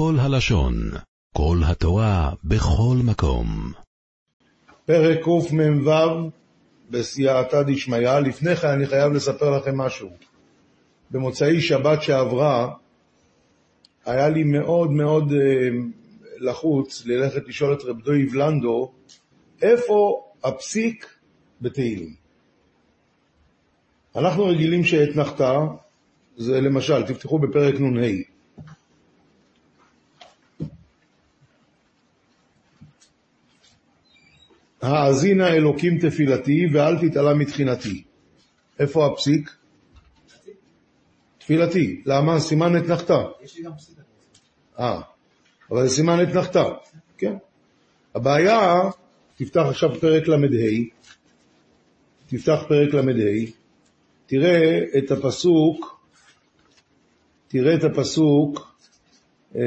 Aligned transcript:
כל 0.00 0.16
הלשון, 0.18 0.74
כל 1.32 1.58
התורה, 1.66 2.32
בכל 2.44 2.96
מקום. 3.04 3.72
פרק 4.86 5.18
קמ"ו 5.24 6.30
בסייעתא 6.90 7.62
דשמיא. 7.62 8.18
לפני 8.18 8.56
כן 8.56 8.68
אני 8.68 8.86
חייב 8.86 9.12
לספר 9.12 9.50
לכם 9.50 9.78
משהו. 9.78 10.08
במוצאי 11.10 11.60
שבת 11.60 12.02
שעברה 12.02 12.74
היה 14.04 14.28
לי 14.28 14.44
מאוד 14.44 14.90
מאוד 14.90 15.32
אה, 15.32 15.68
לחוץ 16.38 17.06
ללכת 17.06 17.48
לשאול 17.48 17.72
את 17.74 17.82
רב 17.84 18.00
דויב 18.00 18.34
לנדו 18.34 18.92
איפה 19.62 20.22
הפסיק 20.44 21.06
בתהילים. 21.60 22.14
אנחנו 24.16 24.46
רגילים 24.46 24.84
שאתנחתא 24.84 25.58
זה 26.36 26.60
למשל, 26.60 27.02
תפתחו 27.02 27.38
בפרק 27.38 27.74
נ"ה. 27.80 28.39
האזינה 34.82 35.48
אלוקים 35.48 35.98
תפילתי 35.98 36.66
ואל 36.72 37.08
תתעלה 37.08 37.34
מתחינתי. 37.34 38.02
איפה 38.78 39.06
הפסיק? 39.06 39.50
תפילתי. 41.38 42.02
למה? 42.06 42.40
סימן 42.40 42.76
אתנחתא. 42.76 43.22
יש 43.44 43.56
לי 43.56 43.64
גם 43.64 43.76
פסיק. 43.76 43.98
אה, 44.78 45.00
אבל 45.70 45.86
זה 45.86 45.94
סימן 45.94 46.22
אתנחתא, 46.22 46.64
כן. 47.18 47.34
הבעיה, 48.14 48.80
תפתח 49.36 49.62
עכשיו 49.70 50.00
פרק 50.00 50.28
ל"ה, 50.28 50.36
תפתח 52.26 52.64
פרק 52.68 52.94
ל"ה, 52.94 53.46
תראה 54.26 54.78
את 54.98 55.10
הפסוק, 55.10 56.00
תראה 57.48 57.74
את 57.74 57.84
הפסוק 57.84 58.76
אה, 59.56 59.62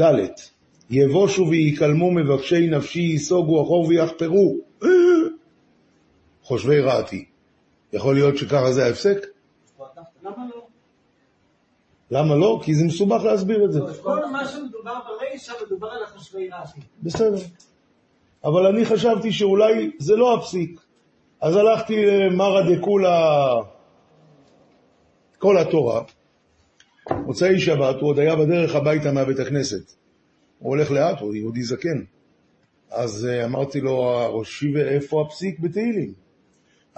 ד' 0.00 0.28
יבושו 0.90 1.48
ויקלמו 1.50 2.10
מבקשי 2.10 2.66
נפשי 2.66 3.00
ייסוגו 3.00 3.62
אחור 3.62 3.86
ויחפרו 3.88 4.56
חושבי 6.42 6.80
רעתי. 6.80 7.24
יכול 7.92 8.14
להיות 8.14 8.36
שככה 8.36 8.72
זה 8.72 8.84
ההפסק? 8.84 9.26
למה 10.22 10.46
לא? 10.54 10.66
למה 12.10 12.34
לא? 12.34 12.60
כי 12.64 12.74
זה 12.74 12.84
מסובך 12.84 13.24
להסביר 13.24 13.64
את 13.64 13.72
זה. 13.72 13.80
כל 14.02 14.26
מה 14.32 14.48
שמדובר 14.48 14.94
ברישא 15.08 15.52
מדובר 15.66 15.88
על 15.88 16.02
החושבי 16.02 16.48
רש"י. 16.48 16.80
בסדר. 17.02 17.42
אבל 18.44 18.66
אני 18.66 18.84
חשבתי 18.84 19.32
שאולי 19.32 19.90
זה 19.98 20.16
לא 20.16 20.34
הפסיק. 20.34 20.80
אז 21.40 21.56
הלכתי 21.56 22.06
למרא 22.06 22.76
דקולה 22.76 23.54
כל 25.38 25.58
התורה. 25.58 26.02
מוצאי 27.10 27.60
שבת, 27.60 28.00
הוא 28.00 28.08
עוד 28.08 28.18
היה 28.18 28.36
בדרך 28.36 28.74
הביתה 28.74 29.12
מהבית 29.12 29.40
הכנסת. 29.40 29.92
הוא 30.58 30.70
הולך 30.70 30.90
לאט, 30.90 31.20
הוא 31.20 31.34
יהודי 31.34 31.62
זקן. 31.62 32.02
אז 32.90 33.26
אה, 33.26 33.44
אמרתי 33.44 33.80
לו, 33.80 33.98
ראשי 34.38 34.72
ואיפה 34.74 35.22
הפסיק 35.26 35.58
בתהילים? 35.58 36.12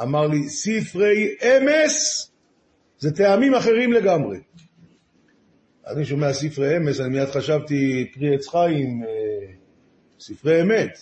אמר 0.02 0.26
לי, 0.26 0.48
ספרי 0.48 1.34
אמס 1.42 2.26
זה 2.98 3.10
טעמים 3.16 3.54
אחרים 3.54 3.92
לגמרי. 3.92 4.38
אני 5.86 6.04
שומע 6.04 6.32
ספרי 6.32 6.76
אמס, 6.76 7.00
אני 7.00 7.08
מיד 7.08 7.28
חשבתי 7.28 8.10
פרי 8.14 8.34
עץ 8.34 8.48
חיים, 8.48 9.02
אה, 9.02 9.52
ספרי 10.20 10.62
אמת. 10.62 10.98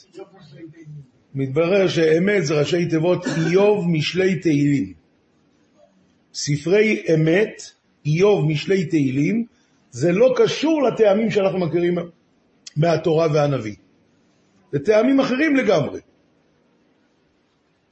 מתברר 1.35 1.89
שאמת 1.89 2.47
זה 2.47 2.55
ראשי 2.55 2.87
תיבות 2.87 3.27
איוב 3.27 3.89
משלי 3.89 4.39
תהילים. 4.41 4.93
ספרי 6.35 7.03
אמת, 7.15 7.63
איוב 8.07 8.47
משלי 8.47 8.85
תהילים, 8.85 9.45
זה 9.91 10.13
לא 10.13 10.35
קשור 10.37 10.83
לטעמים 10.83 11.31
שאנחנו 11.31 11.59
מכירים 11.59 11.99
מהתורה 12.79 13.27
והנביא. 13.33 13.75
זה 14.73 14.79
טעמים 14.79 15.21
אחרים 15.21 15.57
לגמרי. 15.57 16.01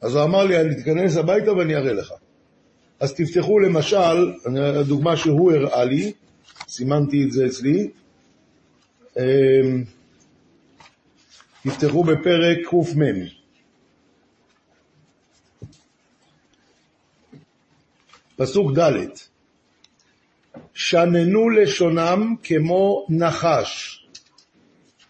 אז 0.00 0.14
הוא 0.14 0.24
אמר 0.24 0.44
לי, 0.44 0.60
אני 0.60 0.74
תיכנס 0.74 1.16
הביתה 1.16 1.52
ואני 1.52 1.76
אראה 1.76 1.92
לך. 1.92 2.12
אז 3.00 3.14
תפתחו 3.14 3.58
למשל, 3.58 4.32
הדוגמה 4.56 5.16
שהוא 5.16 5.52
הראה 5.52 5.84
לי, 5.84 6.12
סימנתי 6.68 7.24
את 7.24 7.32
זה 7.32 7.46
אצלי, 7.46 7.90
אמ, 9.16 9.84
תפתחו 11.62 12.04
בפרק 12.04 12.58
קמ. 12.70 13.02
פסוק 18.36 18.78
ד' 18.78 19.06
שננו 20.74 21.50
לשונם 21.50 22.34
כמו 22.42 23.06
נחש. 23.08 24.05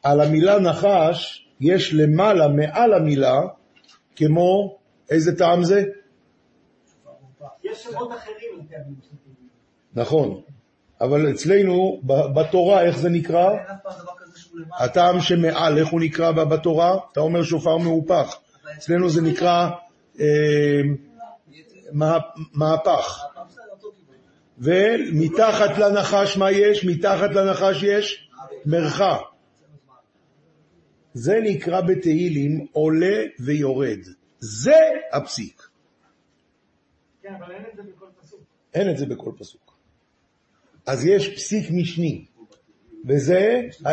על 0.07 0.21
המילה 0.21 0.59
נחש 0.59 1.47
יש 1.61 1.95
למעלה, 1.95 2.49
מעל 2.49 2.95
המילה, 2.95 3.41
כמו, 4.17 4.79
איזה 5.11 5.39
טעם 5.39 5.65
זה? 5.65 5.85
יש 7.65 7.83
שמות 7.83 8.11
אחרים. 8.13 8.67
נכון. 9.95 10.41
אבל 11.01 11.31
אצלנו, 11.31 12.01
בתורה, 12.35 12.83
איך 12.83 12.99
זה 12.99 13.09
נקרא? 13.09 13.51
הטעם 14.79 15.21
שמעל, 15.21 15.79
איך 15.79 15.89
הוא 15.89 16.01
נקרא 16.01 16.33
בתורה? 16.33 16.97
אתה 17.13 17.21
אומר 17.21 17.43
שופר 17.43 17.77
מהופך. 17.77 18.37
אצלנו 18.77 19.11
זה 19.11 19.23
נקרא 19.23 19.69
אה, 20.21 20.25
מה- 21.93 22.19
מהפך. 22.53 23.25
ומתחת 24.59 25.79
לנחש 25.79 26.37
מה 26.37 26.51
יש? 26.51 26.85
מתחת 26.85 27.31
לנחש 27.31 27.83
יש 27.83 28.29
מרחה. 28.67 29.17
זה 31.17 31.39
נקרא 31.43 31.81
בתהילים 31.81 32.67
עולה 32.73 33.17
ויורד. 33.41 33.99
זה 34.39 34.81
הפסיק. 35.13 35.69
כן, 37.23 37.35
אבל 37.35 37.53
אין 37.53 37.65
את 37.73 37.77
זה 37.77 37.83
בכל 37.83 38.07
פסוק. 38.21 38.41
אין 38.75 38.91
את 38.91 38.99
זה 38.99 39.07
בכל 39.07 39.33
פסוק. 39.39 39.77
אז 40.87 41.05
יש 41.05 41.35
פסיק 41.35 41.71
משני, 41.71 42.25
וזה 43.05 43.61
זה 43.79 43.89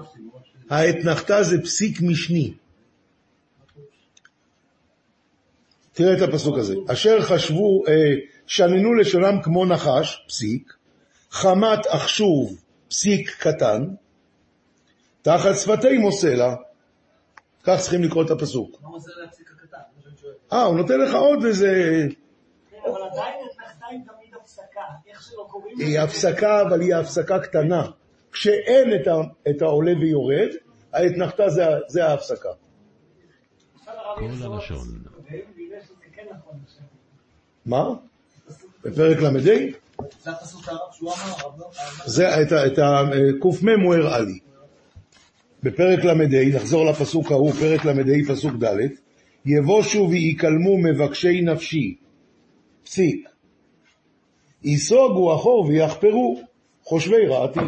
לעשות? 0.00 0.42
האתנחתא 0.70 1.42
זה 1.42 1.62
פסיק 1.62 2.02
משני. 2.02 2.54
תראה 5.92 6.16
את 6.16 6.28
הפסוק 6.28 6.58
הזה. 6.58 6.74
אשר 6.92 7.22
חשבו, 7.22 7.86
אה, 7.88 7.92
שננו 8.46 8.94
לשונם 8.94 9.42
כמו 9.42 9.64
נחש, 9.64 10.24
פסיק, 10.28 10.72
חמת 11.30 11.80
אחשוב, 11.88 12.62
פסיק 12.88 13.36
קטן, 13.38 13.94
תחת 15.22 15.54
שפתימו 15.56 16.12
סלע. 16.12 16.54
כך 17.64 17.80
צריכים 17.80 18.02
לקרוא 18.02 18.24
את 18.24 18.30
הפסוק. 18.30 18.80
מה 18.82 18.88
עוזר 18.88 19.12
להפסיק 19.22 19.50
הקטן? 19.50 19.76
אה, 20.52 20.62
הוא 20.62 20.76
נותן 20.76 21.00
לך 21.00 21.14
עוד 21.14 21.44
איזה... 21.44 21.68
כן, 22.70 22.76
אבל 22.90 23.00
עדיין 23.12 24.02
תמיד 24.06 24.34
הפסקה. 24.40 24.80
איך 25.06 25.22
שלא 25.22 25.46
קוראים 25.50 25.78
היא 25.78 26.00
הפסקה, 26.00 26.62
אבל 26.62 26.80
היא 26.80 26.94
הפסקה 26.94 27.38
קטנה. 27.38 27.82
כשאין 28.32 29.00
את, 29.00 29.06
ה, 29.06 29.14
את 29.50 29.62
העולה 29.62 29.92
ויורד, 30.00 30.48
האתנחתא 30.92 31.48
זה, 31.48 31.64
זה 31.88 32.06
ההפסקה. 32.06 32.48
כן 36.12 36.24
נכון. 36.30 36.60
מה? 37.66 37.88
בפרק 38.84 39.18
ל"ה? 39.18 39.30
זה 40.22 40.30
הפסוק 40.30 40.68
הרב 40.68 40.78
שהוא 40.92 41.12
אמר, 41.12 41.34
הרב 41.38 41.60
לא? 41.60 41.70
זה, 42.06 42.42
את 42.42 42.78
הק"מ 42.78 43.80
הוא 43.84 43.94
הראה 43.94 44.20
לי. 44.20 44.38
בפרק 45.62 46.04
ל"ה, 46.04 46.14
נחזור 46.54 46.84
לפסוק 46.84 47.32
ההוא, 47.32 47.52
פרק 47.52 47.84
ל"ה, 47.84 47.92
פסוק 48.28 48.52
ד', 48.64 48.76
יבושו 49.46 50.08
ויקלמו 50.10 50.78
מבקשי 50.78 51.40
נפשי, 51.40 51.96
פסיק, 52.84 53.28
ייסוגו 54.64 55.34
אחור 55.34 55.66
ויחפרו, 55.68 56.40
חושבי 56.82 57.26
רעתי. 57.26 57.60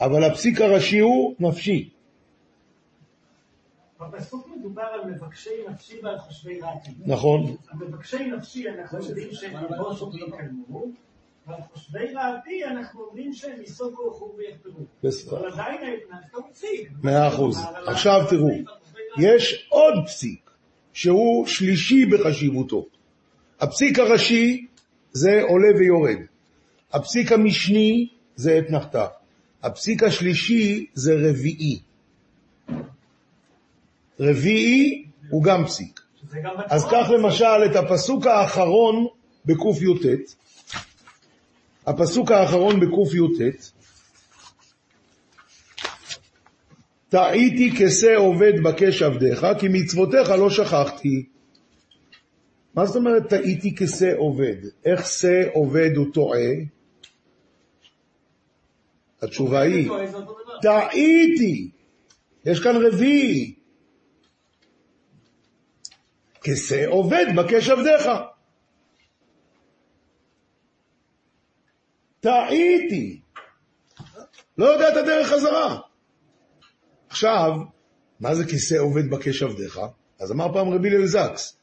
אבל 0.00 0.24
הפסיק 0.24 0.60
הראשי 0.60 0.98
הוא 0.98 1.34
נפשי. 1.40 1.90
בפסוק 4.00 4.48
מדובר 4.56 4.82
על 4.82 5.10
מבקשי 5.10 5.50
נפשי 5.70 5.94
ועל 6.02 6.18
חושבי 6.18 6.60
רעתי. 6.60 6.90
נכון. 7.06 7.56
מבקשי 7.74 8.26
נפשי 8.26 8.68
אנחנו 8.68 8.98
יודעים 8.98 9.28
שהם 9.32 9.64
יבושו 9.64 10.12
ויקלמו, 10.12 10.86
ועל 11.46 11.60
חושבי 11.72 12.14
רעתי 12.14 12.64
אנחנו 12.64 13.04
אומרים 13.04 13.34
שהם 13.34 13.60
ייסוגו 13.60 14.10
אחור 14.12 14.36
ויחפרו. 14.38 15.38
אבל 15.38 15.52
עדיין 15.52 15.96
הוא 16.32 16.42
פסיק. 16.52 16.90
מאה 17.02 17.28
אחוז. 17.28 17.58
עכשיו 17.86 18.20
תראו, 18.30 18.48
יש 19.18 19.66
עוד 19.68 19.94
פסיק 20.06 20.50
שהוא 20.92 21.46
שלישי 21.46 22.06
בחשיבותו. 22.06 22.86
הפסיק 23.60 23.98
הראשי 23.98 24.66
זה 25.12 25.42
עולה 25.48 25.68
ויורד. 25.78 26.18
הפסיק 26.92 27.32
המשני 27.32 28.08
זה 28.36 28.58
אתנחתא. 28.58 29.06
הפסיק 29.62 30.02
השלישי 30.02 30.86
זה 30.94 31.14
רביעי. 31.14 31.80
רביעי 34.20 35.04
הוא 35.30 35.42
גם 35.42 35.64
פסיק. 35.64 36.00
אז. 36.68 36.84
קח 36.84 37.10
למשל 37.10 37.64
את 37.70 37.76
הפסוק 37.76 38.26
האחרון 38.26 39.06
בקי"ט, 39.44 40.06
הפסוק 41.86 42.30
האחרון 42.30 42.80
בקי"ט, 42.80 43.72
טעיתי 47.08 47.70
כשה 47.78 48.16
עובד 48.16 48.52
בקש 48.64 49.02
עבדיך, 49.02 49.46
כי 49.60 49.66
מצוותיך 49.70 50.30
לא 50.30 50.50
שכחתי. 50.50 51.26
מה 52.74 52.86
זאת 52.86 52.96
אומרת 52.96 53.28
טעיתי 53.28 53.74
כשה 53.76 54.14
עובד? 54.16 54.56
איך 54.84 55.06
שה 55.06 55.50
עובד 55.52 55.90
הוא 55.96 56.06
טועה? 56.14 56.52
התשובה 59.22 59.60
היא. 59.60 59.90
טעיתי. 60.62 61.70
יש 62.44 62.60
כאן 62.60 62.76
רביעי. 62.76 63.54
כשה 66.40 66.88
עובד 66.88 67.26
בקש 67.36 67.68
עבדיך. 67.68 68.08
טעיתי. 72.22 73.20
לא 74.58 74.66
יודע 74.66 74.88
את 74.88 74.96
הדרך 74.96 75.28
חזרה. 75.28 75.78
עכשיו, 77.08 77.50
מה 78.20 78.34
זה 78.34 78.44
כיסא 78.46 78.74
עובד 78.74 79.10
בקש 79.10 79.42
עבדיך? 79.42 79.80
אז 80.20 80.32
אמר 80.32 80.52
פעם 80.52 80.68
רבי 80.68 80.88
הלל 80.88 81.06
זקס, 81.06 81.56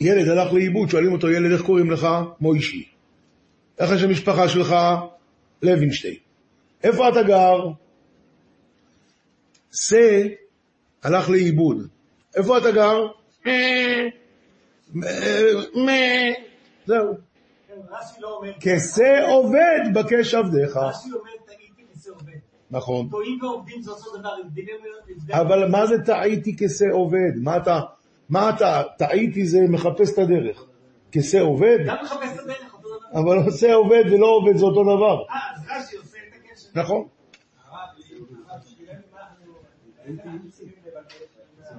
ילד 0.00 0.28
הלך 0.28 0.52
לאיבוד, 0.52 0.90
שואלים 0.90 1.12
אותו, 1.12 1.30
ילד, 1.30 1.52
איך 1.52 1.62
קוראים 1.62 1.90
לך? 1.90 2.08
מוישי. 2.40 2.88
איך 3.78 3.90
השם 3.90 4.10
משפחה 4.10 4.48
שלך? 4.48 4.74
לוינשטיין. 5.62 6.14
איפה 6.84 7.08
אתה 7.08 7.22
גר? 7.22 7.68
שא 9.72 10.22
הלך 11.02 11.30
לאיבוד. 11.30 11.88
איפה 12.36 12.58
אתה 12.58 12.70
גר? 12.70 13.06
זהו. 16.86 17.27
רש"י 17.90 18.20
לא 18.20 18.36
אומר, 18.36 18.52
כשה 18.60 19.26
עובד 19.28 19.80
בקש 19.94 20.34
עבדיך. 20.34 20.76
רש"י 20.76 21.08
אומר 21.12 21.30
טעיתי 21.46 21.82
כזה 21.92 22.10
עובד. 22.10 22.32
נכון. 22.70 23.08
טועים 23.08 23.38
ועובדים 23.42 23.82
זה 23.82 23.90
אותו 23.90 24.16
דבר, 24.18 24.30
הבדלים 24.44 24.76
הבדל- 25.10 25.32
אבל 25.34 25.68
מה 25.70 25.86
זה 25.86 25.94
טעיתי 26.04 26.56
כשה 26.56 26.84
עובד? 26.92 27.32
מה 27.42 27.56
אתה, 27.56 27.80
מה 28.28 28.50
אתה, 28.50 28.82
טעיתי 28.98 29.46
זה 29.46 29.58
מחפש 29.68 30.12
את 30.12 30.18
הדרך. 30.18 30.64
כשה 31.12 31.40
עובד? 31.40 31.78
גם 31.86 31.96
מחפש 32.02 32.34
את 32.34 32.38
הדרך, 32.38 32.74
אותו 32.74 32.88
דבר. 32.88 33.20
אבל 33.20 33.36
עושה 33.46 33.74
עובד 33.74 34.04
ולא 34.12 34.26
עובד 34.26 34.56
זה 34.56 34.64
אותו 34.64 34.82
דבר. 34.82 35.22
אה, 35.30 35.36
אז 35.54 35.84
רש"י 35.84 35.96
עושה 35.96 36.18
את 36.28 36.32
הקשר. 36.34 36.68
נכון. 36.74 37.08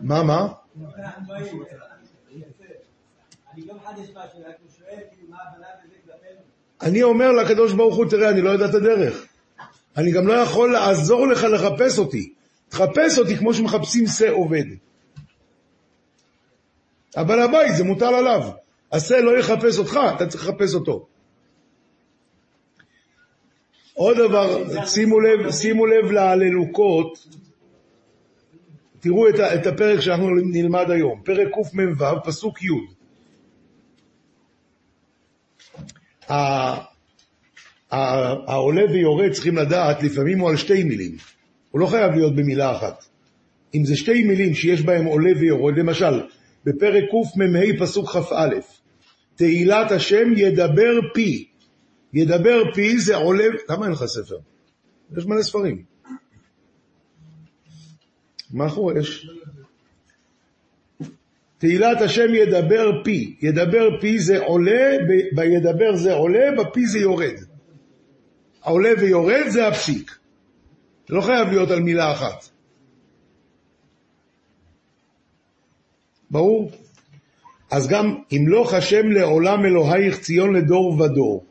מה, 0.02 0.24
מה? 0.24 0.48
אני 3.54 3.66
לא 3.66 3.76
מחדש 3.76 4.10
משהו, 4.10 4.40
רק 4.48 4.56
שואל 4.78 5.00
כאילו 5.12 5.30
מה 5.30 5.38
הבנה 5.48 5.68
כלפינו. 5.82 5.89
אני 6.82 7.04
אומר 7.04 7.32
לקדוש 7.32 7.74
ברוך 7.74 7.96
הוא, 7.96 8.06
תראה, 8.10 8.30
אני 8.30 8.42
לא 8.42 8.50
יודע 8.50 8.66
את 8.66 8.74
הדרך. 8.74 9.26
אני 9.98 10.12
גם 10.12 10.28
לא 10.28 10.34
יכול 10.34 10.72
לעזור 10.72 11.28
לך 11.28 11.44
לחפש 11.44 12.00
אותי. 12.00 12.34
תחפש 12.70 13.20
אותי 13.20 13.38
כמו 13.38 13.54
שמחפשים 13.54 14.08
שא 14.08 14.30
עובד. 14.30 14.64
הבעל 17.16 17.42
הבית, 17.42 17.76
זה 17.78 17.84
מוטל 17.84 18.14
עליו. 18.14 18.50
השא 18.92 19.14
לא 19.14 19.40
יחפש 19.40 19.80
אותך, 19.80 20.00
אתה 20.16 20.28
צריך 20.28 20.48
לחפש 20.50 20.74
אותו. 20.74 21.08
עוד 23.94 24.18
דבר, 24.18 24.64
שימו 24.86 25.20
לב, 25.20 25.52
שימו 25.52 25.86
לב 25.86 26.12
להללוקות, 26.12 27.28
תראו 29.00 29.30
את 29.30 29.68
הפרק 29.68 30.00
שאנחנו 30.00 30.30
נלמד 30.30 30.92
היום, 30.92 31.22
פרק 31.26 31.48
קמ"ו, 31.54 32.24
פסוק 32.24 32.64
י'. 32.64 32.68
ה- 35.78 36.19
ה- 36.19 36.19
העולה 37.92 38.92
ויורד 38.92 39.32
צריכים 39.32 39.58
לדעת, 39.58 40.04
לפעמים 40.04 40.40
הוא 40.40 40.50
על 40.50 40.58
שתי 40.58 40.84
מילים. 40.84 41.16
הוא 41.72 41.80
לא 41.82 41.88
חייב 41.88 42.12
להיות 42.12 42.36
במילה 42.36 42.78
אחת. 42.78 43.06
אם 43.76 43.86
זה 43.86 43.96
שתי 43.96 44.24
מילים 44.24 44.54
שיש 44.54 44.82
בהם 44.82 45.06
עולה 45.06 45.32
ויורד, 45.40 45.78
למשל, 45.78 46.22
בפרק 46.66 47.04
קמ"ה 47.34 47.80
פסוק 47.80 48.10
כ"א, 48.10 48.50
תהילת 49.36 49.92
השם 49.92 50.34
ידבר 50.38 51.00
פי. 51.14 51.48
ידבר 52.14 52.74
פי 52.74 53.00
זה 53.00 53.16
עולה, 53.16 53.44
למה 53.70 53.86
אין 53.86 53.94
לך 53.94 54.06
ספר? 54.06 54.38
יש 55.18 55.26
מלא 55.26 55.42
ספרים. 55.42 55.84
מה 58.52 58.70
חורש? 58.70 59.28
תהילת 61.60 62.02
השם 62.02 62.34
ידבר 62.34 63.04
פי. 63.04 63.36
ידבר 63.42 64.00
פי 64.02 64.20
זה 64.20 64.40
עולה, 64.40 64.98
בידבר 65.32 65.96
זה 65.96 66.14
עולה, 66.14 66.52
בפי 66.58 66.88
זה 66.88 67.00
יורד. 67.00 67.36
העולה 68.64 68.90
ויורד 69.02 69.48
זה 69.48 69.68
הפסיק. 69.68 70.18
זה 71.08 71.16
לא 71.16 71.22
חייב 71.22 71.48
להיות 71.48 71.72
על 71.72 71.80
מילה 71.80 72.12
אחת. 72.12 72.50
ברור? 76.32 76.72
אז 77.72 77.88
גם 77.88 78.16
ימלוך 78.32 78.74
השם 78.74 79.08
לעולם 79.12 79.66
אלוהיך 79.66 80.20
ציון 80.20 80.56
לדור 80.56 81.02
ודור. 81.02 81.46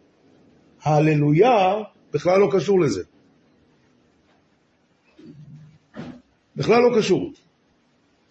ההללויה 0.82 1.74
בכלל 2.12 2.40
לא 2.40 2.48
קשור 2.52 2.80
לזה. 2.80 3.02
בכלל 6.56 6.82
לא 6.82 6.98
קשור. 6.98 7.32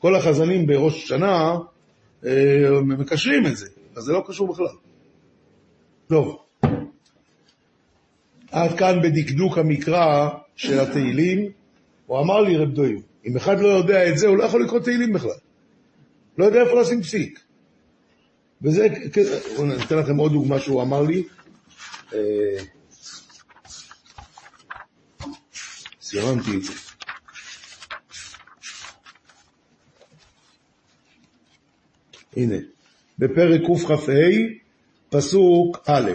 כל 0.07 0.15
החזנים 0.15 0.67
בראש 0.67 1.03
השנה 1.03 1.57
אה, 2.25 2.81
מקשרים 2.81 3.45
את 3.45 3.57
זה, 3.57 3.67
אז 3.95 4.03
זה 4.03 4.13
לא 4.13 4.23
קשור 4.27 4.47
בכלל. 4.53 4.75
טוב, 6.07 6.37
עד 8.51 8.77
כאן 8.77 9.01
בדקדוק 9.03 9.57
המקרא 9.57 10.29
של 10.55 10.79
התהילים. 10.79 11.51
הוא 12.05 12.19
אמר 12.19 12.41
לי, 12.41 12.57
רב 12.57 12.69
דויב, 12.69 13.01
אם 13.25 13.37
אחד 13.37 13.59
לא 13.59 13.67
יודע 13.67 14.09
את 14.09 14.17
זה, 14.17 14.27
הוא 14.27 14.37
לא 14.37 14.43
יכול 14.43 14.63
לקרוא 14.63 14.79
תהילים 14.79 15.13
בכלל. 15.13 15.39
לא 16.37 16.45
יודע 16.45 16.61
איפה 16.61 16.81
לשים 16.81 17.01
פסיק. 17.01 17.39
וזה, 18.61 18.87
אני 19.59 19.83
אתן 19.83 19.97
לכם 19.97 20.17
עוד 20.17 20.31
דוגמה 20.31 20.59
שהוא 20.59 20.81
אמר 20.81 21.01
לי. 21.01 21.23
אה, 22.13 22.19
סירנתי 26.01 26.57
את 26.57 26.63
זה. 26.63 26.86
הנה, 32.37 32.55
בפרק 33.19 33.61
קכ"ה, 33.61 34.13
פסוק 35.09 35.77
א', 35.89 36.11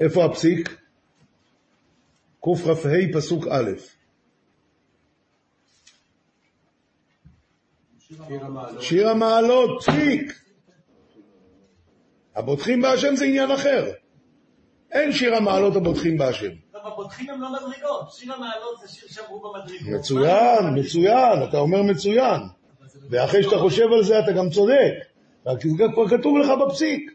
איפה 0.00 0.24
הפסיק? 0.24 0.76
קכ"ה, 2.40 2.74
פסוק 3.14 3.46
א'. 3.50 3.70
שיר 8.80 9.08
המעלות, 9.08 9.82
פסיק. 9.82 10.40
הבוטחים 12.34 12.82
בהשם 12.82 13.16
זה 13.16 13.24
עניין 13.24 13.50
אחר. 13.50 13.92
אין 14.92 15.12
שיר 15.12 15.34
המעלות 15.34 15.76
הבוטחים 15.76 16.18
בהשם. 16.18 16.50
הבוטחים 16.86 17.30
הם 17.30 17.40
לא 17.40 17.52
מדרגות. 17.52 18.12
שיר 18.12 18.32
המעלות 18.32 18.80
זה 18.80 18.88
שיר 18.88 19.08
שאמרו 19.08 19.40
במדרגות. 19.40 20.00
מצוין, 20.00 20.78
מצוין, 20.78 21.48
אתה 21.48 21.58
אומר 21.58 21.82
מצוין. 21.82 22.40
ואחרי 23.10 23.42
שאתה 23.42 23.58
חושב 23.58 23.92
על 23.92 24.04
זה 24.04 24.18
אתה 24.18 24.32
גם 24.32 24.50
צודק. 24.50 24.92
רק 25.46 25.66
זה 25.66 25.76
גם 25.78 25.92
כבר 25.92 26.08
כתוב 26.08 26.38
לך 26.38 26.50
בפסיק. 26.66 27.12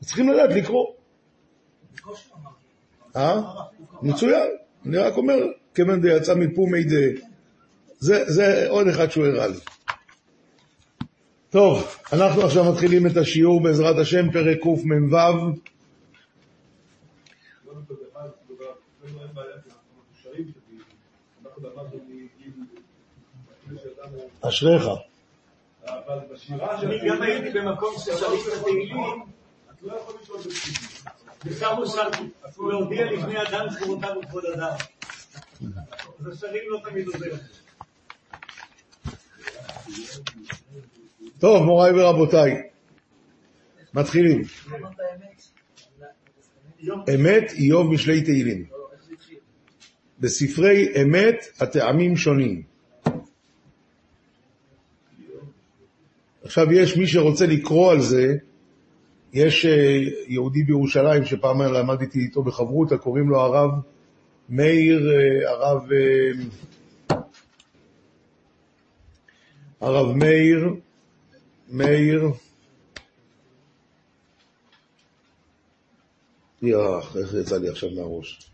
צריכים 0.00 0.28
לדעת 0.28 0.50
לקרוא. 0.50 0.86
אה? 3.16 3.40
מצוין. 4.02 4.48
אני 4.86 4.96
רק 4.96 5.16
אומר, 5.16 5.34
כיוון 5.74 6.00
דיצא 6.00 6.34
מפומי 6.34 6.84
דה... 6.84 7.20
זה, 7.98 8.24
זה 8.26 8.68
עוד 8.68 8.88
אחד 8.88 9.10
שהוא 9.10 9.26
הראה 9.26 9.46
לי. 9.46 9.58
טוב, 11.50 11.96
אנחנו 12.12 12.42
עכשיו 12.42 12.72
מתחילים 12.72 13.06
את 13.06 13.16
השיעור 13.16 13.62
בעזרת 13.62 13.98
השם, 13.98 14.30
פרק 14.32 14.58
קמ"ו. 14.62 15.16
אשריך. 24.40 24.88
אבל 25.86 26.18
בשירה 26.32 26.80
של 26.80 26.86
אני 26.86 27.08
גם 27.08 27.22
הייתי 27.22 27.58
במקום 27.58 27.94
ששרים 27.98 28.40
את 28.48 28.60
התהילים, 28.60 29.22
את 29.72 29.82
לא 29.82 29.96
יכול 29.96 30.14
לשאול 30.22 30.38
בפנים. 30.38 31.04
ושמו 31.44 31.86
שם, 31.86 32.10
להודיע 32.68 33.12
לפני 33.12 33.42
אדם 33.42 33.66
זכורותיו 33.70 34.10
וכבוד 34.22 34.44
אדם. 34.46 34.76
אז 36.20 36.26
השרים 36.32 36.62
לא 36.68 36.80
תמיד 36.90 37.06
עוזר. 37.06 37.36
טוב, 41.38 41.62
מוריי 41.64 42.00
ורבותיי, 42.00 42.62
מתחילים. 43.94 44.42
אמת 47.14 47.52
איוב 47.52 47.92
משלי 47.92 48.22
תהילים. 48.22 48.64
בספרי 50.20 51.02
אמת 51.02 51.44
הטעמים 51.60 52.16
שונים. 52.16 52.73
עכשיו 56.44 56.72
יש 56.72 56.96
מי 56.96 57.06
שרוצה 57.06 57.46
לקרוא 57.46 57.92
על 57.92 58.00
זה, 58.00 58.36
יש 59.32 59.66
אה, 59.66 60.00
יהודי 60.26 60.62
בירושלים 60.62 61.24
שפעם 61.24 61.62
למדתי 61.62 62.18
איתו 62.18 62.42
בחברותא, 62.42 62.96
קוראים 62.96 63.28
לו 63.28 63.40
הרב 63.40 63.70
מאיר, 64.48 65.10
אה, 65.10 65.50
הרב, 65.50 65.82
אה, 65.92 67.16
הרב 69.80 70.16
מאיר, 70.16 70.74
מאיר, 71.70 72.28
יח, 76.62 77.16
איך 77.16 77.34
יצא 77.40 77.58
לי 77.58 77.68
עכשיו 77.68 77.90
מהראש? 77.90 78.50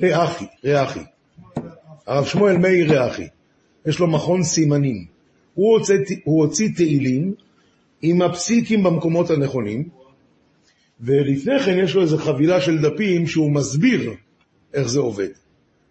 ריאחי, 0.00 0.46
ריאחי. 0.64 1.00
הרב 2.06 2.24
שמואל 2.24 2.56
מאיר 2.56 2.92
ריאחי. 2.92 3.28
יש 3.86 3.98
לו 3.98 4.06
מכון 4.06 4.42
סימנים. 4.42 5.13
הוא 5.54 5.78
הוציא, 5.78 5.96
הוא 6.24 6.44
הוציא 6.44 6.68
תהילים 6.76 7.34
עם 8.02 8.22
הפסיקים 8.22 8.82
במקומות 8.82 9.30
הנכונים, 9.30 9.88
ולפני 11.00 11.60
כן 11.60 11.78
יש 11.78 11.94
לו 11.94 12.02
איזו 12.02 12.18
חבילה 12.18 12.60
של 12.60 12.78
דפים 12.78 13.26
שהוא 13.26 13.52
מסביר 13.52 14.14
איך 14.74 14.88
זה 14.88 15.00
עובד. 15.00 15.28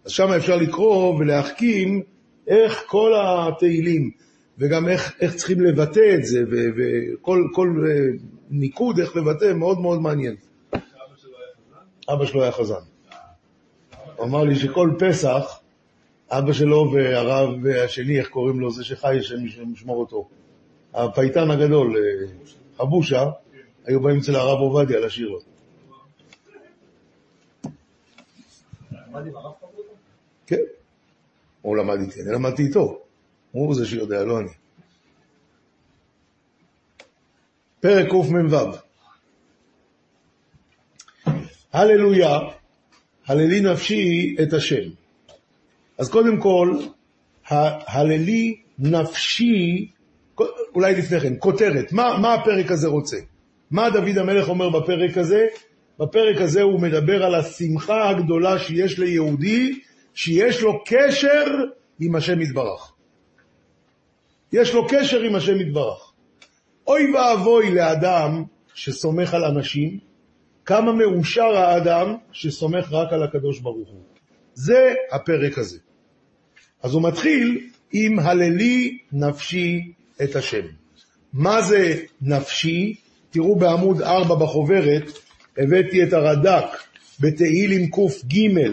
אז 0.06 0.12
שם 0.12 0.32
אפשר 0.32 0.56
לקרוא 0.56 1.20
ולהחכים 1.20 2.02
איך 2.48 2.84
כל 2.88 3.14
התהילים, 3.18 4.12
וגם 4.58 4.88
איך, 4.88 5.16
איך 5.22 5.36
צריכים 5.36 5.62
לבטא 5.62 6.16
את 6.16 6.26
זה, 6.26 6.44
וכל 6.50 7.48
כל, 7.54 7.86
אה, 7.88 8.18
ניקוד 8.50 9.00
איך 9.00 9.16
לבטא, 9.16 9.54
מאוד 9.54 9.80
מאוד 9.80 10.02
מעניין. 10.02 10.36
אבא 12.10 12.26
שלו 12.26 12.44
היה 12.44 12.52
חזן. 12.52 12.76
הוא 14.16 14.26
אמר 14.26 14.44
לי 14.44 14.56
שכל 14.56 14.90
פסח, 15.00 15.60
אבא 16.30 16.54
שלו 16.54 16.92
והרב 16.94 17.66
השני, 17.66 18.20
איך 18.20 18.30
קוראים 18.30 18.60
לו, 18.60 18.72
זה 18.72 18.84
שחי, 18.84 19.18
שמשמור 19.22 20.00
אותו, 20.00 20.28
הפייטן 20.94 21.52
הגדול, 21.52 21.98
אה, 21.98 22.28
חבושה, 22.78 23.30
היו 23.86 24.00
באים 24.02 24.18
אצל 24.18 24.36
הרב 24.36 24.60
עובדיה 24.60 25.00
לשיר 25.00 25.30
לו. 25.30 25.40
כן, 30.48 30.62
הוא 31.62 31.78
למד 31.78 32.00
איתי, 32.00 32.22
אני 32.22 32.32
למדתי 32.32 32.64
איתו. 32.64 33.00
הוא 33.52 33.76
זה 33.76 33.86
שיודע, 33.86 34.24
לא 34.24 34.40
אני. 34.40 34.50
פרק 37.80 38.10
קמ"ו 38.10 38.58
הללויה, 41.74 42.40
הללי 43.26 43.62
נפשי 43.62 44.36
את 44.44 44.54
השם. 44.54 45.03
אז 45.98 46.10
קודם 46.10 46.38
כל, 46.40 46.78
הללי 47.88 48.56
נפשי, 48.80 49.88
אולי 50.76 50.96
לפני 50.96 51.20
כן, 51.20 51.34
כותרת, 51.40 51.92
מה, 51.92 52.18
מה 52.18 52.34
הפרק 52.34 52.72
הזה 52.72 52.88
רוצה? 52.88 53.18
מה 53.72 53.90
דוד 53.90 54.18
המלך 54.18 54.50
אומר 54.50 54.70
בפרק 54.70 55.18
הזה? 55.18 55.48
בפרק 56.00 56.42
הזה 56.42 56.62
הוא 56.62 56.82
מדבר 56.82 57.24
על 57.24 57.36
השמחה 57.36 58.10
הגדולה 58.10 58.60
שיש 58.60 59.00
ליהודי, 59.00 59.80
שיש 60.14 60.62
לו 60.62 60.84
קשר 60.86 61.46
עם 62.00 62.16
השם 62.16 62.42
יתברך. 62.42 62.94
יש 64.54 64.74
לו 64.74 64.88
קשר 64.88 65.22
עם 65.22 65.36
השם 65.36 65.60
יתברך. 65.60 66.14
אוי 66.88 67.14
ואבוי 67.14 67.72
לאדם 67.72 68.44
שסומך 68.74 69.34
על 69.34 69.44
אנשים, 69.44 70.00
כמה 70.66 70.94
מאושר 70.94 71.56
האדם 71.56 72.16
שסומך 72.32 72.92
רק 72.92 73.14
על 73.14 73.24
הקדוש 73.24 73.60
ברוך 73.60 73.90
הוא. 73.90 74.13
זה 74.54 74.94
הפרק 75.12 75.58
הזה. 75.58 75.78
אז 76.84 76.94
הוא 76.94 77.04
מתחיל 77.04 77.70
עם 77.92 78.20
הללי 78.20 78.98
נפשי 79.12 79.92
את 80.24 80.36
השם. 80.36 80.66
מה 81.34 81.62
זה 81.62 81.96
נפשי? 82.22 82.96
תראו 83.30 83.56
בעמוד 83.56 84.02
4 84.02 84.36
בחוברת, 84.36 85.04
הבאתי 85.58 86.04
את 86.04 86.14
הרד"ק 86.14 86.66
בתהילים 87.20 87.90
קג, 87.90 88.70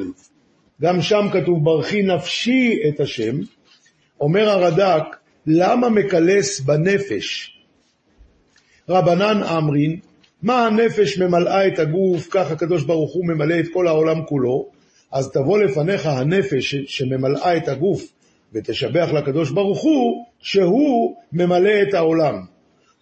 גם 0.82 1.02
שם 1.02 1.26
כתוב 1.32 1.64
ברכי 1.64 2.02
נפשי 2.02 2.78
את 2.88 3.00
השם. 3.00 3.37
אומר 4.20 4.49
הרד"ק, 4.49 5.04
למה 5.46 5.88
מקלס 5.88 6.60
בנפש? 6.60 7.56
רבנן 8.88 9.42
אמרין, 9.42 10.00
מה 10.42 10.66
הנפש 10.66 11.18
ממלאה 11.18 11.66
את 11.66 11.78
הגוף, 11.78 12.28
כך 12.30 12.50
הקדוש 12.50 12.84
ברוך 12.84 13.14
הוא 13.14 13.26
ממלא 13.26 13.60
את 13.60 13.66
כל 13.72 13.88
העולם 13.88 14.25
כולו, 14.25 14.79
אז 15.12 15.31
תבוא 15.33 15.59
לפניך 15.59 16.07
הנפש 16.07 16.75
שממלאה 16.75 17.57
את 17.57 17.69
הגוף 17.69 18.02
ותשבח 18.52 19.09
לקדוש 19.12 19.50
ברוך 19.50 19.83
הוא, 19.83 20.26
שהוא 20.38 21.17
ממלא 21.33 21.83
את 21.88 21.95
העולם. 21.95 22.45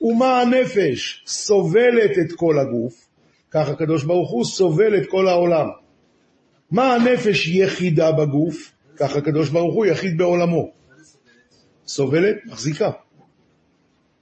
ומה 0.00 0.40
הנפש 0.40 1.24
סובלת 1.26 2.10
את 2.10 2.32
כל 2.36 2.58
הגוף, 2.58 3.08
כך 3.50 3.68
הקדוש 3.68 4.04
ברוך 4.04 4.30
הוא 4.30 4.44
סובל 4.44 4.96
את 4.96 5.10
כל 5.10 5.28
העולם. 5.28 5.66
מה 6.70 6.94
הנפש 6.94 7.48
יחידה 7.48 8.12
בגוף, 8.12 8.72
כך 8.96 9.16
הקדוש 9.16 9.48
ברוך 9.48 9.74
הוא 9.74 9.86
יחיד 9.86 10.18
בעולמו. 10.18 10.70
סובלת, 11.86 12.36
מחזיקה. 12.46 12.90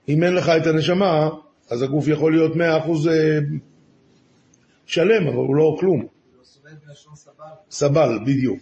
אם 0.08 0.22
אין 0.22 0.34
לך 0.34 0.48
את 0.48 0.66
הנשמה, 0.66 1.28
אז 1.70 1.82
הגוף 1.82 2.08
יכול 2.08 2.32
להיות 2.32 2.56
מאה 2.56 2.78
אחוז 2.78 3.08
אה, 3.08 3.38
שלם, 4.86 5.26
אבל 5.26 5.36
הוא 5.36 5.56
לא 5.56 5.76
כלום. 5.80 6.06
סבל, 7.78 8.18
בדיוק. 8.26 8.58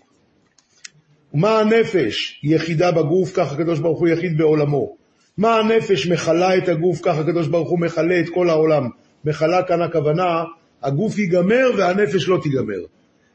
ומה 1.34 1.58
הנפש 1.58 2.40
יחידה 2.42 2.92
בגוף, 2.92 3.32
כך 3.36 3.52
הקדוש 3.52 3.78
ברוך 3.78 4.00
הוא 4.00 4.08
יחיד 4.08 4.38
בעולמו. 4.38 4.96
מה 5.38 5.58
הנפש 5.58 6.06
מכלה 6.06 6.56
את 6.56 6.68
הגוף, 6.68 7.00
כך 7.02 7.18
הקדוש 7.18 7.48
ברוך 7.48 7.70
הוא 7.70 7.78
מכלה 7.78 8.20
את 8.20 8.28
כל 8.34 8.50
העולם. 8.50 8.88
מכלה 9.24 9.62
כאן 9.62 9.82
הכוונה, 9.82 10.44
הגוף 10.82 11.18
ייגמר 11.18 11.70
והנפש 11.76 12.28
לא 12.28 12.38
תיגמר. 12.42 12.80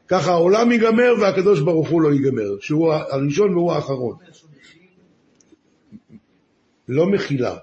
ככה 0.08 0.30
העולם 0.30 0.72
ייגמר 0.72 1.14
והקדוש 1.20 1.60
ברוך 1.60 1.88
הוא 1.88 2.02
לא 2.02 2.12
ייגמר, 2.12 2.58
שהוא 2.60 2.92
הראשון 2.92 3.54
והוא 3.54 3.72
האחרון. 3.72 4.16
לא 6.88 7.06
מכילה, 7.06 7.56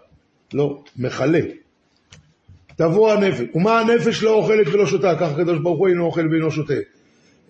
לא, 0.54 0.84
מכלה. 0.98 1.40
תבוא 2.76 3.12
הנפש. 3.12 3.46
ומה 3.56 3.80
הנפש 3.80 4.24
לא 4.24 4.34
אוכלת 4.34 4.68
ולא 4.68 4.86
שותה, 4.86 5.16
כך 5.20 5.32
הקדוש 5.32 5.60
ברוך 5.60 5.80
הוא 5.80 5.88
אינו 5.88 6.06
אוכל 6.06 6.28
ואינו 6.32 6.52
שותה. 6.52 6.97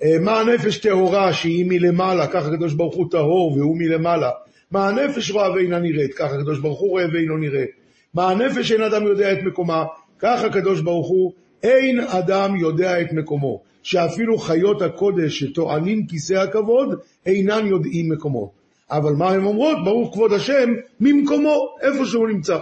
אה, 0.03 0.19
מה 0.19 0.39
הנפש 0.39 0.77
טהורה 0.77 1.33
שהיא 1.33 1.65
מלמעלה, 1.67 2.27
כך 2.27 2.45
הקדוש 2.45 2.73
ברוך 2.73 2.95
הוא 2.95 3.11
טהור 3.11 3.53
והוא 3.57 3.77
מלמעלה. 3.77 4.31
מה 4.71 4.87
הנפש 4.87 5.31
רואה 5.31 5.51
ואינה 5.51 5.79
נראית, 5.79 6.13
כך 6.13 6.33
הקדוש 6.33 6.59
ברוך 6.59 6.79
הוא 6.79 6.89
רואה 6.89 7.05
ואינו 7.13 7.37
נראה. 7.37 7.65
מה 8.13 8.29
הנפש 8.29 8.71
אין 8.71 8.83
אדם 8.83 9.03
יודע 9.03 9.33
את 9.33 9.37
מקומה, 9.43 9.85
כך 10.19 10.43
הקדוש 10.43 10.81
ברוך 10.81 11.07
הוא 11.07 11.33
אין 11.63 11.99
אדם 11.99 12.55
יודע 12.55 13.01
את 13.01 13.11
מקומו. 13.11 13.61
שאפילו 13.83 14.37
חיות 14.37 14.81
הקודש 14.81 15.43
שטוענים 15.43 16.07
כיסא 16.07 16.33
הכבוד 16.33 16.99
אינן 17.25 17.67
יודעים 17.67 18.11
מקומו. 18.11 18.51
אבל 18.91 19.13
מה 19.13 19.29
הן 19.29 19.43
אומרות? 19.45 19.77
ברוך 19.85 20.13
כבוד 20.13 20.33
השם 20.33 20.69
ממקומו, 20.99 21.75
איפה 21.81 22.05
שהוא 22.05 22.27
נמצא. 22.27 22.59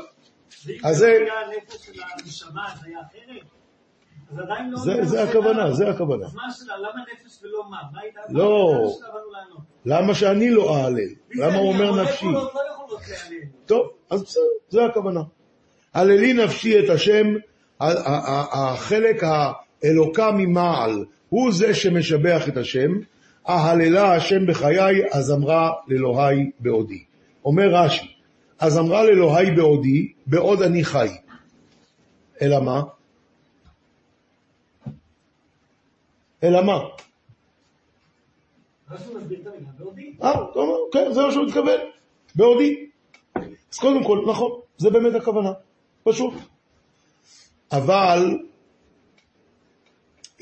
אז 0.84 0.98
זה... 0.98 1.18
אז 4.32 4.40
עדיין 4.40 4.72
לא... 4.72 4.78
זה, 4.78 4.94
זה 5.04 5.24
הכוונה, 5.24 5.72
זה 5.72 5.90
הכוונה. 5.90 6.26
אז 6.26 6.36
מה 6.36 6.42
השאלה? 6.50 6.78
למה 6.78 7.04
נפש 7.14 7.44
ולא 7.44 7.64
מה? 7.70 7.78
מה 7.94 8.02
הייתה... 8.02 8.20
לא. 8.30 8.74
באנו 8.74 9.32
לענות? 9.32 9.60
למה 9.86 10.14
שאני 10.14 10.52
לא 10.52 10.78
אעלל? 10.78 11.10
למה 11.36 11.52
זה 11.52 11.58
הוא? 11.58 11.74
אומר 11.74 12.04
נפשי? 12.04 12.26
לא. 12.26 12.52
טוב, 13.66 13.90
אז 14.10 14.24
בסדר, 14.24 14.42
זה 14.70 14.86
הכוונה. 14.86 15.22
הללי 15.94 16.34
נפשי 16.34 16.80
את 16.80 16.90
השם, 16.90 17.28
החלק 17.80 19.24
האלוקה 19.24 20.32
ממעל, 20.32 21.06
הוא 21.30 21.52
זה 21.52 21.74
שמשבח 21.74 22.48
את 22.48 22.58
השם, 22.58 22.92
אהללה 23.50 24.16
השם 24.16 24.46
בחיי, 24.46 25.02
אז 25.12 25.32
אמרה 25.32 25.72
לאלוהי 25.88 26.52
בעודי. 26.60 27.04
אומר 27.46 27.70
רש"י, 27.70 28.16
אז 28.60 28.78
אמרה 28.78 29.04
לאלוהי 29.04 29.52
בעודי, 29.52 30.12
בעוד 30.28 30.62
אני 30.62 30.84
חי. 30.84 31.08
אלא 32.42 32.60
מה? 32.60 32.62
אלא 32.62 32.62
מה? 32.62 32.62
רש"י 32.62 32.62
מסביר 32.62 32.62
את 32.62 32.72
המילה 32.72 32.72
בעודי. 32.72 32.96
אה, 36.34 36.35
אתה 40.18 40.60
אומר, 40.60 40.76
כן, 40.94 41.12
זה 41.12 41.22
מה 41.22 41.32
שהוא 41.32 41.46
מתכוון, 41.46 41.80
בעודי. 42.36 42.86
אז 43.72 43.80
קודם 43.80 44.04
כל, 44.04 44.26
נכון, 44.30 44.52
זה 44.78 44.90
באמת 44.90 45.16
הכוונה, 45.16 45.52
פשוט. 46.04 46.34
אבל 47.72 48.40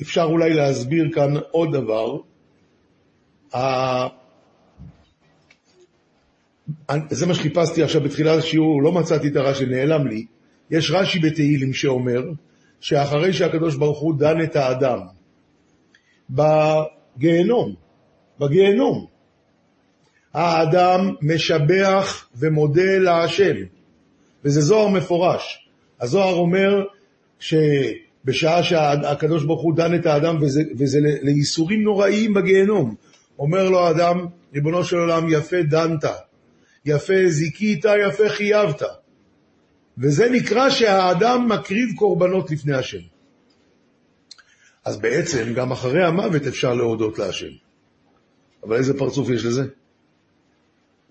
אפשר 0.02 0.22
אולי 0.22 0.54
להסביר 0.54 1.04
כאן 1.14 1.34
עוד 1.50 1.68
דבר. 1.72 2.16
זה 7.10 7.26
מה 7.26 7.34
שחיפשתי 7.34 7.82
עכשיו 7.82 8.00
בתחילת 8.00 8.38
השיעור, 8.38 8.82
לא 8.82 8.92
מצאתי 8.92 9.28
את 9.28 9.36
הרש"י, 9.36 9.66
נעלם 9.66 10.06
לי. 10.06 10.26
יש 10.70 10.90
רש"י 10.90 11.18
בתהילים 11.18 11.72
שאומר 11.72 12.22
שאחרי 12.80 13.32
שהקדוש 13.32 13.76
ברוך 13.76 13.98
הוא 14.00 14.18
דן 14.18 14.42
את 14.42 14.56
האדם 14.56 15.13
בגיהנום, 16.30 17.74
בגיהנום, 18.40 19.06
האדם 20.34 21.14
משבח 21.22 22.28
ומודה 22.36 22.98
להשם, 22.98 23.54
וזה 24.44 24.60
זוהר 24.60 24.88
מפורש. 24.88 25.68
הזוהר 26.00 26.34
אומר 26.34 26.84
שבשעה 27.38 28.62
שהקדוש 28.62 29.44
ברוך 29.44 29.62
הוא 29.62 29.76
דן 29.76 29.94
את 29.94 30.06
האדם, 30.06 30.36
וזה, 30.40 30.62
וזה 30.78 30.98
לייסורים 31.22 31.82
נוראיים 31.82 32.34
בגיהנום, 32.34 32.94
אומר 33.38 33.70
לו 33.70 33.86
האדם, 33.86 34.26
ריבונו 34.54 34.84
של 34.84 34.96
עולם, 34.96 35.28
יפה 35.32 35.62
דנת, 35.62 36.04
יפה 36.84 37.28
זיכית, 37.28 37.84
יפה 38.08 38.28
חייבת. 38.28 38.82
וזה 39.98 40.30
נקרא 40.30 40.70
שהאדם 40.70 41.48
מקריב 41.48 41.88
קורבנות 41.96 42.50
לפני 42.50 42.76
השם. 42.76 43.13
אז 44.84 44.96
בעצם 44.96 45.52
גם 45.54 45.72
אחרי 45.72 46.04
המוות 46.04 46.46
אפשר 46.46 46.74
להודות 46.74 47.18
להשם. 47.18 47.50
אבל 48.62 48.76
איזה 48.76 48.98
פרצוף 48.98 49.30
יש 49.30 49.44
לזה? 49.44 49.64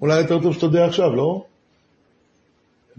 אולי 0.01 0.21
יותר 0.21 0.41
טוב 0.41 0.53
שתודה 0.53 0.85
עכשיו, 0.85 1.15
לא? 1.15 1.45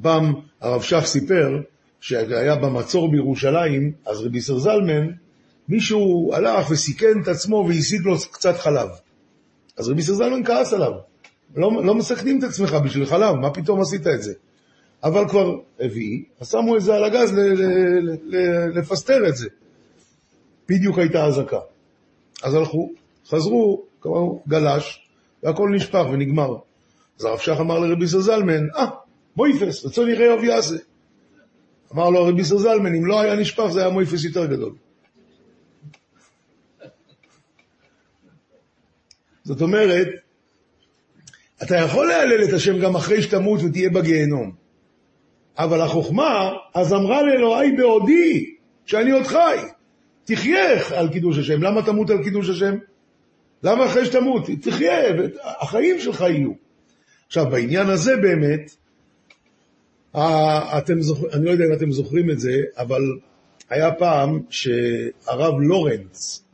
פעם 0.02 0.34
הרב 0.60 0.82
שך 0.82 1.04
סיפר 1.04 1.60
שהיה 2.00 2.56
במצור 2.56 3.10
בירושלים, 3.10 3.92
אז 4.06 4.20
רבי 4.20 4.40
סר 4.40 4.58
זלמן, 4.58 5.10
מישהו 5.68 6.32
הלך 6.34 6.70
וסיכן 6.70 7.22
את 7.22 7.28
עצמו 7.28 7.66
והשיג 7.68 8.00
לו 8.06 8.16
קצת 8.32 8.58
חלב. 8.58 8.88
אז 9.76 9.88
רבי 9.88 10.02
סר 10.02 10.14
זלמן 10.14 10.44
כעס 10.44 10.72
עליו. 10.72 10.92
לא, 11.56 11.70
לא 11.84 11.94
מסכנים 11.94 12.38
את 12.38 12.44
עצמך 12.44 12.72
בשביל 12.84 13.06
חלב, 13.06 13.34
מה 13.34 13.50
פתאום 13.50 13.80
עשית 13.80 14.06
את 14.06 14.22
זה? 14.22 14.32
אבל 15.04 15.28
כבר 15.28 15.54
הביא, 15.80 16.22
אז 16.40 16.50
שמו 16.50 16.76
את 16.76 16.82
זה 16.82 16.94
על 16.94 17.04
הגז 17.04 17.32
ל- 17.32 17.40
ל- 17.40 18.16
ל- 18.24 18.78
לפסטר 18.78 19.28
את 19.28 19.36
זה. 19.36 19.48
בדיוק 20.68 20.98
הייתה 20.98 21.24
אזעקה. 21.24 21.60
אז 22.42 22.54
הלכו, 22.54 22.90
חזרו, 23.28 23.82
כמו 24.00 24.42
גלש, 24.48 25.08
והכל 25.42 25.70
נשפך 25.74 26.04
ונגמר. 26.12 26.56
אז 27.18 27.24
הרב 27.24 27.38
שך 27.38 27.56
אמר 27.60 27.78
לרבי 27.78 28.06
זלמן, 28.06 28.70
אה, 28.76 28.86
מויפס, 29.36 29.86
רצון 29.86 30.08
יראה 30.08 30.26
יוב 30.26 30.44
יעשה. 30.44 30.76
אמר 31.94 32.10
לו 32.10 32.24
רבי 32.24 32.44
סר 32.44 32.58
זלמן, 32.58 32.94
אם 32.94 33.06
לא 33.06 33.20
היה 33.20 33.36
נשפך 33.36 33.66
זה 33.66 33.80
היה 33.80 33.90
מויפס 33.90 34.24
יותר 34.24 34.46
גדול. 34.46 34.74
זאת 39.44 39.62
אומרת, 39.62 40.06
אתה 41.62 41.76
יכול 41.76 42.06
להלל 42.06 42.44
את 42.44 42.52
השם 42.52 42.78
גם 42.78 42.96
אחרי 42.96 43.22
שתמות 43.22 43.60
ותהיה 43.62 43.90
בגיהנום. 43.90 44.52
אבל 45.58 45.80
החוכמה, 45.80 46.52
אז 46.74 46.92
אמרה 46.92 47.22
לאלוהי 47.22 47.76
בעודי, 47.76 48.54
שאני 48.86 49.10
עוד 49.10 49.26
חי, 49.26 49.56
תחיה 50.24 50.96
על 50.96 51.08
קידוש 51.08 51.38
השם. 51.38 51.62
למה 51.62 51.82
תמות 51.82 52.10
על 52.10 52.24
קידוש 52.24 52.48
השם? 52.48 52.74
למה 53.62 53.86
אחרי 53.86 54.06
שתמות? 54.06 54.46
תחיה, 54.62 54.92
החיים 55.60 56.00
שלך 56.00 56.20
יהיו. 56.20 56.52
עכשיו, 57.26 57.50
בעניין 57.50 57.86
הזה 57.86 58.16
באמת, 58.16 58.76
אתם 60.78 61.00
זוכ... 61.00 61.24
אני 61.32 61.44
לא 61.44 61.50
יודע 61.50 61.64
אם 61.64 61.72
אתם 61.72 61.92
זוכרים 61.92 62.30
את 62.30 62.40
זה, 62.40 62.62
אבל 62.76 63.02
היה 63.70 63.92
פעם 63.92 64.40
שהרב 64.50 65.60
לורנץ, 65.60 66.44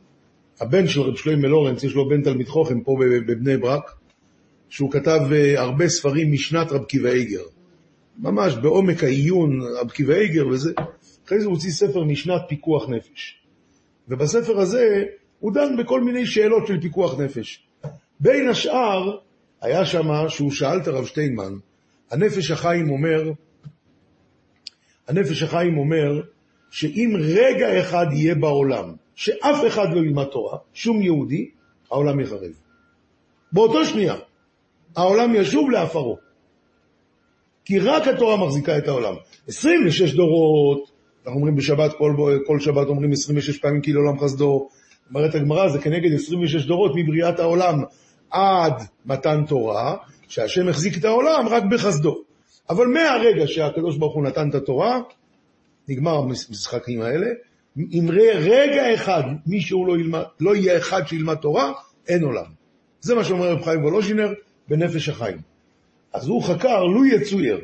הבן 0.61 0.87
של 0.87 1.01
רב 1.01 1.15
שלמה 1.15 1.47
לורנץ, 1.47 1.83
יש 1.83 1.93
לו 1.93 2.09
בן 2.09 2.21
תלמיד 2.21 2.47
חוכם 2.47 2.81
פה 2.81 2.97
בב- 2.99 3.31
בבני 3.31 3.57
ברק, 3.57 3.91
שהוא 4.69 4.91
כתב 4.91 5.19
אה, 5.31 5.61
הרבה 5.61 5.89
ספרים 5.89 6.31
משנת 6.31 6.71
רב 6.71 6.83
קיבא 6.83 7.09
איגר. 7.09 7.43
ממש 8.19 8.53
בעומק 8.55 9.03
העיון, 9.03 9.61
רב 9.61 9.91
קיבא 9.91 10.13
איגר 10.13 10.47
וזה. 10.47 10.73
אחרי 11.25 11.39
זה 11.39 11.45
הוא 11.45 11.53
הוציא 11.53 11.71
ספר 11.71 12.03
משנת 12.03 12.41
פיקוח 12.49 12.89
נפש. 12.89 13.40
ובספר 14.07 14.59
הזה 14.59 15.03
הוא 15.39 15.53
דן 15.53 15.77
בכל 15.77 16.01
מיני 16.01 16.25
שאלות 16.25 16.67
של 16.67 16.81
פיקוח 16.81 17.19
נפש. 17.19 17.67
בין 18.19 18.49
השאר, 18.49 19.17
היה 19.61 19.85
שמה 19.85 20.29
שהוא 20.29 20.51
שאל 20.51 20.81
את 20.81 20.87
הרב 20.87 21.05
שטיינמן, 21.05 21.53
הנפש 22.11 22.51
החיים 22.51 22.89
אומר, 22.89 23.31
הנפש 25.07 25.43
החיים 25.43 25.77
אומר 25.77 26.21
שאם 26.69 27.13
רגע 27.19 27.81
אחד 27.81 28.05
יהיה 28.11 28.35
בעולם 28.35 28.93
שאף 29.15 29.67
אחד 29.67 29.93
לא 29.93 29.99
ילמד 29.99 30.25
תורה, 30.25 30.57
שום 30.73 31.01
יהודי, 31.01 31.49
העולם 31.91 32.19
יחרב. 32.19 32.51
באותו 33.51 33.85
שנייה, 33.85 34.15
העולם 34.95 35.35
ישוב 35.35 35.69
לעפרו. 35.69 36.17
כי 37.65 37.79
רק 37.79 38.07
התורה 38.07 38.45
מחזיקה 38.45 38.77
את 38.77 38.87
העולם. 38.87 39.13
26 39.47 40.13
דורות, 40.13 40.90
אנחנו 41.25 41.39
אומרים 41.39 41.55
בשבת, 41.55 41.93
כל, 41.97 42.15
כל 42.47 42.59
שבת 42.59 42.87
אומרים 42.87 43.11
26 43.11 43.57
פעמים 43.57 43.81
כי 43.81 43.93
לעולם 43.93 44.19
חסדו. 44.19 44.67
אומרת 45.09 45.35
הגמרא, 45.35 45.69
זה 45.69 45.79
כנגד 45.79 46.13
26 46.13 46.65
דורות 46.65 46.91
מבריאת 46.95 47.39
העולם 47.39 47.83
עד 48.31 48.73
מתן 49.05 49.43
תורה, 49.47 49.95
שהשם 50.27 50.69
החזיק 50.69 50.97
את 50.97 51.05
העולם 51.05 51.47
רק 51.49 51.63
בחסדו. 51.71 52.23
אבל 52.69 52.87
מהרגע 52.87 53.47
שהקדוש 53.47 53.97
ברוך 53.97 54.15
הוא 54.15 54.23
נתן 54.23 54.49
את 54.49 54.55
התורה, 54.55 54.99
נגמר 55.87 56.17
המשחקים 56.17 57.01
האלה. 57.01 57.27
אם 57.77 58.09
רגע 58.39 58.93
אחד 58.93 59.23
מישהו 59.45 59.85
לא, 59.85 59.97
ילמד, 59.97 60.23
לא 60.39 60.55
יהיה 60.55 60.77
אחד 60.77 61.07
שילמד 61.07 61.35
תורה, 61.35 61.71
אין 62.07 62.23
עולם. 62.23 62.45
זה 63.01 63.15
מה 63.15 63.23
שאומר 63.23 63.51
רב 63.51 63.63
חיים 63.63 63.83
וולוז'ינר 63.83 64.33
בנפש 64.67 65.09
החיים. 65.09 65.37
אז 66.13 66.27
הוא 66.27 66.43
חקר, 66.43 66.83
לו 66.83 67.05
יצויר, 67.05 67.59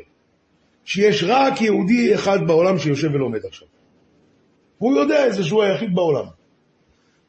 שיש 0.87 1.23
רק 1.27 1.61
יהודי 1.61 2.15
אחד 2.15 2.47
בעולם 2.47 2.77
שיושב 2.79 3.07
ולומד 3.13 3.45
עכשיו. 3.45 3.67
והוא 4.79 4.95
יודע 4.95 5.27
את 5.27 5.33
זה 5.33 5.43
שהוא 5.43 5.63
היחיד 5.63 5.95
בעולם. 5.95 6.25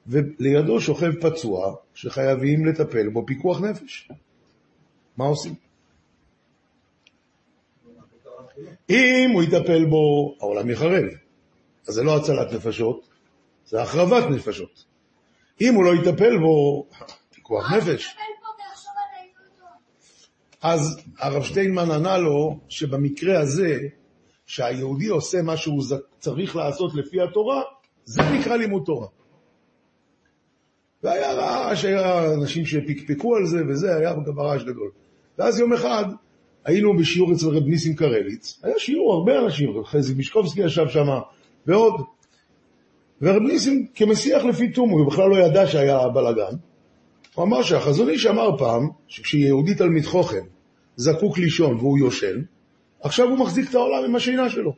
ולידו 0.06 0.80
שוכב 0.80 1.12
פצוע 1.20 1.74
שחייבים 1.94 2.66
לטפל 2.66 3.08
בו 3.08 3.26
פיקוח 3.26 3.60
נפש. 3.60 4.08
מה 5.16 5.24
עושים? 5.24 5.54
אם 8.90 9.30
הוא 9.32 9.42
יטפל 9.42 9.84
בו, 9.84 10.34
העולם 10.40 10.70
יחרב. 10.70 11.04
אז 11.88 11.94
זה 11.94 12.02
לא 12.02 12.16
הצלת 12.16 12.52
נפשות, 12.52 13.08
זה 13.66 13.82
החרבת 13.82 14.30
נפשות. 14.30 14.84
אם 15.60 15.74
הוא 15.74 15.84
לא 15.84 15.94
יטפל 15.94 16.38
בו, 16.38 16.86
פיקוח 17.34 17.72
נפש. 17.72 18.16
אז 20.62 21.00
הרב 21.18 21.42
שטיינמן 21.42 21.90
ענה 21.90 22.18
לו 22.18 22.58
שבמקרה 22.68 23.40
הזה, 23.40 23.78
שהיהודי 24.46 25.06
עושה 25.06 25.42
מה 25.42 25.56
שהוא 25.56 25.82
צריך 26.18 26.56
לעשות 26.56 26.94
לפי 26.94 27.20
התורה, 27.20 27.62
זה 28.04 28.22
נקרא 28.22 28.56
לימוד 28.56 28.82
תורה. 28.86 29.06
והיה 31.02 31.32
רעש, 31.32 31.84
היה 31.84 32.34
אנשים 32.34 32.66
שפקפקו 32.66 33.36
על 33.36 33.46
זה, 33.46 33.58
וזה 33.68 33.96
היה 33.96 34.12
גם 34.26 34.40
רעש 34.40 34.62
גדול. 34.62 34.90
ואז 35.38 35.58
יום 35.58 35.72
אחד 35.72 36.04
היינו 36.64 36.96
בשיעור 36.96 37.32
אצל 37.32 37.46
רב 37.48 37.64
ניסים 37.66 37.96
קרליץ, 37.96 38.60
היה 38.62 38.78
שיעור, 38.78 39.12
הרבה 39.12 39.38
אנשים, 39.44 39.84
חזי 39.84 40.14
מישקובסקי 40.14 40.60
ישב 40.60 40.88
שם, 40.88 41.06
ועוד. 41.66 41.94
ורב 43.22 43.42
ניסים 43.42 43.86
כמסיח 43.94 44.44
לפי 44.44 44.68
תומו, 44.72 44.98
הוא 44.98 45.06
בכלל 45.06 45.28
לא 45.28 45.36
ידע 45.36 45.66
שהיה 45.66 46.08
בלאגן. 46.08 46.56
הוא 47.38 47.44
אמר 47.44 47.62
שהחזון 47.62 48.08
איש 48.08 48.26
אמר 48.26 48.58
פעם, 48.58 48.88
שכשיהודי 49.08 49.74
תלמיד 49.74 50.04
חוכם 50.04 50.44
זקוק 50.96 51.38
לישון 51.38 51.76
והוא 51.76 51.98
יושן, 51.98 52.42
עכשיו 53.00 53.28
הוא 53.28 53.38
מחזיק 53.38 53.70
את 53.70 53.74
העולם 53.74 54.04
עם 54.04 54.16
השינה 54.16 54.50
שלו. 54.50 54.72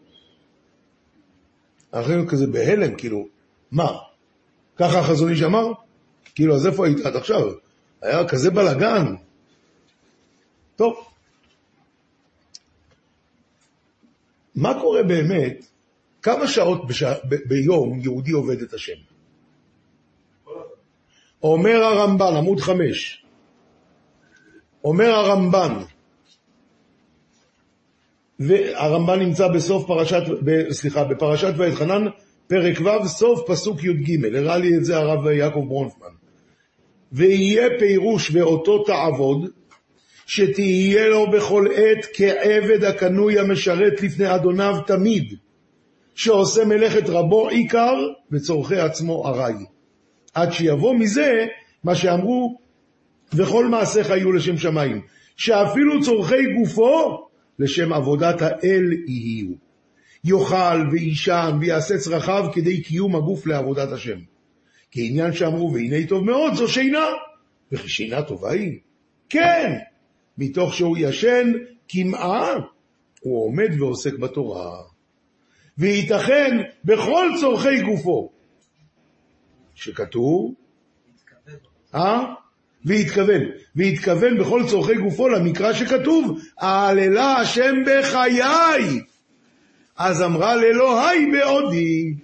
אנחנו 1.95 2.29
כזה 2.29 2.47
בהלם, 2.47 2.95
כאילו, 2.97 3.29
מה? 3.71 3.93
ככה 4.77 4.99
החזון 4.99 5.31
איש 5.31 5.43
אמר? 5.43 5.73
כאילו, 6.35 6.55
אז 6.55 6.67
איפה 6.67 6.87
היית 6.87 7.07
עד 7.07 7.17
עכשיו? 7.17 7.53
היה 8.03 8.29
כזה 8.29 8.51
בלאגן. 8.51 9.15
טוב. 10.77 11.09
מה 14.55 14.81
קורה 14.81 15.03
באמת? 15.03 15.67
כמה 16.23 16.49
שעות 16.49 16.87
בש... 16.87 17.03
ב... 17.03 17.35
ביום 17.49 18.01
יהודי 18.01 18.33
עובד 18.33 18.63
את 18.63 18.75
השם? 18.75 19.10
אומר 21.43 21.85
הרמב"ן, 21.85 22.37
עמוד 22.37 22.61
חמש, 22.61 23.25
אומר 24.85 25.11
הרמב"ן, 25.11 25.75
והרמב"ן 28.39 29.19
נמצא 29.19 29.49
בסוף 29.49 29.87
פרשת, 29.87 30.23
ב, 30.45 30.71
סליחה, 30.71 31.05
בפרשת 31.05 31.53
ואתחנן, 31.57 32.07
פרק 32.47 32.81
ו', 32.81 33.09
סוף 33.09 33.41
פסוק 33.47 33.85
י"ג, 33.85 34.37
הראה 34.37 34.59
לי 34.59 34.77
את 34.77 34.85
זה 34.85 34.97
הרב 34.97 35.27
יעקב 35.27 35.65
ברונפמן. 35.69 36.09
ויהיה 37.13 37.69
פירוש 37.79 38.31
ואותו 38.35 38.85
תעבוד, 38.85 39.51
שתהיה 40.27 41.09
לו 41.09 41.31
בכל 41.31 41.67
עת 41.75 42.07
כעבד 42.13 42.85
הקנוי 42.85 43.39
המשרת 43.39 44.03
לפני 44.03 44.35
אדוניו 44.35 44.75
תמיד, 44.87 45.35
שעושה 46.15 46.65
מלאכת 46.65 47.09
רבו 47.09 47.49
עיקר 47.49 47.95
וצורכי 48.31 48.77
עצמו 48.77 49.29
ארעי. 49.29 49.65
עד 50.35 50.53
שיבוא 50.53 50.95
מזה 50.95 51.47
מה 51.85 51.95
שאמרו, 51.95 52.59
וכל 53.35 53.67
מעשיך 53.67 54.11
יהיו 54.11 54.33
לשם 54.33 54.59
שמיים, 54.59 55.01
שאפילו 55.37 56.03
צורכי 56.03 56.53
גופו 56.59 57.27
לשם 57.59 57.93
עבודת 57.93 58.43
האל 58.43 58.93
יהיו. 59.07 59.49
יאכל 60.25 60.89
ויישן 60.93 61.59
ויעשה 61.61 61.99
צרכיו 61.99 62.45
כדי 62.53 62.83
קיום 62.83 63.17
הגוף 63.17 63.47
לעבודת 63.47 63.93
השם. 63.93 64.19
כעניין 64.91 65.33
שאמרו, 65.33 65.73
והנה 65.73 66.07
טוב 66.07 66.25
מאוד, 66.25 66.55
זו 66.55 66.69
שינה. 66.69 67.07
וכי 67.73 67.89
שינה 67.89 68.23
טובה 68.23 68.51
היא? 68.51 68.79
כן, 69.29 69.79
מתוך 70.39 70.75
שהוא 70.75 70.97
ישן 71.01 71.53
כמעה, 71.89 72.55
הוא 73.21 73.47
עומד 73.47 73.81
ועוסק 73.81 74.19
בתורה. 74.19 74.83
וייתכן 75.79 76.57
בכל 76.85 77.29
צורכי 77.41 77.83
גופו. 77.83 78.31
שכתוב, 79.81 80.55
אה? 81.95 82.25
והתכוון, 82.85 83.41
והתכוון 83.77 84.39
בכל 84.39 84.63
צורכי 84.69 84.95
גופו 84.95 85.29
למקרא 85.29 85.73
שכתוב, 85.73 86.41
אהללה 86.63 87.37
השם 87.37 87.75
בחיי. 87.87 89.03
אז 89.97 90.23
אמרה 90.23 90.57
לאלוהי 90.57 91.31
בעודי. 91.31 92.15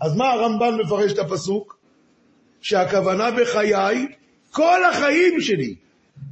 אז 0.00 0.16
מה 0.16 0.30
הרמב"ן 0.30 0.76
מפרש 0.84 1.12
את 1.12 1.18
הפסוק? 1.18 1.78
שהכוונה 2.60 3.30
בחיי, 3.30 4.06
כל 4.50 4.84
החיים 4.90 5.40
שלי. 5.40 5.74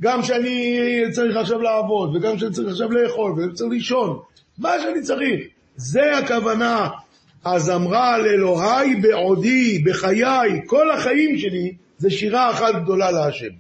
גם 0.01 0.23
שאני 0.23 0.79
צריך 1.13 1.37
עכשיו 1.37 1.63
לעבוד, 1.63 2.17
וגם 2.17 2.39
שאני 2.39 2.53
צריך 2.53 2.69
עכשיו 2.69 2.93
לאכול, 2.93 3.33
ואני 3.33 3.53
צריך 3.53 3.71
לישון, 3.71 4.19
מה 4.59 4.73
שאני 4.83 5.03
צריך. 5.03 5.47
זה 5.77 6.19
הכוונה. 6.19 6.89
אז 7.45 7.71
אמרה 7.71 8.19
לאלוהי 8.19 8.97
בעודי, 9.01 9.79
בחיי, 9.79 10.63
כל 10.67 10.91
החיים 10.91 11.39
שלי, 11.39 11.77
זה 11.99 12.11
שירה 12.11 12.51
אחת 12.51 12.75
גדולה 12.83 13.11
להשם. 13.11 13.55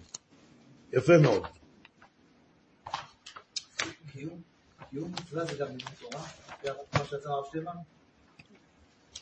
יפה 0.92 1.18
מאוד. 1.18 1.42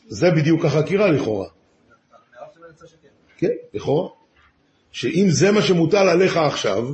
זה 0.07 0.31
בדיוק 0.31 0.65
החקירה 0.65 1.11
לכאורה. 1.11 1.49
כן, 3.37 3.51
לכאורה. 3.73 4.09
שאם 4.91 5.25
זה 5.29 5.51
מה 5.51 5.61
שמוטל 5.61 6.09
עליך 6.09 6.37
עכשיו, 6.37 6.93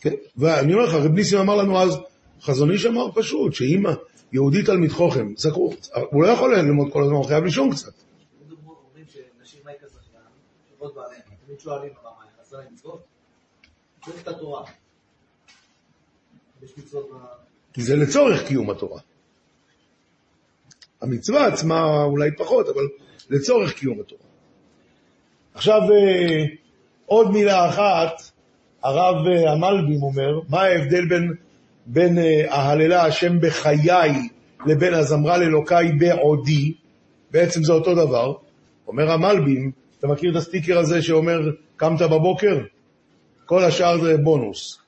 כן, 0.00 0.14
ואני 0.36 0.74
אומר 0.74 0.84
לך, 0.84 0.94
רב 0.94 1.12
ניסים 1.12 1.38
אמר 1.38 1.56
לנו 1.56 1.80
אז, 1.82 1.98
חזון 2.42 2.70
איש 2.70 2.86
אמר 2.86 3.12
פשוט, 3.14 3.54
שאם 3.54 3.82
יהודי 4.32 4.62
תלמיד 4.62 4.90
חוכם, 4.90 5.34
זכרו, 5.36 5.72
הוא 6.10 6.22
לא 6.22 6.28
יכול 6.28 6.56
ללמוד 6.56 6.92
כל 6.92 7.02
הזמן, 7.02 7.14
הוא 7.14 7.24
חייב 7.24 7.44
לישון 7.44 7.70
קצת. 7.70 7.92
כי 17.72 17.82
זה 17.82 17.96
לצורך 17.96 18.46
קיום 18.48 18.70
התורה. 18.70 19.00
המצווה 21.00 21.46
עצמה 21.46 22.04
אולי 22.04 22.36
פחות, 22.36 22.68
אבל 22.68 22.82
לצורך 23.30 23.74
קיום 23.74 24.00
התורה. 24.00 24.22
עכשיו, 25.54 25.80
אה, 25.80 26.44
עוד 27.06 27.30
מילה 27.30 27.68
אחת, 27.68 28.22
הרב 28.82 29.26
אה, 29.26 29.52
המלבים 29.52 30.02
אומר, 30.02 30.40
מה 30.48 30.62
ההבדל 30.62 31.08
בין, 31.08 31.34
בין 31.86 32.18
אה, 32.18 32.52
אהללה 32.52 33.04
השם 33.04 33.40
בחיי 33.40 34.12
לבין 34.66 34.94
הזמרה 34.94 35.38
לאלוקי 35.38 35.92
בעודי? 35.98 36.74
בעצם 37.30 37.64
זה 37.64 37.72
אותו 37.72 37.94
דבר. 37.94 38.34
אומר 38.88 39.10
המלבים, 39.10 39.70
אתה 39.98 40.06
מכיר 40.06 40.30
את 40.30 40.36
הסטיקר 40.36 40.78
הזה 40.78 41.02
שאומר, 41.02 41.40
קמת 41.76 42.02
בבוקר? 42.02 42.58
כל 43.46 43.64
השאר 43.64 44.00
זה 44.04 44.16
בונוס. 44.16 44.78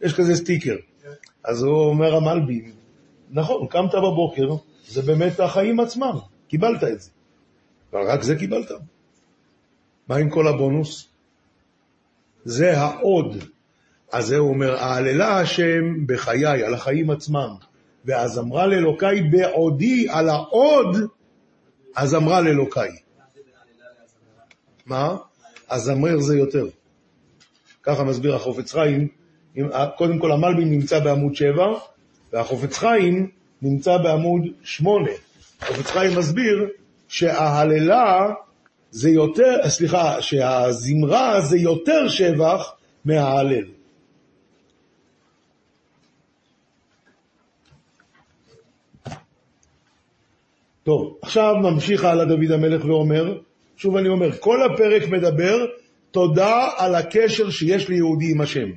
יש 0.00 0.14
כזה 0.14 0.36
סטיקר. 0.36 0.76
אז 1.44 1.62
הוא 1.62 1.84
אומר 1.84 2.16
המלבים, 2.16 2.72
נכון, 3.30 3.66
קמת 3.66 3.94
בבוקר, 3.94 4.48
זה 4.88 5.02
באמת 5.02 5.40
החיים 5.40 5.80
עצמם, 5.80 6.18
קיבלת 6.48 6.84
את 6.84 7.00
זה. 7.00 7.10
אבל 7.92 8.02
רק 8.10 8.22
זה 8.22 8.36
קיבלת. 8.36 8.70
מה 10.08 10.16
עם 10.16 10.30
כל 10.30 10.48
הבונוס? 10.48 11.08
זה 12.44 12.78
העוד. 12.78 13.44
אז 14.12 14.26
זה 14.26 14.36
הוא 14.36 14.48
אומר, 14.48 14.76
אהללה 14.76 15.40
השם 15.40 16.06
בחיי, 16.06 16.64
על 16.64 16.74
החיים 16.74 17.10
עצמם. 17.10 17.54
ואז 18.04 18.38
אמרה 18.38 18.66
לאלוקי 18.66 19.22
בעודי, 19.30 20.06
על 20.10 20.28
העוד, 20.28 20.96
אז 21.96 22.14
אמרה 22.14 22.40
לאלוקי. 22.40 22.80
מה? 24.86 25.16
הזמר 25.70 26.20
זה 26.20 26.36
יותר. 26.36 26.66
ככה 27.82 28.04
מסביר 28.04 28.36
החופץ 28.36 28.72
חיים. 28.72 29.08
קודם 29.96 30.18
כל 30.18 30.32
המלבין 30.32 30.70
נמצא 30.70 30.98
בעמוד 30.98 31.34
7, 31.34 31.66
והחופץ 32.32 32.78
חיים 32.78 33.30
נמצא 33.62 33.96
בעמוד 33.96 34.42
8. 34.62 35.10
החופץ 35.60 35.90
חיים 35.90 36.18
מסביר 36.18 36.68
שההללה 37.08 38.32
זה 38.90 39.10
יותר, 39.10 39.68
סליחה, 39.68 40.22
שהזמרה 40.22 41.40
זה 41.40 41.58
יותר 41.58 42.08
שבח 42.08 42.72
מההלל. 43.04 43.64
טוב, 50.86 51.18
עכשיו 51.22 51.54
ממשיך 51.62 52.04
הלאה 52.04 52.24
דוד 52.24 52.50
המלך 52.50 52.84
ואומר, 52.84 53.38
שוב 53.76 53.96
אני 53.96 54.08
אומר, 54.08 54.32
כל 54.32 54.62
הפרק 54.62 55.08
מדבר 55.08 55.66
תודה 56.10 56.68
על 56.76 56.94
הקשר 56.94 57.50
שיש 57.50 57.88
ליהודי 57.88 58.30
עם 58.30 58.40
השם. 58.40 58.68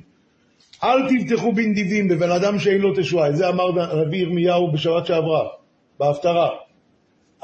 אל 0.84 0.98
תבטחו 1.08 1.52
בנדיבים 1.52 2.08
בבן 2.08 2.30
אדם 2.30 2.58
שאין 2.58 2.80
לו 2.80 2.94
תשועה. 2.96 3.28
את 3.28 3.36
זה 3.36 3.48
אמר 3.48 3.82
הנביא 3.82 4.18
ירמיהו 4.18 4.72
בשבת 4.72 5.06
שעברה, 5.06 5.48
בהפטרה. 5.98 6.48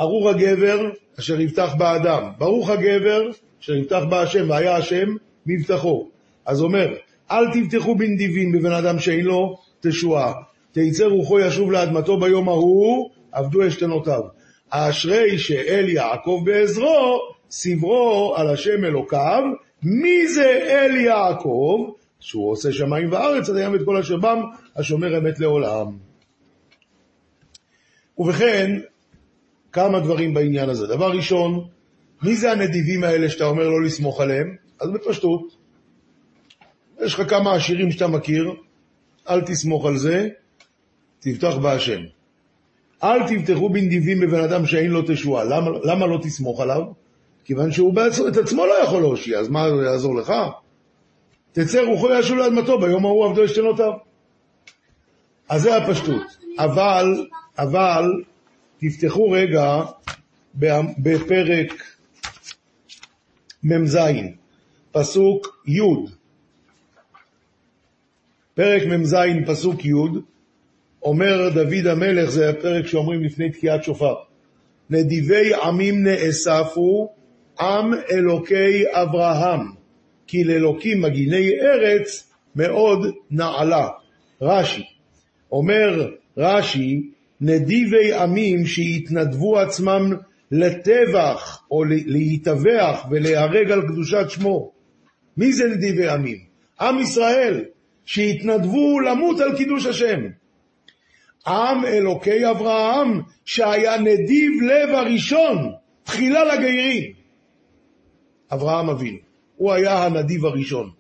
ארור 0.01 0.31
הגבר 0.31 0.91
אשר 1.19 1.41
יבטח 1.41 1.75
באדם. 1.75 2.31
ברוך 2.39 2.71
הגבר 2.71 3.23
אשר 3.63 3.75
יבטח 3.75 4.03
בהשם, 4.11 4.51
והיה 4.51 4.77
השם 4.77 5.09
מבטחו. 5.47 6.09
אז 6.47 6.63
אומר, 6.63 6.95
אל 7.31 7.45
תבטחו 7.53 7.95
בנדיבים 7.95 8.53
בבן 8.53 8.73
אדם 8.73 8.99
שאין 8.99 9.25
לו 9.25 9.59
תשועה. 9.81 10.33
תיצא 10.73 11.05
רוחו 11.05 11.41
ישוב 11.41 11.73
לאדמתו 11.73 12.21
ביום 12.21 12.49
ההוא, 12.49 13.11
עבדו 13.33 13.69
אשתנותיו. 13.69 14.36
האשרי 14.73 15.39
שאל 15.39 15.89
יעקב 15.89 16.43
בעזרו, 16.45 17.19
סברו 17.51 18.35
על 18.37 18.49
השם 18.49 18.85
אלוקיו. 18.85 19.43
מי 19.83 20.29
זה 20.29 20.67
אל 20.69 20.97
יעקב? 20.97 21.91
שהוא 22.21 22.51
עושה 22.51 22.73
שמיים 22.73 23.13
וארץ, 23.13 23.49
עד 23.49 23.57
הים 23.57 23.73
ואת 23.73 23.81
כל 23.85 23.97
אשר 23.97 24.17
בם, 24.17 24.39
השומר 24.77 25.19
אמת 25.19 25.41
לעולם. 25.41 25.87
ובכן, 28.19 28.79
כמה 29.73 30.01
דברים 30.01 30.35
בעניין 30.35 30.69
הזה. 30.69 30.87
דבר 30.87 31.11
ראשון, 31.11 31.69
מי 32.23 32.37
זה 32.37 32.53
הנדיבים 32.53 33.05
האלה 33.05 33.29
שאתה 33.31 33.45
אומר 33.45 33.69
לא 33.69 33.83
לסמוך 33.83 34.21
עליהם? 34.21 34.57
אז 34.81 34.91
בפשטות, 34.91 35.57
יש 37.05 37.15
לך 37.15 37.31
כמה 37.31 37.55
עשירים 37.55 37.91
שאתה 37.91 38.07
מכיר, 38.07 38.55
אל 39.31 39.41
תסמוך 39.41 39.87
על 39.87 39.97
זה, 39.97 40.29
תבטח 41.21 41.57
בהשם. 41.57 42.01
אל 43.07 43.29
תבטחו 43.29 43.69
בנדיבים 43.69 44.21
בבן 44.21 44.41
אדם 44.41 44.67
שאין 44.67 44.91
לו 44.91 45.03
תשועה. 45.07 45.45
למה, 45.45 45.71
למה 45.83 46.07
לא 46.07 46.19
תסמוך 46.23 46.61
עליו? 46.61 46.83
כיוון 47.45 47.73
שהוא 47.73 47.95
בעצמו, 47.95 48.29
את 48.29 48.37
עצמו 48.37 48.67
לא 48.67 48.83
יכול 48.85 49.01
להושיע, 49.01 49.39
אז 49.39 49.49
מה 49.49 49.71
זה 49.71 49.85
יעזור 49.85 50.17
לך? 50.17 50.33
תצא 51.53 51.81
רוחו 51.81 52.09
ישוב 52.11 52.39
לאדמתו, 52.39 52.81
ביום 52.81 53.05
ההוא 53.05 53.27
עבדו 53.27 53.45
אשתנותיו. 53.45 53.93
אז 55.49 55.63
זה 55.63 55.77
הפשטות. 55.77 56.23
אבל, 56.59 57.27
אבל, 57.59 58.23
תפתחו 58.79 59.31
רגע 59.31 59.83
בפרק 60.99 61.73
מ"ז, 63.63 63.99
פסוק 64.93 65.63
י', 65.67 65.81
פרק 68.55 68.83
מ"ז, 68.87 69.17
פסוק 69.47 69.85
י', 69.85 69.93
אומר 71.07 71.49
דוד 71.49 71.87
המלך, 71.87 72.31
זה 72.31 72.51
הפרק 72.51 72.87
שאומרים 72.87 73.25
לפני 73.25 73.51
תקיעת 73.51 73.85
שופר, 73.85 74.15
נדיבי 74.91 75.55
עמים 75.55 76.03
נאספו, 76.07 77.13
עם 77.61 77.93
אלוקי 78.11 78.85
אברהם, 78.93 79.61
כי 80.27 80.45
לאלוקים 80.45 81.01
מגיני 81.01 81.51
ארץ 81.61 82.33
מאוד 82.57 83.07
נעלה. 83.31 83.89
רש"י, 84.43 84.83
אומר 85.53 86.11
רש"י, 86.37 87.03
נדיבי 87.41 88.13
עמים 88.13 88.67
שהתנדבו 88.67 89.59
עצמם 89.59 90.13
לטבח 90.51 91.63
או 91.71 91.85
להיטבח 91.85 93.07
ולהיהרג 93.11 93.71
על 93.71 93.83
קדושת 93.83 94.27
שמו. 94.29 94.73
מי 95.37 95.53
זה 95.53 95.65
נדיבי 95.69 96.09
עמים? 96.09 96.39
עם 96.81 96.99
ישראל, 96.99 97.65
שהתנדבו 98.05 99.01
למות 99.01 99.41
על 99.41 99.57
קידוש 99.57 99.87
השם. 99.87 100.21
עם 101.47 101.85
אלוקי 101.85 102.51
אברהם, 102.51 103.23
שהיה 103.45 104.01
נדיב 104.01 104.53
לב 104.63 104.89
הראשון, 104.95 105.73
תחילה 106.05 106.45
לגיירים. 106.45 107.13
אברהם 108.53 108.91
אבינו, 108.91 109.19
הוא 109.57 109.73
היה 109.73 110.05
הנדיב 110.05 110.47
הראשון. 110.47 110.91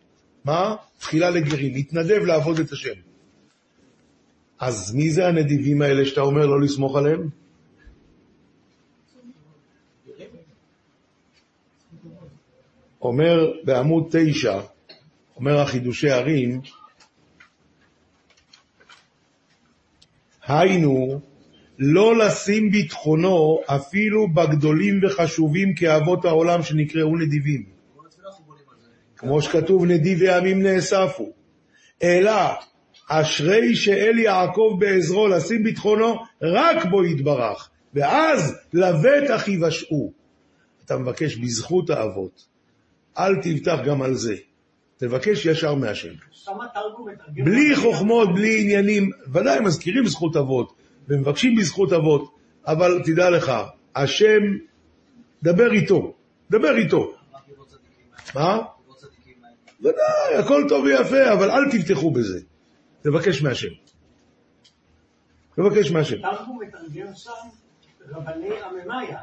מה? 0.44 0.76
תחילה 0.98 1.30
לגיירים, 1.30 1.74
התנדב 1.76 2.24
לעבוד 2.24 2.58
את 2.58 2.72
השם. 2.72 2.94
אז 4.60 4.94
מי 4.94 5.10
זה 5.10 5.26
הנדיבים 5.26 5.82
האלה 5.82 6.04
שאתה 6.04 6.20
אומר 6.20 6.46
לא 6.46 6.60
לסמוך 6.60 6.96
עליהם? 6.96 7.28
אומר 13.02 13.52
בעמוד 13.64 14.08
תשע, 14.10 14.60
אומר 15.36 15.60
החידושי 15.60 16.10
ערים, 16.10 16.60
היינו 20.48 21.20
לא 21.78 22.16
לשים 22.16 22.70
ביטחונו 22.70 23.60
אפילו 23.66 24.28
בגדולים 24.34 25.00
וחשובים 25.02 25.74
כאבות 25.74 26.24
העולם 26.24 26.62
שנקראו 26.62 27.16
נדיבים. 27.16 27.64
כמו 29.16 29.42
שכתוב, 29.42 29.84
נדיבי 29.84 30.30
עמים 30.30 30.62
נאספו. 30.62 31.32
אלא, 32.02 32.32
אשרי 33.08 33.74
שאל 33.76 34.18
יעקב 34.18 34.76
בעזרו 34.78 35.28
לשים 35.28 35.64
ביטחונו 35.64 36.14
רק 36.42 36.86
בו 36.90 37.04
יתברך, 37.04 37.70
ואז 37.94 38.58
לבטח 38.72 39.48
יבשעו. 39.48 40.12
אתה 40.84 40.96
מבקש 40.96 41.36
בזכות 41.36 41.90
האבות, 41.90 42.46
אל 43.18 43.42
תבטח 43.42 43.78
גם 43.86 44.02
על 44.02 44.14
זה. 44.14 44.34
תבקש 44.96 45.46
ישר 45.46 45.74
מהשם. 45.74 46.12
בלי 47.28 47.76
חוכמות, 47.76 48.34
בלי 48.34 48.60
עניינים, 48.60 49.10
ודאי 49.32 49.60
מזכירים 49.60 50.06
זכות 50.06 50.36
אבות, 50.36 50.72
ומבקשים 51.08 51.56
בזכות 51.56 51.92
אבות, 51.92 52.34
אבל 52.66 53.02
תדע 53.04 53.30
לך, 53.30 53.52
השם, 53.96 54.42
דבר 55.42 55.72
איתו, 55.72 56.14
דבר 56.50 56.76
איתו. 56.76 57.12
מה? 58.34 58.58
ודאי, 59.80 60.34
הכל 60.38 60.64
טוב 60.68 60.84
ויפה, 60.84 61.32
אבל 61.32 61.50
אל 61.50 61.70
תבטחו 61.70 62.10
בזה. 62.10 62.40
תבקש 63.02 63.42
מהשם. 63.42 63.68
תבקש 65.56 65.90
מהשם. 65.90 66.16
תרגום 66.16 66.60
מתרגם 66.62 67.14
שם 67.14 67.30
רבני 68.08 68.48
עממיה. 68.62 69.18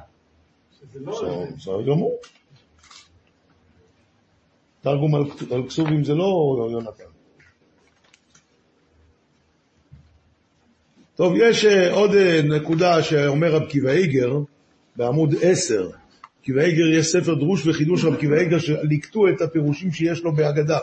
לא... 0.95 1.45
בסדר 1.57 1.81
גמור. 1.81 2.19
תרגום 4.83 5.15
על, 5.15 5.23
כסובים 5.67 6.03
זה 6.03 6.13
לא 6.13 6.67
יונתן. 6.71 7.03
טוב, 11.15 11.33
יש 11.37 11.65
אה, 11.65 11.93
עוד 11.93 12.15
אה, 12.15 12.41
נקודה 12.41 13.03
שאומר 13.03 13.55
רב 13.55 13.69
קיבא 13.69 13.89
איגר 13.91 14.39
בעמוד 14.95 15.35
10. 15.41 15.89
קיבא 16.41 16.61
איגר 16.61 16.99
יש 16.99 17.07
ספר 17.07 17.33
דרוש 17.33 17.67
וחידוש 17.67 18.05
רב 18.05 18.15
קיבא 18.15 18.35
איגר 18.35 18.59
שליקטו 18.59 19.27
את 19.27 19.41
הפירושים 19.41 19.91
שיש 19.91 20.23
לו 20.23 20.35
בהגדה. 20.35 20.79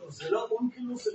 לא, 0.00 0.10
זה 0.10 0.30
לא 0.30 0.46
זה... 0.94 1.10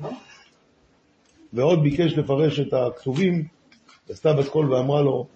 לא? 0.00 0.10
ועוד 1.52 1.82
ביקש 1.82 2.12
לפרש 2.12 2.60
את 2.60 2.72
הכתובים, 2.72 3.44
עשתה 4.08 4.32
בת 4.32 4.48
קול 4.48 4.72
ואמרה 4.72 5.02
לו, 5.02 5.26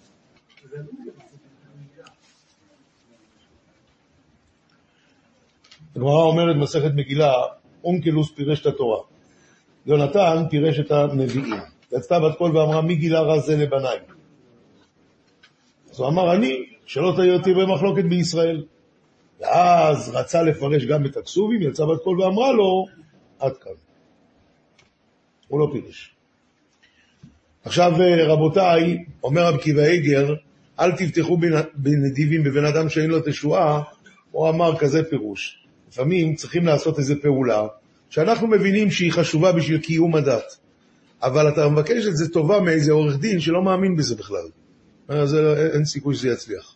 זה 0.72 0.78
אונקילוס. 0.78 1.18
הגמרא 5.98 6.22
אומרת 6.22 6.56
מסכת 6.56 6.90
מגילה, 6.94 7.32
אונקלוס 7.84 8.30
פירש 8.32 8.60
את 8.60 8.66
התורה. 8.66 8.98
יונתן 9.86 10.44
פירש 10.50 10.80
את 10.80 10.90
הנביאים. 10.90 11.54
יצתה 11.92 12.20
בת 12.20 12.38
קול 12.38 12.56
ואמרה, 12.56 12.82
מי 12.82 12.96
גילה 12.96 13.20
רע 13.20 13.38
זה 13.38 13.56
לבניי? 13.56 13.98
אז 15.90 16.00
הוא 16.00 16.08
אמר, 16.08 16.34
אני, 16.34 16.66
שלא 16.86 17.12
תהיה 17.16 17.34
אותי 17.34 17.54
במחלוקת 17.54 18.04
בישראל. 18.04 18.64
ואז 19.40 20.10
רצה 20.14 20.42
לפרש 20.42 20.84
גם 20.84 21.06
את 21.06 21.16
הכסובים, 21.16 21.62
יצאה 21.62 21.86
בת 21.86 22.02
קול 22.02 22.20
ואמרה 22.20 22.52
לו, 22.52 22.86
עד 23.38 23.56
כאן. 23.56 23.72
הוא 25.48 25.60
לא 25.60 25.68
פירש. 25.72 26.14
עכשיו, 27.64 27.92
אה, 28.00 28.24
רבותיי, 28.32 29.04
אומר 29.24 29.42
רב 29.46 29.56
קיבא 29.56 29.82
איגר, 29.82 30.34
אל 30.80 30.92
תבטחו 30.92 31.36
בנ- 31.36 31.68
בנדיבים 31.74 32.44
בבן 32.44 32.64
אדם 32.64 32.88
שאין 32.88 33.10
לו 33.10 33.20
תשועה, 33.20 33.82
הוא 34.30 34.48
אמר 34.48 34.76
כזה 34.76 35.04
פירוש. 35.10 35.67
לפעמים 35.92 36.34
צריכים 36.34 36.66
לעשות 36.66 36.98
איזו 36.98 37.14
פעולה 37.22 37.66
שאנחנו 38.10 38.46
מבינים 38.46 38.90
שהיא 38.90 39.12
חשובה 39.12 39.52
בשביל 39.52 39.78
קיום 39.78 40.14
הדת, 40.14 40.56
אבל 41.22 41.48
אתה 41.48 41.68
מבקש 41.68 42.06
את 42.06 42.16
זה 42.16 42.28
טובה 42.28 42.60
מאיזה 42.60 42.92
עורך 42.92 43.18
דין 43.18 43.40
שלא 43.40 43.62
מאמין 43.62 43.96
בזה 43.96 44.14
בכלל. 44.16 44.48
אז 45.08 45.28
זה- 45.28 45.70
אין 45.74 45.84
סיכוי 45.84 46.14
שזה 46.14 46.28
יצליח. 46.28 46.74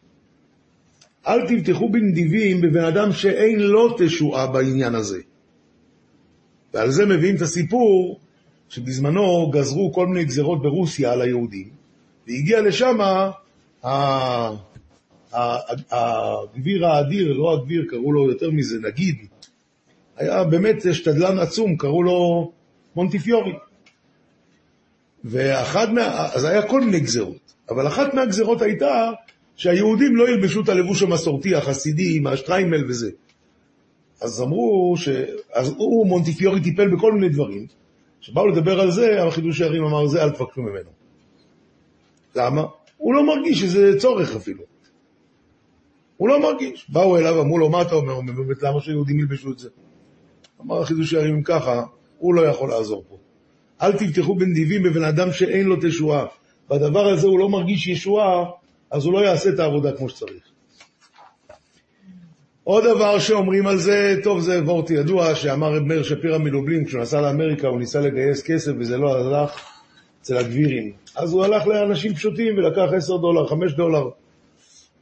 אל 1.27 1.49
תבטחו 1.49 1.89
בנדיבים 1.89 2.61
בבן 2.61 2.85
אדם 2.85 3.13
שאין 3.13 3.61
לו 3.61 3.97
תשועה 3.99 4.47
בעניין 4.47 4.95
הזה. 4.95 5.21
ועל 6.75 6.91
זה 6.91 7.07
מביאים 7.07 7.37
את 7.37 7.43
הסיפור 7.43 8.21
שבזמנו 8.69 9.51
גזרו 9.51 9.93
כל 9.93 10.07
מיני 10.07 10.25
גזרות 10.25 10.63
ברוסיה 10.63 11.13
על 11.13 11.21
היהודים, 11.23 11.69
והגיע 12.29 12.61
לשם 12.61 12.99
הגביר 15.91 16.87
האדיר, 16.87 17.33
לא 17.33 17.53
הגביר, 17.53 17.85
קראו 17.91 18.13
לו 18.13 18.31
יותר 18.31 18.51
מזה, 18.51 18.79
נגיד, 18.83 19.17
היה 20.17 20.45
באמת 20.45 20.77
שתדלן 20.93 21.39
עצום, 21.39 21.77
קראו 21.77 22.03
לו 22.03 22.53
מונטיפיורי. 22.97 23.53
ואחת 25.25 25.89
מה... 25.89 26.29
אז 26.35 26.45
היה 26.45 26.69
כל 26.69 26.81
מיני 26.81 27.01
גזרות, 27.01 27.53
אבל 27.71 27.87
אחת 27.87 28.15
מהגזרות 28.15 28.63
הייתה 28.63 29.11
שהיהודים 29.57 30.17
לא 30.17 30.29
ילבשו 30.29 30.61
את 30.61 30.69
הלבוש 30.69 31.03
המסורתי, 31.03 31.55
החסידי, 31.55 32.17
עם 32.17 32.27
השטריימל 32.27 32.85
וזה. 32.89 33.11
אז 34.21 34.43
אמרו 34.43 34.95
ש... 34.97 35.09
אז 35.53 35.69
הוא, 35.69 36.07
מונטיפיורי, 36.07 36.61
טיפל 36.61 36.97
בכל 36.97 37.13
מיני 37.13 37.29
דברים. 37.29 37.67
כשבאו 38.21 38.47
לדבר 38.47 38.81
על 38.81 38.91
זה, 38.91 39.23
החידוש 39.23 39.61
הערים 39.61 39.85
אמר, 39.85 40.07
זה 40.07 40.23
אל 40.23 40.31
תפקשו 40.31 40.61
ממנו. 40.61 40.91
למה? 42.37 42.63
הוא 42.97 43.15
לא 43.15 43.27
מרגיש 43.27 43.61
שזה 43.61 43.99
צורך 43.99 44.37
אפילו. 44.37 44.72
הוא 46.23 46.29
לא 46.29 46.41
מרגיש. 46.41 46.87
באו 46.89 47.19
אליו, 47.19 47.41
אמרו 47.41 47.59
לו, 47.59 47.69
מה 47.69 47.83
אתה 47.83 47.95
אומר? 47.95 48.13
הוא 48.13 48.21
אומר, 48.21 48.55
למה 48.63 48.81
שיהודים 48.81 49.19
ילבשו 49.19 49.53
את 49.53 49.59
זה? 49.59 49.69
אמר 50.61 50.81
החידוש 50.81 51.15
הערים, 51.15 51.35
אם 51.35 51.43
ככה, 51.43 51.83
הוא 52.19 52.35
לא 52.35 52.47
יכול 52.47 52.71
לעזור 52.71 53.05
פה. 53.09 53.17
אל 53.83 53.93
תבטחו 53.93 54.35
בנדיבים 54.35 54.83
בבן 54.83 55.05
אדם 55.05 55.33
שאין 55.33 55.67
לו 55.67 55.77
תשועה. 55.83 56.27
בדבר 56.71 57.09
הזה 57.09 57.27
הוא 57.27 57.39
לא 57.39 57.49
מרגיש 57.49 57.87
ישועה, 57.87 58.45
אז 58.91 59.05
הוא 59.05 59.13
לא 59.13 59.19
יעשה 59.19 59.51
את 59.51 59.59
העבודה 59.59 59.93
כמו 59.93 60.09
שצריך. 60.09 60.43
עוד 62.65 62.85
דבר 62.85 63.19
שאומרים 63.19 63.67
על 63.67 63.77
זה, 63.77 64.17
טוב, 64.23 64.41
זה 64.41 64.63
וורט 64.65 64.91
ידוע, 64.91 65.35
שאמר 65.35 65.77
רב 65.77 65.83
מאיר 65.83 66.03
שפירא 66.03 66.39
מלובלין, 66.39 66.85
כשהוא 66.85 67.03
נסע 67.03 67.21
לאמריקה, 67.21 67.69
הוא 67.69 67.79
ניסה 67.79 68.01
לגייס 68.01 68.43
כסף 68.43 68.73
וזה 68.79 68.97
לא 68.97 69.17
הלך 69.17 69.61
אצל 70.23 70.37
הגבירים. 70.37 70.93
אז 71.17 71.33
הוא 71.33 71.45
הלך 71.45 71.67
לאנשים 71.67 72.15
פשוטים 72.15 72.59
ולקח 72.59 72.93
10 72.97 73.17
דולר, 73.17 73.47
5 73.47 73.73
דולר, 73.73 74.09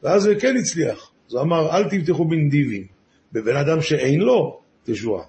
ואז 0.03 0.27
הוא 0.27 0.35
כן 0.41 0.57
הצליח. 0.57 1.13
אז 1.29 1.35
הוא 1.35 1.43
אמר, 1.43 1.77
אל 1.77 1.89
תבטחו 1.91 2.25
בנדיבים, 2.25 2.87
בבן 3.33 3.57
אדם 3.57 3.83
שאין 3.83 4.21
לו 4.21 4.61
תשועה. 4.85 5.25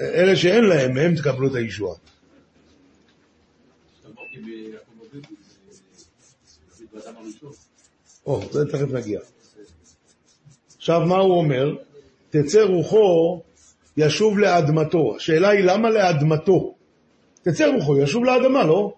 אלה 0.00 0.36
שאין 0.36 0.64
להם, 0.64 0.94
מהם 0.94 1.14
תקבלו 1.14 1.48
את 1.48 1.54
הישועה. 1.54 1.96
זה. 7.40 7.46
או, 8.26 8.42
זה 8.50 8.72
תכף 8.72 8.92
נגיע. 8.92 9.20
עכשיו, 10.76 11.00
מה 11.00 11.16
הוא 11.16 11.38
אומר? 11.38 11.76
תצא 12.30 12.62
רוחו, 12.62 13.42
ישוב 13.96 14.38
לאדמתו. 14.38 15.16
השאלה 15.16 15.48
היא, 15.48 15.64
למה 15.64 15.90
לאדמתו? 15.90 16.74
תצא 17.42 17.66
רוחו, 17.66 17.98
ישוב 17.98 18.24
לאדמה, 18.24 18.64
לא? 18.64 18.95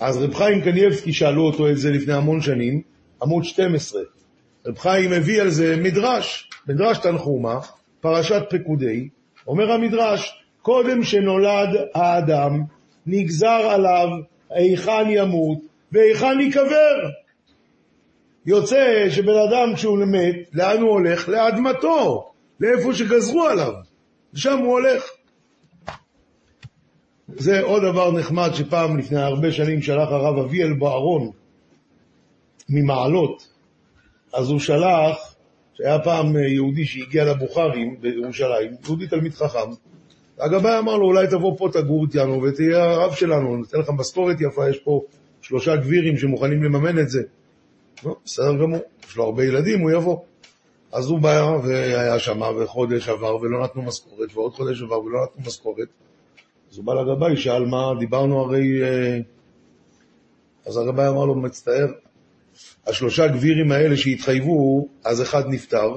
אז 0.00 0.22
רב 0.22 0.34
חיים 0.34 0.60
קנייבסקי 0.60 1.12
שאלו 1.12 1.42
אותו 1.42 1.70
את 1.70 1.76
זה 1.78 1.90
לפני 1.90 2.12
המון 2.12 2.40
שנים, 2.40 2.82
עמוד 3.22 3.44
12. 3.44 4.02
רב 4.66 4.78
חיים 4.78 5.12
הביא 5.12 5.40
על 5.40 5.50
זה 5.50 5.76
מדרש, 5.76 6.50
מדרש 6.68 6.98
תנחומה, 6.98 7.58
פרשת 8.00 8.42
פקודי, 8.50 9.08
אומר 9.46 9.72
המדרש, 9.72 10.42
קודם 10.62 11.02
שנולד 11.02 11.68
האדם, 11.94 12.62
נגזר 13.06 13.68
עליו 13.70 14.08
היכן 14.50 15.10
ימות 15.10 15.58
והיכן 15.92 16.40
ייקבר. 16.40 16.96
יוצא 18.46 19.06
שבן 19.10 19.36
אדם 19.48 19.74
כשהוא 19.74 19.98
מת, 19.98 20.36
לאן 20.52 20.80
הוא 20.80 20.90
הולך? 20.90 21.28
לאדמתו, 21.28 22.30
לאיפה 22.60 22.94
שגזרו 22.94 23.46
עליו. 23.46 23.72
לשם 24.34 24.58
הוא 24.58 24.72
הולך. 24.72 25.10
זה 27.36 27.60
עוד 27.60 27.82
דבר 27.82 28.12
נחמד 28.12 28.50
שפעם 28.54 28.98
לפני 28.98 29.20
הרבה 29.20 29.52
שנים 29.52 29.82
שלח 29.82 30.08
הרב 30.08 30.38
אביאל 30.38 30.72
בוארון 30.72 31.30
ממעלות. 32.68 33.48
אז 34.34 34.50
הוא 34.50 34.60
שלח, 34.60 35.34
שהיה 35.74 35.98
פעם 35.98 36.36
יהודי 36.36 36.84
שהגיע 36.84 37.24
לבוכרים 37.24 38.00
בירושלים, 38.00 38.72
יהודי 38.84 39.06
תלמיד 39.06 39.34
חכם, 39.34 39.70
הגבאי 40.38 40.78
אמר 40.78 40.96
לו, 40.96 41.06
אולי 41.06 41.26
תבוא 41.26 41.58
פה 41.58 41.68
תגור 41.72 42.04
איתנו 42.04 42.42
ותהיה 42.42 42.84
הרב 42.84 43.14
שלנו, 43.14 43.56
ניתן 43.56 43.78
לך 43.78 43.90
משכורת 43.90 44.36
יפה, 44.40 44.70
יש 44.70 44.78
פה 44.78 45.02
שלושה 45.42 45.76
גבירים 45.76 46.18
שמוכנים 46.18 46.62
לממן 46.62 46.98
את 46.98 47.08
זה. 47.08 47.22
לא, 48.04 48.16
בסדר 48.24 48.56
גמור, 48.62 48.80
יש 49.08 49.16
לו 49.16 49.24
הרבה 49.24 49.44
ילדים, 49.44 49.80
הוא 49.80 49.90
יבוא. 49.90 50.16
אז 50.92 51.06
הוא 51.06 51.18
בא 51.18 51.58
והיה 51.62 52.18
שם, 52.18 52.40
וחודש 52.60 53.08
עבר 53.08 53.36
ולא 53.36 53.64
נתנו 53.64 53.82
משכורת, 53.82 54.28
ועוד 54.34 54.52
חודש 54.52 54.82
עבר 54.82 55.00
ולא 55.00 55.18
נתנו 55.24 55.46
משכורת. 55.46 55.88
אז 56.70 56.78
הוא 56.78 56.84
בא 56.84 56.94
לגבאי, 56.94 57.36
שאל 57.36 57.66
מה, 57.66 57.92
דיברנו 57.98 58.40
הרי... 58.40 58.82
אה, 58.82 59.18
אז 60.66 60.76
הגבאי 60.76 61.08
אמר 61.08 61.24
לו, 61.24 61.34
מצטער, 61.34 61.86
השלושה 62.86 63.28
גבירים 63.28 63.72
האלה 63.72 63.96
שהתחייבו, 63.96 64.88
אז 65.04 65.22
אחד 65.22 65.42
נפטר, 65.48 65.94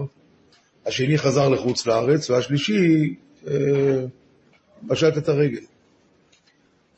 השני 0.85 1.17
חזר 1.17 1.49
לחוץ 1.49 1.87
לארץ, 1.87 2.29
והשלישי 2.29 3.15
אה, 3.47 4.05
פשט 4.87 5.17
את 5.17 5.29
הרגל. 5.29 5.61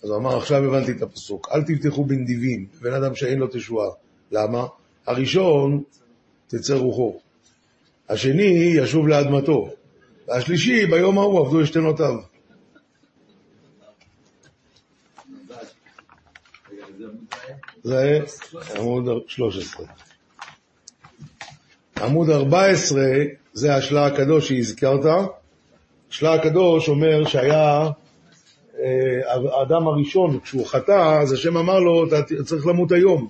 אז 0.04 0.10
הוא 0.10 0.18
אמר, 0.18 0.38
עכשיו 0.38 0.64
הבנתי 0.64 0.92
את 0.92 1.02
הפסוק. 1.02 1.50
אל 1.52 1.64
תבטחו 1.64 2.06
בנדיבים, 2.06 2.66
בן 2.82 2.94
אדם 2.94 3.16
שאין 3.16 3.40
לו 3.40 3.48
תשועה. 3.48 3.90
למה? 4.32 4.66
הראשון, 5.08 5.84
תצא 6.48 6.74
רוחו. 6.74 7.20
השני, 8.10 8.74
ישוב 8.78 9.08
לאדמתו. 9.08 9.70
והשלישי, 10.28 10.86
ביום 10.86 11.18
ההוא 11.18 11.40
עבדו 11.40 11.64
אשתנותיו. 11.64 12.35
זה 17.86 18.20
עמוד 18.76 19.10
13. 19.28 19.86
עמוד 22.02 22.30
14 22.30 23.02
זה 23.54 23.76
השלה 23.76 24.06
הקדוש 24.06 24.48
שהזכרת. 24.48 25.06
השלה 26.12 26.34
הקדוש 26.34 26.90
אומר 26.90 27.26
שהיה 27.26 27.90
אה, 28.80 29.34
האדם 29.60 29.88
הראשון, 29.88 30.40
כשהוא 30.40 30.68
חטא, 30.68 31.20
אז 31.22 31.34
השם 31.34 31.58
אמר 31.58 31.80
לו, 31.80 32.08
אתה 32.08 32.22
צריך 32.46 32.68
למות 32.68 32.92
היום. 32.92 33.28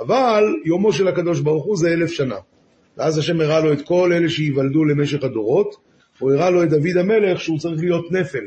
אבל 0.00 0.44
יומו 0.64 0.92
של 0.92 1.08
הקדוש 1.08 1.40
ברוך 1.40 1.64
הוא 1.64 1.76
זה 1.76 1.88
אלף 1.88 2.10
שנה. 2.10 2.38
ואז 2.96 3.18
השם 3.18 3.40
הראה 3.40 3.60
לו 3.60 3.72
את 3.72 3.82
כל 3.82 4.12
אלה 4.12 4.28
שייוולדו 4.28 4.84
למשך 4.84 5.24
הדורות, 5.24 5.76
הוא 6.18 6.32
הראה 6.32 6.50
לו 6.50 6.62
את 6.62 6.70
דוד 6.70 6.96
המלך 7.00 7.40
שהוא 7.40 7.58
צריך 7.58 7.80
להיות 7.80 8.12
נפל. 8.12 8.44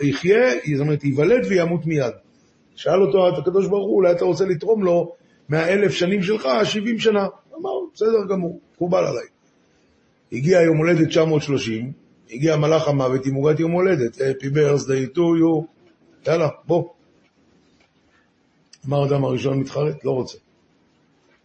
יחיה, 0.00 0.50
זאת 0.76 0.80
אומרת, 0.80 1.04
ייוולד 1.04 1.46
וימות 1.48 1.86
מיד. 1.86 2.12
שאל 2.78 3.02
אותו 3.02 3.28
הקדוש 3.28 3.66
ברוך 3.66 3.86
הוא, 3.86 3.96
אולי 3.96 4.12
אתה 4.12 4.24
רוצה 4.24 4.44
לתרום 4.44 4.84
לו 4.84 5.14
מהאלף 5.48 5.92
שנים 5.92 6.22
שלך, 6.22 6.48
70 6.64 6.98
שנה. 6.98 7.26
אמר, 7.56 7.70
בסדר 7.94 8.26
גמור, 8.28 8.60
מקובל 8.74 9.04
עליי. 9.04 9.26
הגיע 10.32 10.62
יום 10.62 10.76
הולדת 10.76 11.08
930, 11.08 11.92
הגיע 12.30 12.56
מלאך 12.56 12.88
המוות 12.88 13.26
עם 13.26 13.34
עוגת 13.34 13.60
יום 13.60 13.72
הולדת, 13.72 14.16
Happy 14.16 14.44
birthday 14.54 15.16
to 15.16 15.18
you, 15.18 15.64
יאללה, 16.26 16.48
בוא. 16.64 16.88
אמר 18.88 19.02
האדם 19.02 19.24
הראשון 19.24 19.60
מתחרט, 19.60 20.04
לא 20.04 20.10
רוצה. 20.10 20.38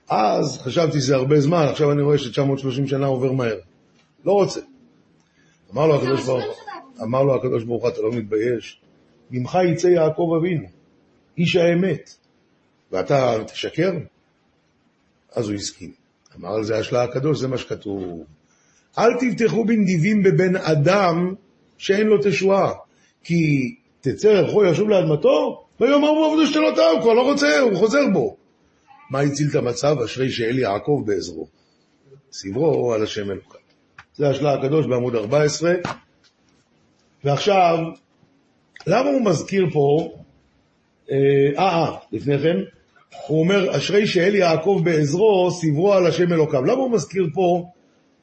אז 0.09 0.59
חשבתי 0.63 1.01
שזה 1.01 1.15
הרבה 1.15 1.39
זמן, 1.39 1.65
עכשיו 1.69 1.91
אני 1.91 2.01
רואה 2.01 2.17
ש-930 2.17 2.87
שנה 2.87 3.05
עובר 3.05 3.31
מהר. 3.31 3.57
לא 4.25 4.31
רוצה. 4.31 4.59
אמר 5.73 5.87
לו 5.87 5.95
הקדוש 5.95 6.25
ברוך 6.25 6.43
הוא, 6.43 7.03
אמר 7.03 7.23
לו 7.23 7.35
הקדוש 7.35 7.63
ברוך 7.63 7.83
הוא, 7.83 7.89
אתה 7.89 8.01
לא 8.01 8.11
מתבייש? 8.11 8.81
ממך 9.31 9.57
יצא 9.71 9.87
יעקב 9.87 10.33
אבינו, 10.39 10.82
איש 11.37 11.55
האמת, 11.55 12.15
ואתה 12.91 13.37
תשקר? 13.47 13.91
אז 15.31 15.49
הוא 15.49 15.55
הסכים. 15.55 15.91
אמר 16.35 16.53
על 16.55 16.63
זה 16.63 16.77
השלה 16.77 17.03
הקדוש, 17.03 17.39
זה 17.39 17.47
מה 17.47 17.57
שכתוב. 17.57 18.23
אל 18.97 19.09
תבטחו 19.19 19.65
בנדיבים 19.65 20.23
בבן 20.23 20.55
אדם 20.55 21.33
שאין 21.77 22.07
לו 22.07 22.17
תשועה, 22.23 22.71
כי 23.23 23.75
תצא 24.01 24.27
רחו 24.27 24.65
ישוב 24.65 24.89
לאדמתו, 24.89 25.65
ויאמר 25.79 26.13
בו 26.13 26.25
עבדו 26.25 26.47
שתלותיו, 26.47 26.91
הוא 26.93 27.01
כבר 27.01 27.13
לא 27.13 27.21
רוצה, 27.21 27.59
הוא 27.59 27.75
חוזר 27.75 28.07
בו. 28.13 28.37
מה 29.09 29.19
הציל 29.19 29.47
את 29.49 29.55
המצב? 29.55 29.95
אשרי 30.05 30.31
שאל 30.31 30.59
יעקב 30.59 31.03
בעזרו. 31.05 31.47
סברו 32.31 32.93
על 32.93 33.03
השם 33.03 33.31
אלוקיו. 33.31 33.59
זה 34.15 34.29
השלה 34.29 34.53
הקדוש 34.53 34.85
בעמוד 34.85 35.15
14. 35.15 35.73
ועכשיו, 37.23 37.77
למה 38.87 39.09
הוא 39.09 39.25
מזכיר 39.25 39.65
פה, 39.73 40.13
אה, 41.11 41.15
אה, 41.57 41.83
אה, 41.83 41.97
לפני 42.11 42.39
כן, 42.39 42.57
הוא 43.27 43.39
אומר, 43.39 43.77
אשרי 43.77 44.07
שאל 44.07 44.35
יעקב 44.35 44.81
בעזרו, 44.83 45.51
סברו 45.51 45.93
על 45.93 46.07
השם 46.07 46.33
אלוקיו. 46.33 46.65
למה 46.65 46.81
הוא 46.81 46.91
מזכיר 46.91 47.27
פה 47.33 47.69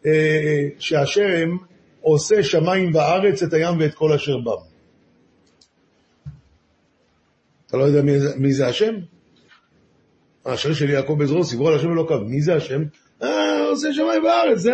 אה, 0.07 0.69
שהשם 0.79 1.57
עושה 2.01 2.43
שמיים 2.43 2.95
וארץ, 2.95 3.43
את 3.43 3.53
הים 3.53 3.81
ואת 3.81 3.95
כל 3.95 4.13
אשר 4.13 4.37
בם? 4.39 4.71
אתה 7.67 7.77
לא 7.77 7.85
יודע 7.85 8.03
מי 8.03 8.21
זה, 8.21 8.37
מי 8.37 8.53
זה 8.53 8.67
השם? 8.67 8.95
אשרי 10.45 10.75
של 10.75 10.91
יעקב 10.91 11.17
בעזרו, 11.19 11.45
סברו 11.45 11.69
על 11.69 11.75
השם 11.75 11.93
אלוקיו. 11.93 12.21
מי 12.21 12.43
זה 12.43 12.55
השם? 12.55 12.83
אה, 13.23 13.69
עושה 13.69 13.93
שמיים 13.93 14.25
וארץ, 14.25 14.59
זה. 14.59 14.73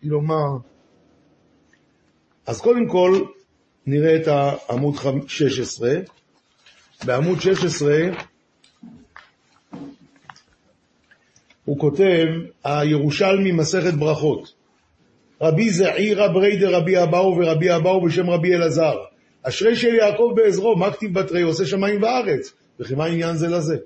כאילו, 0.00 0.20
מה... 0.20 0.42
אז 2.46 2.60
קודם 2.60 2.88
כל, 2.88 3.24
נראה 3.86 4.16
את 4.16 4.28
העמוד 4.28 4.94
16. 5.26 5.90
בעמוד 7.04 7.40
16 7.40 7.96
הוא 11.64 11.78
כותב, 11.78 12.26
הירושלמי 12.64 13.52
מסכת 13.52 13.94
ברכות. 13.94 14.54
רבי 15.40 15.70
זעירא 15.70 16.28
ברי 16.28 16.56
דרבי 16.56 17.02
אבאו 17.02 17.36
ורבי 17.38 17.74
אבאו 17.76 18.04
בשם 18.04 18.30
רבי 18.30 18.54
אלעזר. 18.54 18.96
אשרי 19.42 19.76
של 19.76 19.94
יעקב 19.94 20.32
בעזרו, 20.36 20.76
מה 20.76 20.92
כתיב 20.92 21.18
בתרי? 21.18 21.42
עושה 21.42 21.66
שמיים 21.66 22.02
וארץ. 22.02 22.52
וכי 22.80 22.94
מה 22.94 23.04
העניין 23.04 23.36
זה 23.36 23.48
לזה? 23.48 23.76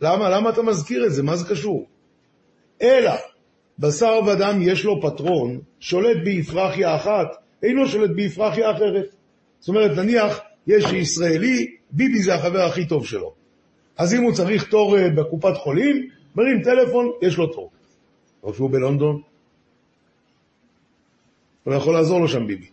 למה? 0.00 0.30
למה 0.30 0.50
אתה 0.50 0.62
מזכיר 0.62 1.06
את 1.06 1.12
זה? 1.12 1.22
מה 1.22 1.36
זה 1.36 1.48
קשור? 1.48 1.86
אלא, 2.82 3.12
בשר 3.78 4.20
ודם 4.26 4.58
יש 4.62 4.84
לו 4.84 5.02
פטרון, 5.02 5.60
שולט 5.80 6.16
ביפרחיה 6.24 6.96
אחת, 6.96 7.26
אינו 7.62 7.88
שולט 7.88 8.10
ביפרחיה 8.10 8.70
אחרת. 8.70 9.06
זאת 9.60 9.68
אומרת, 9.68 9.98
נניח, 9.98 10.40
יש 10.68 10.84
ישראלי, 10.92 11.76
ביבי 11.90 12.22
זה 12.22 12.34
החבר 12.34 12.60
הכי 12.60 12.86
טוב 12.86 13.06
שלו. 13.06 13.34
אז 13.96 14.14
אם 14.14 14.22
הוא 14.22 14.32
צריך 14.34 14.70
תור 14.70 14.98
אה, 14.98 15.10
בקופת 15.10 15.56
חולים, 15.56 16.08
מרים 16.36 16.62
טלפון, 16.62 17.10
יש 17.22 17.36
לו 17.36 17.46
תור. 17.46 17.70
או 18.42 18.54
שהוא 18.54 18.70
בלונדון, 18.70 19.22
הוא 21.64 21.74
יכול 21.74 21.94
לעזור 21.94 22.20
לו 22.20 22.28
שם 22.28 22.46
ביבי. 22.46 22.66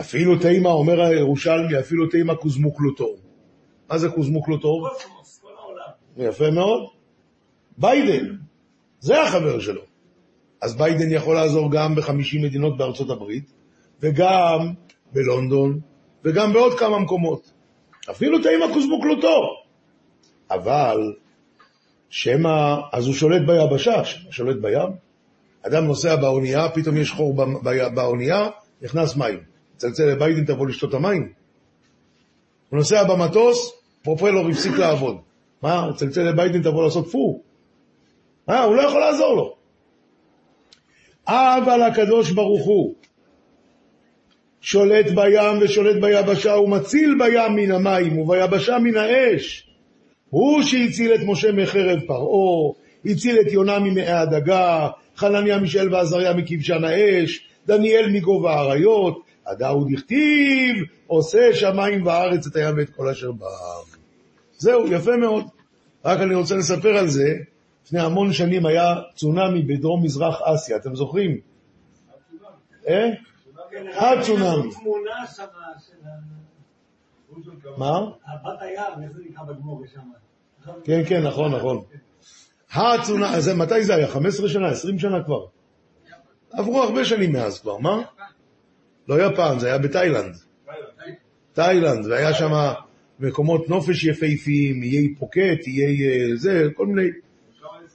אפילו 0.00 0.38
תימה, 0.38 0.68
אומר 0.68 1.00
הירושלמי, 1.00 1.78
אפילו 1.78 2.06
תימה 2.06 2.34
קוזמוקלוטור. 2.34 3.16
מה 3.90 3.98
זה 3.98 4.08
קוזמוקלוטור? 4.08 4.88
יפה 6.16 6.50
מאוד. 6.50 6.88
ביידן, 7.78 8.36
זה 9.00 9.22
החבר 9.22 9.60
שלו. 9.60 9.82
אז 10.60 10.76
ביידן 10.76 11.12
יכול 11.12 11.34
לעזור 11.34 11.72
גם 11.72 11.94
ב-50 11.94 12.42
מדינות 12.42 12.76
בארצות 12.76 13.10
הברית, 13.10 13.52
וגם 14.00 14.72
בלונדון, 15.12 15.80
וגם 16.24 16.52
בעוד 16.52 16.78
כמה 16.78 16.98
מקומות. 16.98 17.52
אפילו 18.10 18.38
תימה 18.42 18.74
קוזמוקלוטור. 18.74 19.62
אבל, 20.50 21.12
שמא, 22.10 22.76
אז 22.92 23.06
הוא 23.06 23.14
שולט 23.14 23.42
ביבשה, 23.46 24.04
שולט 24.30 24.56
בים. 24.60 24.88
אדם 25.62 25.84
נוסע 25.84 26.16
באונייה, 26.16 26.68
פתאום 26.68 26.96
יש 26.96 27.12
חור 27.12 27.34
באונייה, 27.94 28.48
נכנס 28.82 29.16
מים. 29.16 29.38
צלצל 29.76 30.04
לביידן, 30.04 30.44
תבוא 30.44 30.66
לשתות 30.66 30.94
המים. 30.94 31.32
הוא 32.70 32.78
נוסע 32.78 33.04
במטוס, 33.04 33.72
פרופלור 34.02 34.48
הפסיק 34.48 34.72
לעבוד. 34.72 35.16
מה, 35.62 35.88
צלצל 35.96 36.22
לביידן, 36.22 36.62
תבוא 36.62 36.84
לעשות 36.84 37.10
פו. 37.10 37.40
אה, 38.48 38.62
הוא 38.62 38.76
לא 38.76 38.82
יכול 38.82 39.00
לעזור 39.00 39.34
לו. 39.34 39.54
אבל 41.26 41.82
הקדוש 41.82 42.30
ברוך 42.30 42.66
הוא 42.66 42.94
שולט 44.60 45.06
בים 45.06 45.58
ושולט 45.60 46.02
ביבשה, 46.02 46.52
הוא 46.52 46.68
מציל 46.68 47.14
בים 47.18 47.56
מן 47.56 47.72
המים 47.72 48.18
וביבשה 48.18 48.78
מן 48.78 48.96
האש. 48.96 49.68
הוא 50.30 50.62
שהציל 50.62 51.14
את 51.14 51.20
משה 51.26 51.52
מחרב 51.52 51.98
פרעה, 52.06 52.72
הציל 53.04 53.40
את 53.40 53.52
יונה 53.52 53.78
ממעי 53.78 54.12
הדגה, 54.12 54.88
חנניה 55.16 55.58
מישאל 55.58 55.94
ועזריה 55.94 56.34
מכבשן 56.34 56.84
האש, 56.84 57.48
דניאל 57.66 58.10
מגובה 58.12 58.54
האריות, 58.54 59.22
הדאוד 59.46 59.88
הכתיב, 59.96 60.76
עושה 61.06 61.54
שמיים 61.54 62.06
וארץ 62.06 62.46
את 62.46 62.56
הים 62.56 62.74
ואת 62.76 62.90
כל 62.90 63.08
אשר 63.08 63.32
בעם. 63.32 63.98
זהו, 64.58 64.92
יפה 64.92 65.16
מאוד. 65.16 65.44
רק 66.04 66.20
אני 66.20 66.34
רוצה 66.34 66.56
לספר 66.56 66.96
על 66.96 67.08
זה, 67.08 67.34
לפני 67.86 68.00
המון 68.00 68.32
שנים 68.32 68.66
היה 68.66 68.94
צונאמי 69.14 69.62
בדרום 69.62 70.04
מזרח 70.04 70.42
אסיה, 70.44 70.76
אתם 70.76 70.96
זוכרים? 70.96 71.38
אה? 72.88 73.08
הצונאמי. 73.94 74.70
מה? 77.76 78.00
בת 78.44 78.62
הים, 78.62 79.02
איך 79.02 79.12
זה 79.12 79.22
נקרא 79.30 79.44
בגמור 79.44 79.84
שם? 79.94 80.00
כן, 80.84 81.02
כן, 81.08 81.22
נכון, 81.22 81.54
נכון. 81.54 81.84
הצונאמי, 82.72 83.40
זה, 83.40 83.54
מתי 83.54 83.84
זה 83.84 83.94
היה? 83.94 84.08
15 84.08 84.48
שנה, 84.48 84.68
20 84.68 84.98
שנה 84.98 85.24
כבר? 85.24 85.46
עברו 86.52 86.82
הרבה 86.82 87.04
שנים 87.04 87.32
מאז 87.32 87.60
כבר, 87.60 87.78
מה? 87.78 88.02
לא 89.08 89.22
יפן, 89.22 89.58
זה 89.58 89.66
היה 89.66 89.78
בתאילנד. 89.78 90.36
תאילנד, 91.52 92.06
והיה 92.06 92.34
שם 92.34 92.50
מקומות 93.20 93.68
נופש 93.68 94.04
יפהפיים, 94.04 94.82
איי 94.82 95.14
פוקט, 95.18 95.66
איי 95.66 96.08
אה, 96.08 96.36
זה, 96.36 96.68
כל 96.74 96.86
מיני... 96.86 97.08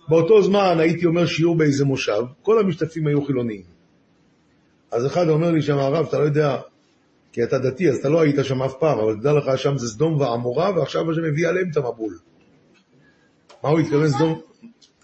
באותו 0.09 0.41
זמן 0.41 0.75
הייתי 0.79 1.05
אומר 1.05 1.25
שיעור 1.25 1.57
באיזה 1.57 1.85
מושב, 1.85 2.23
כל 2.41 2.59
המשתתפים 2.59 3.07
היו 3.07 3.25
חילוניים. 3.25 3.72
אז 4.93 5.05
אחד 5.05 5.29
אומר 5.29 5.51
לי 5.51 5.61
שם, 5.61 5.77
הרב, 5.77 6.07
אתה 6.07 6.19
לא 6.19 6.23
יודע, 6.23 6.57
כי 7.31 7.43
אתה 7.43 7.59
דתי, 7.59 7.89
אז 7.89 7.97
אתה 7.97 8.09
לא 8.09 8.21
היית 8.21 8.35
שם 8.43 8.61
אף 8.61 8.73
פעם, 8.79 8.99
אבל 8.99 9.15
תדע 9.15 9.33
לך, 9.33 9.57
שם 9.57 9.77
זה 9.77 9.87
סדום 9.87 10.21
ועמורה, 10.21 10.71
ועכשיו 10.75 11.11
השם 11.11 11.23
מביא 11.23 11.47
עליהם 11.47 11.69
את 11.71 11.77
המבול. 11.77 12.17
מה 13.63 13.69
הוא 13.69 13.79
התכוון 13.79 14.09
סדום? 14.09 14.41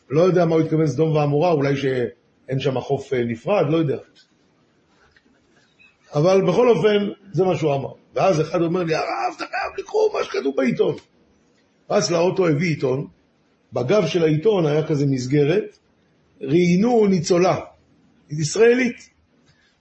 לא 0.10 0.22
יודע 0.22 0.46
מה 0.46 0.56
הוא 0.56 0.62
התכוון 0.64 0.88
סדום 0.88 1.12
ועמורה, 1.12 1.52
אולי 1.52 1.78
שאין 1.78 2.60
שם 2.60 2.80
חוף 2.80 3.14
אה, 3.14 3.24
נפרד, 3.24 3.66
לא 3.70 3.78
יודע. 3.78 3.98
אבל 6.14 6.42
בכל 6.42 6.70
אופן, 6.70 7.10
זה 7.32 7.44
מה 7.44 7.56
שהוא 7.56 7.76
אמר. 7.76 7.92
ואז 8.16 8.42
אחד 8.42 8.62
אומר 8.62 8.84
לי, 8.84 8.96
הרב, 8.96 9.34
אתה 9.36 9.46
חייב 9.46 9.74
לקרוא 9.78 10.14
מה 10.14 10.24
שכתוב 10.24 10.56
בעיתון. 10.58 10.96
רץ 11.90 12.12
לאוטו, 12.12 12.48
הביא 12.48 12.68
עיתון, 12.68 13.08
בגב 13.74 14.08
של 14.08 14.24
העיתון 14.24 14.66
היה 14.66 14.88
כזה 14.88 15.06
מסגרת, 15.06 15.78
ראיינו 16.42 17.08
ניצולה, 17.08 17.58
ישראלית. 18.30 19.19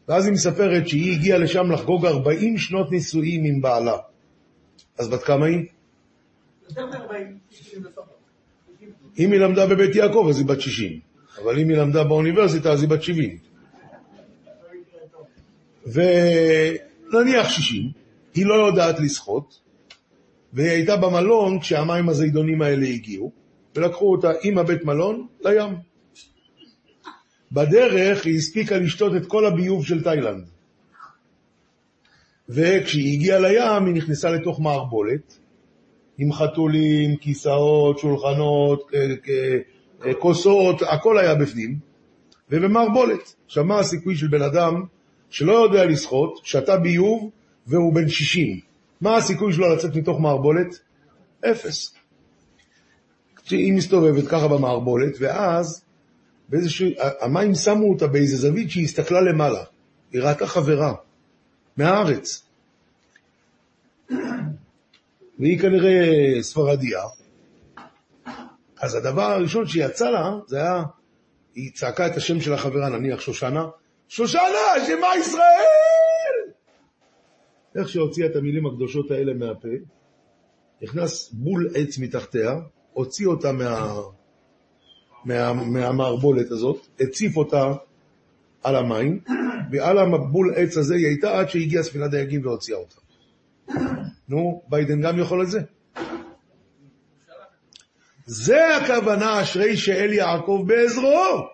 ואז 0.08 0.26
היא 0.26 0.32
מספרת 0.32 0.88
שהיא 0.88 1.12
הגיעה 1.12 1.38
לשם 1.38 1.70
לחגוג 1.70 2.06
40 2.06 2.58
שנות 2.58 2.90
נישואים 2.90 3.44
עם 3.44 3.60
בעלה. 3.60 3.96
אז 4.98 5.08
בת 5.08 5.22
כמה 5.22 5.46
היא? 5.46 5.58
יותר 6.68 6.86
מ-40. 6.86 7.14
אם 9.18 9.32
היא 9.32 9.40
למדה 9.40 9.66
בבית 9.66 9.94
יעקב 9.96 10.26
אז 10.30 10.38
היא 10.38 10.46
בת 10.46 10.60
60, 10.60 11.00
אבל 11.42 11.58
אם 11.58 11.68
היא 11.68 11.76
למדה 11.76 12.04
באוניברסיטה 12.04 12.72
אז 12.72 12.82
היא 12.82 12.90
בת 12.90 13.02
70. 13.02 13.38
ונניח 15.86 17.48
60, 17.48 17.90
היא 18.34 18.46
לא 18.46 18.54
יודעת 18.54 19.00
לשחות, 19.00 19.60
והיא 20.52 20.70
הייתה 20.70 20.96
במלון 20.96 21.60
כשהמים 21.60 22.08
הזידונים 22.08 22.62
האלה 22.62 22.86
הגיעו, 22.86 23.32
ולקחו 23.76 24.12
אותה 24.12 24.30
עם 24.42 24.58
הבית 24.58 24.84
מלון 24.84 25.26
לים. 25.44 25.87
בדרך 27.52 28.26
היא 28.26 28.36
הספיקה 28.36 28.76
לשתות 28.78 29.16
את 29.16 29.26
כל 29.26 29.46
הביוב 29.46 29.86
של 29.86 30.04
תאילנד. 30.04 30.44
וכשהיא 32.48 33.12
הגיעה 33.12 33.38
לים 33.38 33.86
היא 33.86 33.94
נכנסה 33.94 34.30
לתוך 34.30 34.60
מערבולת, 34.60 35.38
עם 36.18 36.32
חתולים, 36.32 37.16
כיסאות, 37.16 37.98
שולחנות, 37.98 38.90
אה, 38.94 39.14
אה, 40.06 40.14
כוסות, 40.14 40.82
הכל 40.82 41.18
היה 41.18 41.34
בפנים, 41.34 41.78
ובמערבולת. 42.50 43.34
עכשיו, 43.46 43.64
מה 43.64 43.78
הסיכוי 43.78 44.16
של 44.16 44.28
בן 44.28 44.42
אדם 44.42 44.82
שלא 45.30 45.52
יודע 45.52 45.84
לשחות, 45.84 46.40
שתה 46.44 46.76
ביוב 46.76 47.30
והוא 47.66 47.94
בן 47.94 48.08
60? 48.08 48.60
מה 49.00 49.16
הסיכוי 49.16 49.52
שלו 49.52 49.74
לצאת 49.74 49.96
מתוך 49.96 50.20
מערבולת? 50.20 50.78
אפס. 51.50 51.94
היא 53.50 53.72
מסתובבת 53.72 54.28
ככה 54.28 54.48
במערבולת, 54.48 55.16
ואז 55.20 55.84
באיזשהו, 56.48 56.88
המים 57.20 57.54
שמו 57.54 57.90
אותה 57.90 58.06
באיזה 58.06 58.36
זווית 58.36 58.70
שהיא 58.70 58.84
הסתכלה 58.84 59.20
למעלה. 59.20 59.64
היא 60.12 60.22
ראתה 60.22 60.46
חברה, 60.46 60.94
מהארץ. 61.76 62.42
והיא 65.38 65.58
כנראה 65.58 66.06
ספרדיה. 66.42 67.00
אז 68.80 68.94
הדבר 68.94 69.22
הראשון 69.22 69.66
שיצא 69.66 70.10
לה, 70.10 70.30
זה 70.46 70.56
היה, 70.56 70.82
היא 71.54 71.72
צעקה 71.74 72.06
את 72.06 72.16
השם 72.16 72.40
של 72.40 72.52
החברה, 72.52 72.88
נניח 72.88 73.20
שושנה, 73.20 73.66
שושנה, 74.08 74.86
שמה 74.86 75.08
ישראל! 75.20 76.52
איך 77.76 77.88
שהוציאה 77.88 78.26
את 78.26 78.36
המילים 78.36 78.66
הקדושות 78.66 79.10
האלה 79.10 79.34
מהפה, 79.34 79.68
נכנס 80.82 81.30
בול 81.32 81.68
עץ 81.74 81.98
מתחתיה, 81.98 82.54
הוציא 82.92 83.26
אותה 83.26 83.52
מה, 83.52 83.92
מה, 85.28 85.52
מהמערבולת 85.52 86.50
הזאת, 86.50 86.86
הציף 87.00 87.36
אותה 87.36 87.72
על 88.62 88.76
המים, 88.76 89.20
ועל 89.72 89.98
המבול 89.98 90.54
עץ 90.56 90.76
הזה 90.76 90.94
היא 90.94 91.06
הייתה 91.06 91.38
עד 91.38 91.48
שהגיעה 91.48 91.82
ספינת 91.82 92.10
דייגים 92.10 92.46
והוציאה 92.46 92.78
אותה. 92.78 93.00
נו, 94.28 94.62
ביידן 94.68 95.00
גם 95.00 95.18
יכול 95.18 95.42
את 95.42 95.50
זה. 95.50 95.60
זה 98.26 98.76
הכוונה 98.76 99.42
אשרי 99.42 99.76
שאל 99.76 100.12
יעקב 100.12 100.64
בעזרו. 100.66 101.48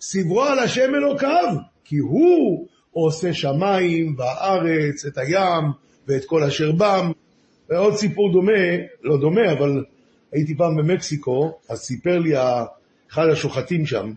סברו 0.00 0.42
על 0.42 0.58
השם 0.58 0.94
אלוקיו, 0.94 1.54
כי 1.84 1.98
הוא 1.98 2.66
עושה 2.92 3.34
שמיים 3.34 4.14
והארץ, 4.18 5.04
את 5.06 5.18
הים 5.18 5.64
ואת 6.08 6.24
כל 6.24 6.42
אשר 6.42 6.72
בם. 6.72 7.10
ועוד 7.68 7.94
סיפור 7.94 8.32
דומה, 8.32 8.52
לא 9.02 9.16
דומה, 9.16 9.52
אבל 9.52 9.84
הייתי 10.34 10.54
פעם 10.56 10.76
במקסיקו, 10.76 11.58
אז 11.68 11.78
סיפר 11.78 12.18
לי 12.18 12.34
אחד 13.10 13.28
השוחטים 13.28 13.86
שם, 13.86 14.12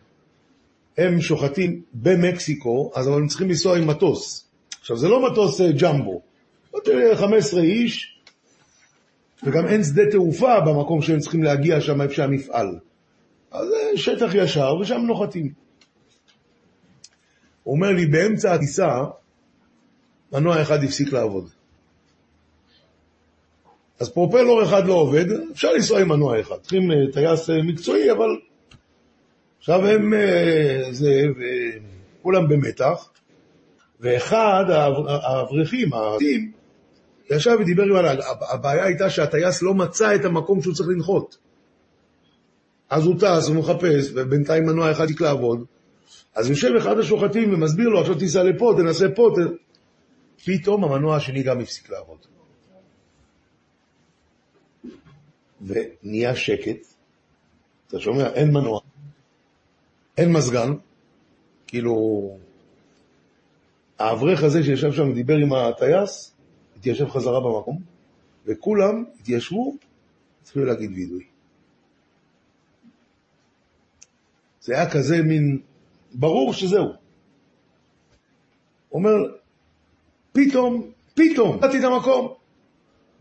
הם 0.98 1.22
שוחטים 1.22 1.82
במקסיקו, 1.94 2.92
אז 2.96 3.08
הם 3.08 3.28
צריכים 3.28 3.50
לנסוע 3.50 3.78
עם 3.78 3.88
מטוס. 3.88 4.48
עכשיו, 4.80 4.98
זה 4.98 5.08
לא 5.08 5.32
מטוס 5.32 5.62
אה, 5.62 5.72
ג'מבו, 5.72 6.22
15 7.16 7.62
איש, 7.62 8.20
וגם 9.44 9.68
אין 9.68 9.84
שדה 9.84 10.12
תעופה 10.12 10.60
במקום 10.60 11.02
שהם 11.02 11.20
צריכים 11.20 11.44
להגיע 11.44 11.82
שם 11.82 12.02
איפה 12.02 12.14
שהמפעל. 12.14 12.80
אז 13.52 13.68
זה 13.68 13.98
שטח 13.98 14.32
ישר, 14.36 14.76
ושם 14.82 15.02
נוחתים. 15.08 15.52
הוא 17.64 17.76
אומר 17.76 17.92
לי, 17.92 18.06
באמצע 18.06 18.54
הטיסה, 18.54 19.04
מנוע 20.32 20.62
אחד 20.62 20.84
הפסיק 20.84 21.14
לעבוד. 21.14 21.50
אז 24.00 24.10
פרופלור 24.10 24.64
אחד 24.64 24.88
לא 24.88 24.94
עובד, 24.94 25.26
אפשר 25.52 25.74
לנסוע 25.74 26.02
עם 26.02 26.08
מנוע 26.08 26.42
אחד. 26.42 26.56
צריכים 26.62 26.92
אה, 26.92 26.96
טייס 27.14 27.50
אה, 27.50 27.64
מקצועי, 27.64 28.12
אבל 28.12 28.30
עכשיו 29.60 29.86
הם, 29.86 30.14
אה, 30.14 30.84
זה, 30.92 31.22
כולם 32.22 32.48
במתח, 32.48 33.10
ואחד 34.00 34.66
האברכים, 35.08 35.94
הערבים, 35.94 36.52
ישב 37.32 37.58
ודיבר 37.60 37.84
עם 37.84 37.96
הנהג. 37.96 38.20
הבעיה 38.52 38.86
הייתה 38.86 39.10
שהטייס 39.10 39.62
לא 39.62 39.74
מצא 39.74 40.16
את 40.16 40.26
המקום 40.26 40.62
שהוא 40.62 40.74
צריך 40.74 40.90
לנחות. 40.90 41.38
אז 42.90 43.06
הוא 43.06 43.16
טס, 43.20 43.48
הוא 43.48 43.56
מחפש, 43.56 44.12
ובינתיים 44.14 44.66
מנוע 44.66 44.92
אחד 44.92 45.10
יקלע 45.10 45.28
לעבוד. 45.28 45.66
אז 46.36 46.50
יושב 46.50 46.76
אחד 46.78 47.00
השוחטים 47.00 47.54
ומסביר 47.54 47.90
לו, 47.90 48.02
עכשיו 48.02 48.16
תיסע 48.16 48.44
לפה, 48.44 48.74
תנסה 48.78 49.10
פה, 49.16 49.30
ת... 49.36 49.40
פתאום 50.46 50.84
המנוע 50.84 51.16
השני 51.16 51.44
גם 51.44 51.60
הפסיק 51.60 51.90
לעבוד. 51.90 52.37
ונהיה 55.62 56.36
שקט, 56.36 56.88
אתה 57.88 58.00
שומע? 58.00 58.30
אין 58.34 58.52
מנוע, 58.52 58.80
אין 60.18 60.34
מזגן, 60.34 60.74
כאילו, 61.68 62.38
האברך 64.00 64.44
הזה 64.44 64.64
שישב 64.64 64.92
שם 64.92 65.10
ודיבר 65.10 65.36
עם 65.36 65.54
הטייס, 65.54 66.36
התיישב 66.78 67.10
חזרה 67.10 67.40
במקום, 67.40 67.80
וכולם 68.46 69.04
התיישבו, 69.20 69.76
התחילו 70.44 70.66
להגיד 70.66 70.92
וידוי. 70.92 71.24
זה 74.62 74.74
היה 74.74 74.92
כזה 74.92 75.22
מין, 75.22 75.62
ברור 76.14 76.54
שזהו. 76.54 76.94
אומר, 78.92 79.16
פתאום, 80.32 80.92
פתאום, 81.14 81.56
נתתי 81.56 81.80
את 81.80 81.84
המקום. 81.84 82.37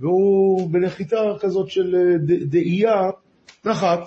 והוא 0.00 0.70
בנחיתה 0.70 1.22
כזאת 1.40 1.70
של 1.70 1.96
אה, 1.96 2.18
דאייה, 2.46 3.10
נחת. 3.64 4.00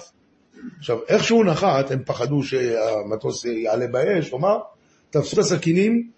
עכשיו, 0.78 0.98
איך 1.08 1.24
שהוא 1.24 1.46
נחת, 1.46 1.92
הם 1.92 2.04
פחדו 2.06 2.44
שהמטוס 2.44 3.46
יעלה 3.46 3.88
באש, 3.88 4.34
מה? 4.34 4.58
תפסו 5.10 5.34
את 5.34 5.40
הסכינים, 5.40 6.10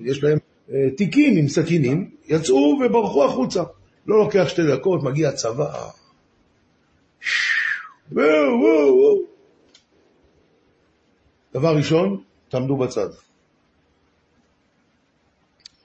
יש 0.00 0.24
להם 0.24 0.38
אה, 0.70 0.90
תיקים 0.96 1.36
עם 1.36 1.48
סכינים, 1.48 2.10
יצאו 2.28 2.78
וברחו 2.84 3.24
החוצה. 3.24 3.62
לא 4.06 4.18
לוקח 4.18 4.48
שתי 4.48 4.62
דקות, 4.72 5.02
מגיע 5.02 5.32
צבא. 5.32 5.72
דבר 11.54 11.76
ראשון, 11.76 12.22
תעמדו 12.48 12.76
בצד. 12.76 13.08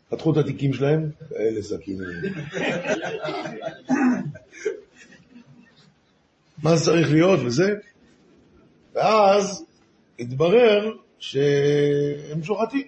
פתחו 0.10 0.32
את 0.32 0.38
התיקים 0.38 0.74
שלהם, 0.74 1.10
כאלה 1.30 1.62
סכינים. 1.62 2.08
מה 6.64 6.76
זה 6.76 6.86
צריך 6.86 7.12
להיות 7.12 7.40
וזה? 7.46 7.74
ואז 8.94 9.66
התברר 10.20 10.92
שהם 11.20 12.44
שוחטים. 12.44 12.88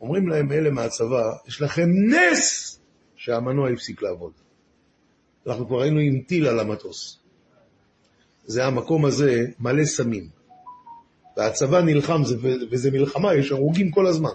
אומרים 0.00 0.28
להם 0.28 0.52
אלה 0.52 0.70
מהצבא, 0.70 1.32
יש 1.48 1.62
לכם 1.62 1.88
נס 2.10 2.78
שהמנוע 3.16 3.70
הפסיק 3.70 4.02
לעבוד. 4.02 4.32
אנחנו 5.46 5.66
כבר 5.66 5.82
היינו 5.82 6.00
עם 6.00 6.20
טיל 6.20 6.46
על 6.46 6.60
המטוס. 6.60 7.18
זה 8.44 8.64
המקום 8.66 9.04
הזה 9.04 9.46
מלא 9.60 9.84
סמים. 9.84 10.28
והצבא 11.36 11.80
נלחם, 11.80 12.22
וזה 12.70 12.90
מלחמה, 12.90 13.34
יש 13.34 13.52
הרוגים 13.52 13.90
כל 13.90 14.06
הזמן. 14.06 14.30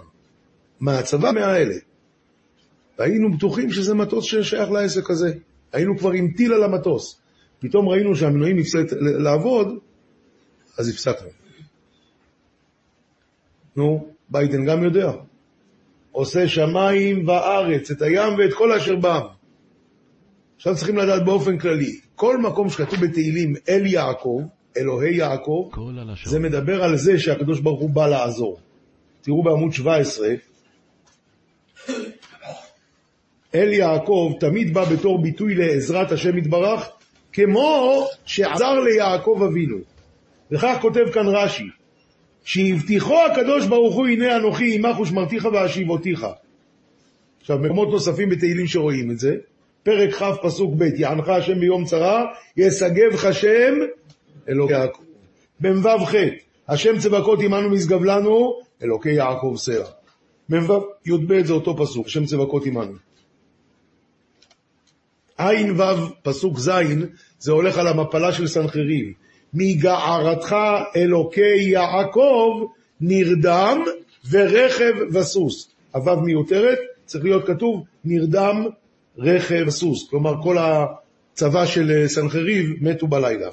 מהצבא 0.80 1.30
מהאלה. 1.32 1.74
והיינו 2.98 3.36
בטוחים 3.36 3.70
שזה 3.70 3.94
מטוס 3.94 4.24
ששייך 4.24 4.70
לעסק 4.70 5.10
הזה. 5.10 5.32
היינו 5.72 5.98
כבר 5.98 6.10
עם 6.10 6.32
טיל 6.36 6.52
על 6.52 6.64
המטוס. 6.64 7.20
פתאום 7.58 7.88
ראינו 7.88 8.16
שהמנועים 8.16 8.58
הפסק 8.58 8.84
לעבוד, 9.00 9.78
אז 10.78 10.88
הפסקנו. 10.88 11.28
נו, 13.76 14.08
ביידן 14.28 14.64
גם 14.64 14.84
יודע. 14.84 15.12
עושה 16.12 16.48
שמיים 16.48 17.28
וארץ, 17.28 17.90
את 17.90 18.02
הים 18.02 18.34
ואת 18.38 18.54
כל 18.54 18.72
אשר 18.72 18.96
בם. 18.96 19.20
עכשיו 20.56 20.76
צריכים 20.76 20.96
לדעת 20.96 21.24
באופן 21.24 21.58
כללי, 21.58 22.00
כל 22.14 22.38
מקום 22.38 22.70
שכתוב 22.70 23.00
בתהילים 23.04 23.54
אל 23.68 23.86
יעקב, 23.86 24.42
אלוהי 24.76 25.16
יעקב. 25.16 25.70
זה 26.24 26.38
מדבר 26.38 26.84
על 26.84 26.96
זה 26.96 27.18
שהקדוש 27.18 27.60
ברוך 27.60 27.80
הוא 27.80 27.90
בא 27.90 28.06
לעזור. 28.06 28.58
תראו 29.20 29.42
בעמוד 29.42 29.72
17, 29.72 30.28
אל 33.54 33.72
יעקב 33.72 34.32
תמיד 34.40 34.74
בא 34.74 34.84
בתור 34.84 35.22
ביטוי 35.22 35.54
לעזרת 35.54 36.12
השם 36.12 36.38
יתברך, 36.38 36.88
כמו 37.32 38.06
שעזר 38.24 38.80
ליעקב 38.80 39.42
אבינו. 39.48 39.76
וכך 40.50 40.78
כותב 40.80 41.10
כאן 41.12 41.26
רש"י, 41.28 41.64
שהבטיחו 42.44 43.16
הקדוש 43.32 43.66
ברוך 43.66 43.94
הוא 43.94 44.06
הנה 44.06 44.36
אנוכי 44.36 44.74
עמך 44.74 45.00
ושמרתיך 45.00 45.48
ואשיבותיך. 45.52 46.26
עכשיו, 47.40 47.58
במקומות 47.58 47.88
נוספים 47.88 48.28
בתהילים 48.28 48.66
שרואים 48.66 49.10
את 49.10 49.18
זה, 49.18 49.36
פרק 49.82 50.14
כ' 50.14 50.22
פסוק 50.42 50.74
ב', 50.76 50.82
יענך 50.82 51.28
השם 51.28 51.60
ביום 51.60 51.84
צרה, 51.84 52.24
ישגבך 52.56 53.24
השם 53.24 53.74
אלוקי 54.48 54.72
יעקב. 54.72 55.02
במ"ו 55.60 56.06
ח', 56.06 56.14
השם 56.68 56.98
צבקות 56.98 57.40
עמנו 57.42 57.70
משגב 57.70 58.04
לנו, 58.04 58.60
אלוקי 58.82 59.12
יעקב 59.12 59.54
סלע. 59.56 59.97
מ"ו 60.48 60.84
י"ב 61.06 61.42
זה 61.44 61.52
אותו 61.52 61.76
פסוק, 61.76 62.06
השם 62.06 62.24
צבקות 62.24 62.66
עמנו. 62.66 62.94
ע"ו 65.38 65.82
פסוק 66.22 66.58
ז', 66.58 66.70
זה 67.38 67.52
הולך 67.52 67.78
על 67.78 67.86
המפלה 67.86 68.32
של 68.32 68.46
סנחריב. 68.46 69.12
מגערתך 69.54 70.56
אלוקי 70.96 71.62
יעקב 71.62 72.64
נרדם 73.00 73.82
ורכב 74.30 74.92
וסוס. 75.12 75.70
הוו 75.94 76.20
מיותרת, 76.20 76.78
צריך 77.04 77.24
להיות 77.24 77.46
כתוב 77.46 77.84
נרדם 78.04 78.66
רכב 79.18 79.64
וסוס. 79.66 80.10
כלומר, 80.10 80.34
כל 80.42 80.56
הצבא 80.58 81.66
של 81.66 82.04
סנחריב 82.06 82.66
מתו 82.80 83.06
בלילה. 83.06 83.48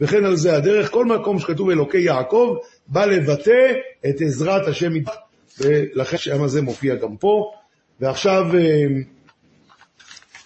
וכן 0.00 0.24
על 0.24 0.36
זה 0.36 0.56
הדרך, 0.56 0.90
כל 0.90 1.04
מקום 1.04 1.38
שכתוב 1.38 1.70
אלוקי 1.70 2.00
יעקב, 2.00 2.56
בא 2.88 3.04
לבטא 3.04 3.72
את 4.08 4.20
עזרת 4.20 4.68
השם 4.68 4.96
יתברך, 4.96 5.16
ולכן 5.58 6.16
שם 6.16 6.42
הזה 6.42 6.62
מופיע 6.62 6.94
גם 6.94 7.16
פה. 7.16 7.52
ועכשיו 8.00 8.44
אה, 8.54 8.84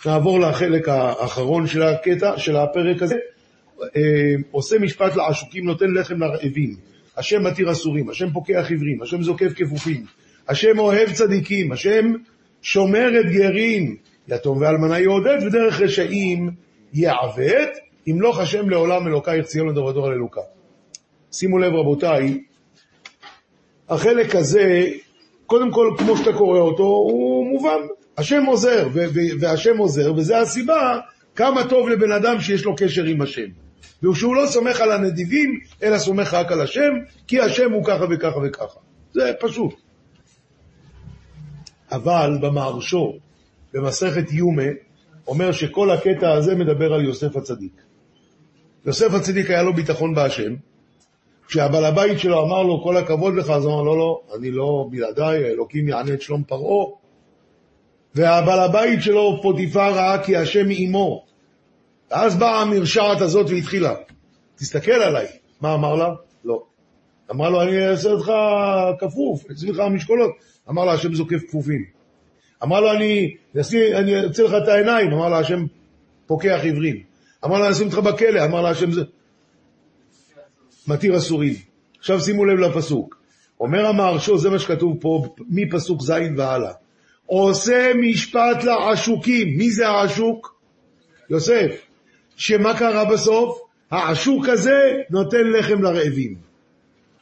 נעבור 0.07 0.41
לחלק 0.41 0.89
האחרון 0.89 1.67
של 1.67 1.83
הקטע, 1.83 2.39
של 2.39 2.57
הפרק 2.57 3.03
הזה. 3.03 3.17
אה, 3.83 4.35
עושה 4.51 4.79
משפט 4.79 5.17
לעשוקים, 5.17 5.65
נותן 5.65 5.91
לחם 5.91 6.21
לרעבים. 6.21 6.77
השם 7.17 7.47
מתיר 7.47 7.73
אסורים, 7.73 8.11
השם 8.11 8.31
פוקח 8.31 8.67
עיוורים, 8.71 9.03
השם 9.03 9.23
זוקף 9.23 9.53
כפופים, 9.57 10.05
השם 10.49 10.79
אוהב 10.79 11.13
צדיקים, 11.13 11.73
השם 11.73 12.13
שומר 12.63 13.21
את 13.21 13.33
גרים, 13.33 13.97
יתום 14.29 14.59
ואלמנה 14.61 15.01
יעודד, 15.01 15.39
ודרך 15.47 15.81
רשעים 15.81 16.51
יעוות, 16.95 17.71
ימלוך 18.07 18.39
השם 18.39 18.71
לעולם 18.71 19.07
אלוקייך 19.07 19.47
ציון 19.47 19.69
לדור 19.69 19.87
ודור 19.87 20.13
אלוקה. 20.13 20.41
שימו 21.33 21.59
לב 21.59 21.73
רבותיי, 21.73 22.39
החלק 23.89 24.35
הזה, 24.35 24.91
קודם 25.47 25.71
כל, 25.71 25.95
כמו 25.99 26.17
שאתה 26.17 26.33
קורא 26.33 26.59
אותו, 26.59 26.83
הוא 26.83 27.47
מובן. 27.47 27.81
השם 28.19 28.45
עוזר, 28.47 28.89
והשם 29.41 29.79
עוזר, 29.79 30.15
וזו 30.17 30.35
הסיבה 30.35 31.01
כמה 31.37 31.69
טוב 31.69 31.89
לבן 31.89 32.13
אדם 32.13 32.41
שיש 32.41 32.65
לו 32.65 32.77
קשר 32.77 33.05
עם 33.05 33.23
השם. 33.23 33.47
ושהוא 34.03 34.37
לא 34.37 34.47
סומך 34.47 34.81
על 34.81 34.93
הנדיבים, 34.93 35.61
אלא 35.83 35.99
סומך 35.99 36.35
רק 36.35 36.53
על 36.53 36.61
השם, 36.61 36.93
כי 37.27 37.41
השם 37.41 37.73
הוא 37.73 37.85
ככה 37.85 38.05
וככה 38.11 38.39
וככה. 38.45 38.81
זה 39.13 39.33
פשוט. 39.41 39.75
אבל 41.93 42.39
במהרשו, 42.41 43.13
במסכת 43.73 44.33
יומה, 44.33 44.63
אומר 45.27 45.53
שכל 45.53 45.91
הקטע 45.91 46.33
הזה 46.33 46.55
מדבר 46.55 46.95
על 46.95 47.05
יוסף 47.05 47.37
הצדיק. 47.37 47.83
יוסף 48.87 49.15
הצדיק 49.15 49.51
היה 49.51 49.63
לו 49.63 49.75
ביטחון 49.75 50.15
בהשם, 50.15 50.55
כשהבעל 51.49 51.85
הבית 51.85 52.19
שלו 52.19 52.45
אמר 52.45 52.63
לו, 52.63 52.83
כל 52.83 52.97
הכבוד 52.97 53.35
לך, 53.35 53.51
אז 53.51 53.65
הוא 53.65 53.75
אמר, 53.75 53.83
לא, 53.83 53.99
לא, 53.99 54.21
אני 54.39 54.51
לא 54.51 54.87
בלעדיי, 54.91 55.45
האלוקים 55.45 55.89
יענה 55.89 56.13
את 56.15 56.23
שלום 56.23 56.43
פרעה. 56.45 56.87
והבעל 58.15 58.61
הבית 58.61 59.03
שלו, 59.03 59.39
פוטיפר, 59.43 59.95
ראה 59.95 60.25
כי 60.25 60.37
השם 60.37 60.67
עמו. 60.71 61.25
ואז 62.11 62.37
באה 62.37 62.63
המרשעת 62.63 63.21
הזאת 63.21 63.47
והתחילה. 63.51 63.95
תסתכל 64.57 64.93
עליי. 64.93 65.27
מה 65.61 65.75
אמר 65.75 65.95
לה? 65.95 66.09
לא. 66.45 66.63
אמר 67.31 67.51
לו, 67.51 67.63
אני 67.63 67.89
אעשה 67.89 68.11
אותך 68.11 68.33
כפוף, 69.01 69.51
אצלי 69.51 69.71
לך 69.71 69.79
המשקולות. 69.79 70.31
אמר 70.71 70.85
לה, 70.85 70.93
השם 70.93 71.15
זוקף 71.15 71.41
כפופים. 71.49 71.85
אמר 72.63 72.81
לו, 72.81 72.93
אני 72.93 73.37
אני 73.95 74.25
אוציא 74.25 74.45
לך 74.45 74.55
את 74.63 74.69
העיניים. 74.69 75.13
אמר 75.13 75.29
לה, 75.29 75.39
השם 75.39 75.67
פוקח 76.27 76.61
עיוורים. 76.63 77.03
אמר 77.45 77.59
לה, 77.59 77.65
אני 77.65 77.73
אשים 77.73 77.87
אותך 77.87 77.99
בכלא. 77.99 78.45
אמר 78.45 78.61
לה, 78.63 78.71
השם 78.71 78.91
זה... 78.93 79.03
מתיר 80.89 81.17
אסורים. 81.17 81.55
עכשיו 81.99 82.21
שימו 82.21 82.45
לב 82.45 82.59
לפסוק. 82.59 83.17
אומר 83.61 83.87
המהרשו, 83.87 84.39
זה 84.39 84.51
מה 84.51 84.59
שכתוב 84.59 84.97
פה, 85.01 85.23
מפסוק 85.49 86.03
ז' 86.03 86.13
והלאה. 86.37 86.73
עושה 87.27 87.93
משפט 88.01 88.65
לעשוקים. 88.65 89.59
מי 89.59 89.71
זה 89.71 89.89
העשוק? 89.89 90.61
יוסף. 91.31 91.87
שמה 92.37 92.79
קרה 92.79 93.05
בסוף? 93.05 93.61
העשוק 93.91 94.49
הזה 94.49 94.93
נותן 95.11 95.47
לחם 95.59 95.83
לרעבים. 95.83 96.35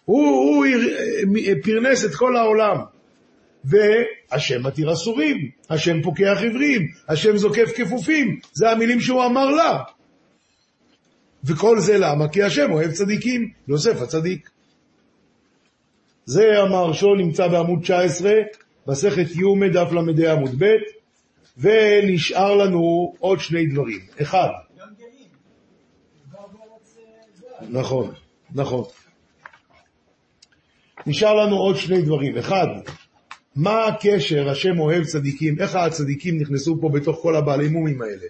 הוא, 0.05 0.27
הוא 0.27 0.67
פרנס 1.63 2.05
את 2.05 2.15
כל 2.15 2.37
העולם. 2.37 2.77
והשם 3.65 4.67
מתיר 4.67 4.93
אסורים, 4.93 5.51
השם 5.71 6.03
פוקח 6.03 6.39
עיוורים, 6.41 6.89
השם 7.09 7.37
זוקף 7.37 7.73
כפופים, 7.77 8.39
זה 8.53 8.71
המילים 8.71 9.01
שהוא 9.01 9.25
אמר 9.25 9.51
לה. 9.51 9.79
וכל 11.45 11.81
זה 11.81 11.99
למה? 11.99 12.29
כי 12.29 12.43
השם 12.43 12.73
אוהב 12.73 12.93
צדיקים, 12.93 13.51
יוסף 13.69 14.03
הצדיק. 14.03 14.51
זה 16.25 16.43
המהרשו 16.59 17.15
נמצא 17.15 17.49
בעמוד 17.49 17.83
19, 17.83 18.33
מסכת 18.87 19.27
י' 19.31 19.69
דף 19.73 19.93
ל"ה 19.93 20.33
עמוד 20.33 20.51
ב', 20.59 20.67
ונשאר 21.59 22.57
לנו 22.57 23.15
עוד 23.19 23.41
שני 23.41 23.67
דברים. 23.67 24.01
אחד. 24.23 24.49
נכון, 27.69 28.13
נכון. 28.55 28.85
נשאר 31.07 31.35
לנו 31.35 31.57
עוד 31.57 31.77
שני 31.77 32.03
דברים. 32.03 32.39
אחד, 32.39 32.67
מה 33.57 33.87
הקשר 33.87 34.49
השם 34.49 34.79
אוהב 34.79 35.05
צדיקים, 35.05 35.61
איך 35.61 35.77
הצדיקים 35.77 36.41
נכנסו 36.41 36.81
פה 36.81 36.89
בתוך 36.89 37.19
כל 37.23 37.37
הבעלי 37.37 37.69
מומים 37.69 38.03
האלה? 38.03 38.27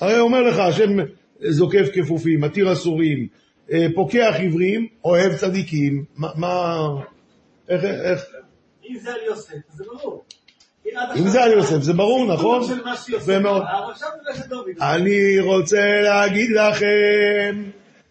הרי 0.00 0.18
אומר 0.18 0.42
לך, 0.42 0.58
השם 0.58 0.96
זוקף 1.40 1.86
כפופים, 1.94 2.40
מתיר 2.40 2.72
אסורים, 2.72 3.26
אה, 3.72 3.86
פוקח 3.94 4.34
עיוורים, 4.38 4.86
אוהב 5.04 5.36
צדיקים, 5.36 6.04
מה, 6.16 6.86
איך, 7.68 7.84
איך, 7.84 8.24
אם 8.88 8.98
זה 8.98 9.12
על 9.12 9.20
יוסף, 9.26 9.54
זה 9.68 9.84
ברור. 9.84 10.24
אם 11.16 11.28
זה 11.28 11.42
על 11.42 11.52
יוסף, 11.52 11.78
זה 11.80 11.92
ברור, 11.92 12.32
נכון? 12.34 12.62
אני 14.80 15.40
רוצה 15.40 16.00
להגיד 16.02 16.50
לכם 16.50 17.70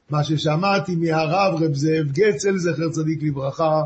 מה 0.09 0.23
ששמעתי 0.23 0.95
מהרב 0.95 1.63
רב 1.63 1.73
זאב 1.73 2.11
גצל, 2.11 2.57
זכר 2.57 2.89
צדיק 2.89 3.23
לברכה. 3.23 3.81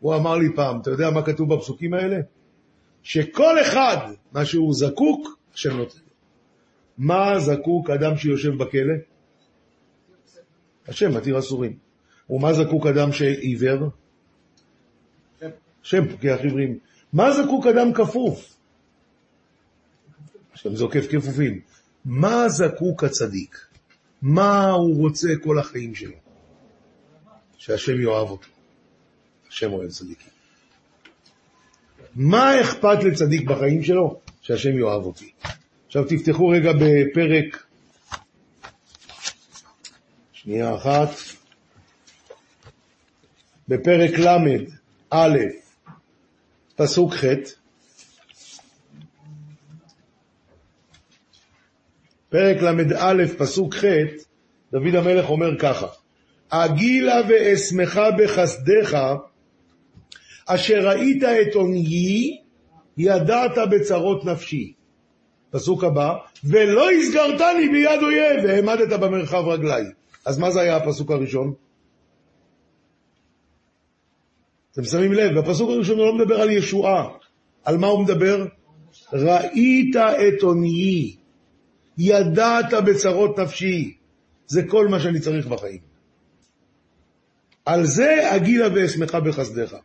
הוא 0.00 0.14
אמר 0.14 0.36
לי 0.36 0.48
פעם, 0.54 0.80
אתה 0.80 0.90
יודע 0.90 1.10
מה 1.10 1.22
כתוב 1.22 1.54
בפסוקים 1.54 1.94
האלה? 1.94 2.16
שכל 3.02 3.60
אחד, 3.60 3.96
מה 4.32 4.44
שהוא 4.44 4.74
זקוק, 4.74 5.38
השם 5.54 5.76
נותן. 5.76 6.03
מה 6.98 7.38
זקוק 7.38 7.90
אדם 7.90 8.16
שיושב 8.16 8.54
בכלא? 8.58 8.94
השם 10.88 11.16
מתיר 11.16 11.38
אסורים. 11.38 11.78
ומה 12.30 12.52
זקוק 12.52 12.86
אדם 12.86 13.12
שעיוור? 13.12 13.90
השם 15.82 16.08
פוקח 16.08 16.36
עיוורים. 16.42 16.78
מה 17.12 17.32
זקוק 17.32 17.66
אדם 17.66 17.92
כפוף? 17.92 18.56
השם 20.54 20.76
זוקף 20.76 21.06
כפופים. 21.10 21.60
מה 22.04 22.48
זקוק 22.48 23.04
הצדיק? 23.04 23.66
מה 24.22 24.70
הוא 24.70 24.96
רוצה 24.98 25.28
כל 25.42 25.58
החיים 25.58 25.94
שלו? 25.94 26.16
שהשם 27.56 28.00
יאהב 28.00 28.30
אותו. 28.30 28.48
השם 29.48 29.72
אוהב 29.72 29.90
צדיקים. 29.90 30.28
מה 32.16 32.60
אכפת 32.60 33.04
לצדיק 33.04 33.48
בחיים 33.48 33.82
שלו? 33.82 34.20
שהשם 34.40 34.78
יאהב 34.78 35.02
אותי. 35.02 35.32
עכשיו 35.96 36.18
תפתחו 36.18 36.48
רגע 36.48 36.72
בפרק, 36.72 37.66
שנייה 40.32 40.74
אחת, 40.74 41.08
בפרק 43.68 44.18
ל"א, 44.18 45.28
פסוק 46.76 47.14
ח', 47.14 47.24
פרק 52.28 52.62
ל"א, 52.62 53.26
פסוק 53.38 53.74
ח', 53.74 53.84
דוד 54.72 54.94
המלך 54.94 55.30
אומר 55.30 55.58
ככה: 55.58 55.86
אגילה 56.48 57.20
ואשמחה 57.28 58.10
בחסדיך, 58.10 58.96
אשר 60.46 60.88
ראית 60.88 61.22
את 61.22 61.54
עוניי, 61.54 62.38
ידעת 62.96 63.58
בצרות 63.70 64.24
נפשי. 64.24 64.83
פסוק 65.54 65.84
הבא, 65.84 66.14
ולא 66.44 66.90
הסגרתני 66.90 67.68
ביד 67.68 68.02
אויב, 68.02 68.44
והעמדת 68.44 69.00
במרחב 69.00 69.48
רגליי. 69.48 69.84
אז 70.26 70.38
מה 70.38 70.50
זה 70.50 70.60
היה 70.60 70.76
הפסוק 70.76 71.10
הראשון? 71.10 71.52
אתם 74.72 74.84
שמים 74.84 75.12
לב, 75.12 75.38
בפסוק 75.38 75.70
הראשון 75.70 75.98
הוא 75.98 76.06
לא 76.06 76.14
מדבר 76.14 76.40
על 76.40 76.50
ישועה. 76.50 77.08
על 77.64 77.76
מה 77.76 77.86
הוא 77.86 78.04
מדבר? 78.04 78.46
ראית 79.12 79.96
את 79.96 80.42
עוניי, 80.42 81.16
ידעת 81.98 82.74
בצרות 82.86 83.38
נפשי. 83.38 83.96
זה 84.46 84.62
כל 84.68 84.88
מה 84.88 85.00
שאני 85.00 85.20
צריך 85.20 85.46
בחיים. 85.46 85.80
על 87.64 87.84
זה 87.84 88.36
אגילה 88.36 88.68
ואשמחה 88.74 89.20
בחסדיך. 89.20 89.76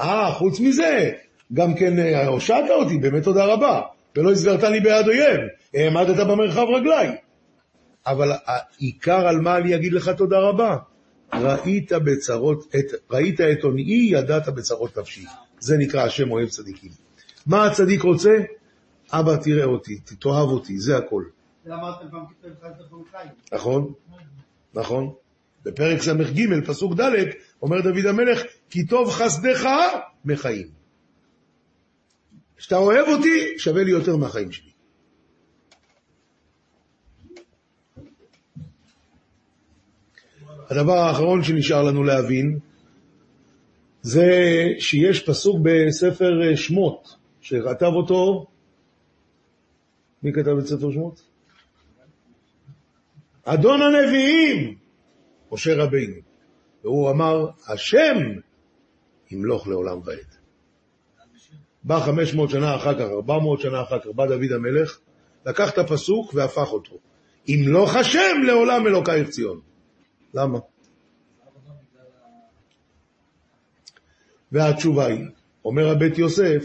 אה, 0.00 0.32
חוץ 0.32 0.60
מזה, 0.60 1.10
גם 1.52 1.74
כן 1.74 1.98
אה, 1.98 2.26
הושעת 2.26 2.70
אותי, 2.70 2.98
באמת 2.98 3.22
תודה 3.24 3.44
רבה. 3.44 3.80
ולא 4.16 4.32
הסגרת 4.32 4.62
לי 4.62 4.80
ביד 4.80 5.06
אויב, 5.06 5.40
העמדת 5.74 6.26
במרחב 6.26 6.66
רגליי. 6.76 7.16
אבל 8.06 8.32
העיקר 8.46 9.26
על 9.28 9.40
מה 9.40 9.56
אני 9.56 9.76
אגיד 9.76 9.92
לך 9.92 10.08
תודה 10.08 10.38
רבה? 10.38 10.76
ראית 11.32 11.92
בצרות, 11.92 12.74
את, 12.78 12.86
ראית 13.10 13.40
את 13.40 13.64
עוניי, 13.64 14.18
ידעת 14.18 14.48
בצרות 14.48 14.98
נפשי. 14.98 15.24
זה 15.58 15.76
נקרא 15.78 16.02
השם 16.02 16.30
אוהב 16.30 16.48
צדיקים. 16.48 16.90
מה 17.46 17.66
הצדיק 17.66 18.02
רוצה? 18.02 18.38
אבא 19.12 19.36
תראה 19.36 19.64
אותי, 19.64 19.98
תאהב 19.98 20.48
אותי, 20.48 20.78
זה 20.78 20.96
הכל. 20.96 21.24
זה 21.64 21.74
אמרתם 21.74 22.06
פעם 22.10 22.24
בחנוכיים. 22.80 23.30
נכון? 23.52 23.92
נכון. 24.74 25.12
בפרק 25.64 26.02
ס"ג, 26.02 26.64
פסוק 26.66 27.00
ד', 27.00 27.10
אומר 27.62 27.80
דוד 27.80 28.06
המלך, 28.06 28.42
כי 28.70 28.86
טוב 28.86 29.10
חסדך 29.10 29.68
מחיים. 30.24 30.79
כשאתה 32.60 32.76
אוהב 32.76 33.08
אותי, 33.08 33.58
שווה 33.58 33.84
לי 33.84 33.90
יותר 33.90 34.16
מהחיים 34.16 34.52
שלי. 34.52 34.70
הדבר 40.70 40.92
האחרון 40.92 41.42
שנשאר 41.42 41.82
לנו 41.82 42.04
להבין, 42.04 42.58
זה 44.02 44.30
שיש 44.78 45.22
פסוק 45.22 45.56
בספר 45.62 46.56
שמות, 46.56 47.16
שכתב 47.40 47.92
אותו, 47.94 48.46
מי 50.22 50.32
כתב 50.32 50.56
את 50.58 50.66
ספר 50.66 50.92
שמות? 50.92 51.22
אדון 53.44 53.80
הנביאים, 53.82 54.78
משה 55.52 55.74
רבינו. 55.84 56.16
והוא 56.84 57.10
אמר, 57.10 57.50
השם 57.68 58.16
ימלוך 59.30 59.68
לעולם 59.68 60.00
ועד. 60.04 60.39
בא 61.84 62.00
500 62.00 62.50
שנה 62.50 62.76
אחר 62.76 62.94
כך, 62.94 63.10
400 63.10 63.60
שנה 63.60 63.82
אחר 63.82 63.98
כך, 63.98 64.06
בא 64.06 64.26
דוד 64.26 64.52
המלך, 64.52 64.98
לקח 65.46 65.70
את 65.70 65.78
הפסוק 65.78 66.34
והפך 66.34 66.72
אותו. 66.72 66.98
ימלוך 67.46 67.96
השם 67.96 68.36
לעולם 68.46 68.86
אלוקייך 68.86 69.28
ציון. 69.28 69.60
למה? 70.34 70.58
והתשובה 74.52 75.06
היא, 75.06 75.24
אומר 75.64 75.88
הבית 75.88 76.18
יוסף, 76.18 76.64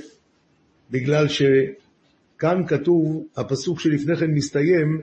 בגלל 0.91 1.25
שכאן 1.27 2.67
כתוב, 2.67 3.25
הפסוק 3.37 3.79
שלפני 3.79 4.15
כן 4.15 4.31
מסתיים, 4.31 5.01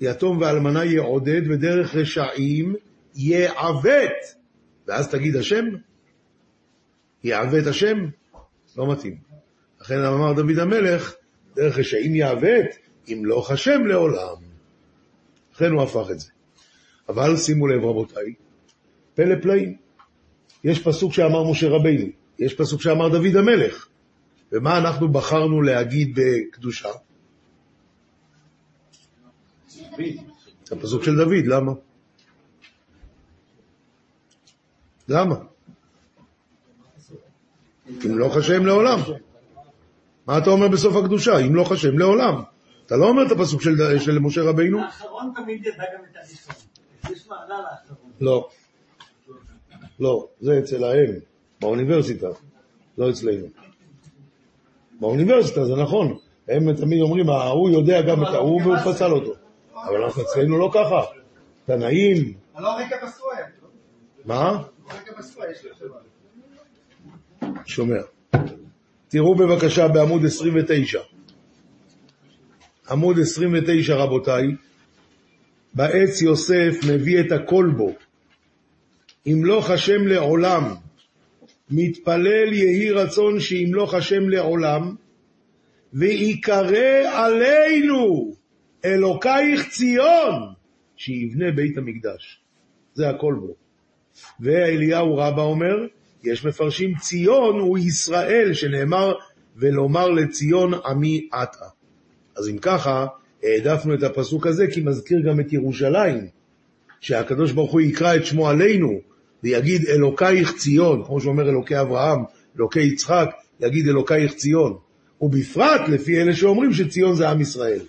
יתום 0.00 0.38
ואלמנה 0.40 0.84
יעודד 0.84 1.50
ודרך 1.50 1.94
רשעים 1.94 2.74
יעוות. 3.14 4.12
ואז 4.86 5.08
תגיד 5.08 5.36
השם? 5.36 5.64
יעוות 7.24 7.66
השם? 7.66 7.96
לא 8.76 8.92
מתאים. 8.92 9.16
לכן 9.80 10.04
אמר 10.04 10.32
דוד 10.32 10.58
המלך, 10.58 11.14
דרך 11.54 11.78
רשעים 11.78 12.14
יעוות, 12.14 12.66
ימלוך 13.06 13.50
השם 13.50 13.86
לעולם. 13.86 14.36
לכן 15.54 15.72
הוא 15.72 15.82
הפך 15.82 16.10
את 16.10 16.20
זה. 16.20 16.30
אבל 17.08 17.36
שימו 17.36 17.66
לב 17.66 17.84
רבותיי, 17.84 18.34
פלא 19.14 19.34
פלאים. 19.42 19.76
יש 20.64 20.82
פסוק 20.82 21.12
שאמר 21.12 21.50
משה 21.50 21.68
רבינו, 21.68 22.06
יש 22.38 22.54
פסוק 22.54 22.82
שאמר 22.82 23.08
דוד 23.08 23.36
המלך. 23.36 23.88
ומה 24.52 24.78
אנחנו 24.78 25.08
בחרנו 25.08 25.62
להגיד 25.62 26.18
בקדושה? 26.18 26.88
הפסוק 30.72 31.04
של 31.04 31.16
דוד, 31.16 31.46
למה? 31.46 31.72
למה? 35.08 35.55
ימלוך 38.04 38.36
השם 38.36 38.66
לעולם. 38.66 38.98
מה 40.26 40.38
אתה 40.38 40.50
אומר 40.50 40.68
בסוף 40.68 40.96
הקדושה? 40.96 41.40
ימלוך 41.40 41.72
השם 41.72 41.98
לעולם. 41.98 42.42
אתה 42.86 42.96
לא 42.96 43.08
אומר 43.08 43.26
את 43.26 43.32
הפסוק 43.32 43.62
של, 43.62 43.98
של 43.98 44.18
משה 44.18 44.42
רבינו? 44.42 44.80
האחרון 44.80 45.32
תמיד 45.36 45.66
ידע 45.66 45.84
גם 45.94 46.04
את 46.10 46.16
הראשון. 46.16 46.54
יש 47.12 47.28
מעלה 47.28 47.60
לאחרון. 47.60 48.10
לא. 48.20 48.48
לא, 50.00 50.28
זה 50.40 50.58
אצל 50.58 50.84
ההם, 50.84 51.14
באוניברסיטה, 51.60 52.26
לא 52.98 53.10
אצלנו. 53.10 53.46
באוניברסיטה 55.00 55.64
זה 55.64 55.74
נכון, 55.74 56.18
הם 56.48 56.72
תמיד 56.72 57.00
אומרים, 57.00 57.30
ההוא 57.30 57.70
יודע 57.70 58.02
גם 58.02 58.22
את 58.22 58.28
ההוא 58.28 58.62
והוא 58.62 58.76
פסל 58.76 59.12
אותו. 59.12 59.32
אבל 59.74 60.02
אנחנו 60.04 60.22
אצלנו 60.22 60.58
לא 60.58 60.70
ככה. 60.74 61.00
תנאים, 61.66 62.34
לא 62.58 62.68
רקע 62.68 63.06
בסואל. 63.06 63.42
מה? 64.24 64.62
רקע 64.88 65.12
בסואל 65.18 65.50
יש 65.50 65.64
לו 65.64 65.94
שומע. 67.66 68.00
תראו 69.08 69.34
בבקשה 69.34 69.88
בעמוד 69.88 70.24
29. 70.24 71.00
עמוד 72.90 73.18
29 73.18 73.94
רבותיי, 73.94 74.46
בעץ 75.74 76.22
יוסף 76.22 76.76
מביא 76.90 77.20
את 77.20 77.32
הכל 77.32 77.70
בו. 77.76 77.94
ימלוך 79.26 79.70
השם 79.70 80.06
לעולם, 80.06 80.74
מתפלל 81.70 82.52
יהי 82.52 82.90
רצון 82.90 83.40
שימלוך 83.40 83.94
השם 83.94 84.28
לעולם, 84.28 84.94
ויקרא 85.92 87.02
עלינו 87.12 88.32
אלוקייך 88.84 89.68
ציון, 89.68 90.52
שיבנה 90.96 91.52
בית 91.52 91.78
המקדש. 91.78 92.40
זה 92.94 93.08
הכל 93.08 93.34
בו. 93.40 93.54
ואליהו 94.40 95.16
רבא 95.16 95.42
אומר, 95.42 95.76
יש 96.24 96.44
מפרשים 96.44 96.94
ציון 97.00 97.60
הוא 97.60 97.78
ישראל, 97.78 98.52
שנאמר 98.52 99.14
ולומר 99.56 100.08
לציון 100.08 100.72
עמי 100.86 101.28
עתה. 101.32 101.64
אז 102.36 102.48
אם 102.48 102.58
ככה, 102.58 103.06
העדפנו 103.42 103.94
את 103.94 104.02
הפסוק 104.02 104.46
הזה 104.46 104.66
כי 104.66 104.80
מזכיר 104.80 105.20
גם 105.20 105.40
את 105.40 105.52
ירושלים, 105.52 106.26
שהקדוש 107.00 107.52
ברוך 107.52 107.72
הוא 107.72 107.80
יקרא 107.80 108.16
את 108.16 108.26
שמו 108.26 108.48
עלינו 108.48 109.00
ויגיד 109.42 109.86
אלוקייך 109.88 110.56
ציון, 110.56 111.04
כמו 111.04 111.20
שאומר 111.20 111.48
אלוקי 111.48 111.80
אברהם, 111.80 112.18
אלוקי 112.56 112.80
יצחק, 112.80 113.30
יגיד 113.60 113.88
אלוקייך 113.88 114.34
ציון. 114.34 114.76
ובפרט 115.20 115.88
לפי 115.88 116.20
אלה 116.22 116.34
שאומרים 116.36 116.72
שציון 116.72 117.14
זה 117.14 117.28
עם 117.28 117.40
ישראל. 117.40 117.80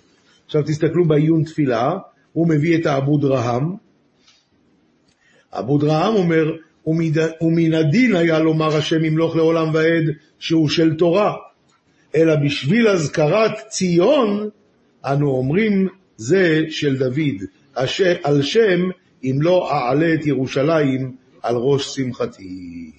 עכשיו 0.46 0.62
תסתכלו 0.62 1.04
בעיון 1.04 1.44
תפילה, 1.44 1.92
הוא 2.32 2.48
מביא 2.48 2.78
את 2.78 2.86
העבוד 2.86 3.24
רהם. 3.24 3.74
עבוד 5.50 5.84
רהם 5.84 6.14
אומר, 6.14 6.44
"ומד- 6.44 6.67
ומן 7.40 7.74
הדין 7.74 8.16
היה 8.16 8.38
לומר 8.38 8.76
השם 8.76 9.04
ימלוך 9.04 9.36
לעולם 9.36 9.74
ועד 9.74 10.04
שהוא 10.38 10.68
של 10.68 10.94
תורה, 10.96 11.34
אלא 12.14 12.36
בשביל 12.36 12.88
אזכרת 12.88 13.52
ציון 13.68 14.48
אנו 15.04 15.30
אומרים 15.30 15.88
זה 16.16 16.64
של 16.68 16.96
דוד, 16.98 17.44
הש... 17.76 18.00
על 18.00 18.42
שם 18.42 18.90
אם 19.24 19.38
לא 19.40 19.72
אעלה 19.72 20.14
את 20.14 20.26
ירושלים 20.26 21.16
על 21.42 21.56
ראש 21.56 21.86
שמחתי. 21.86 22.92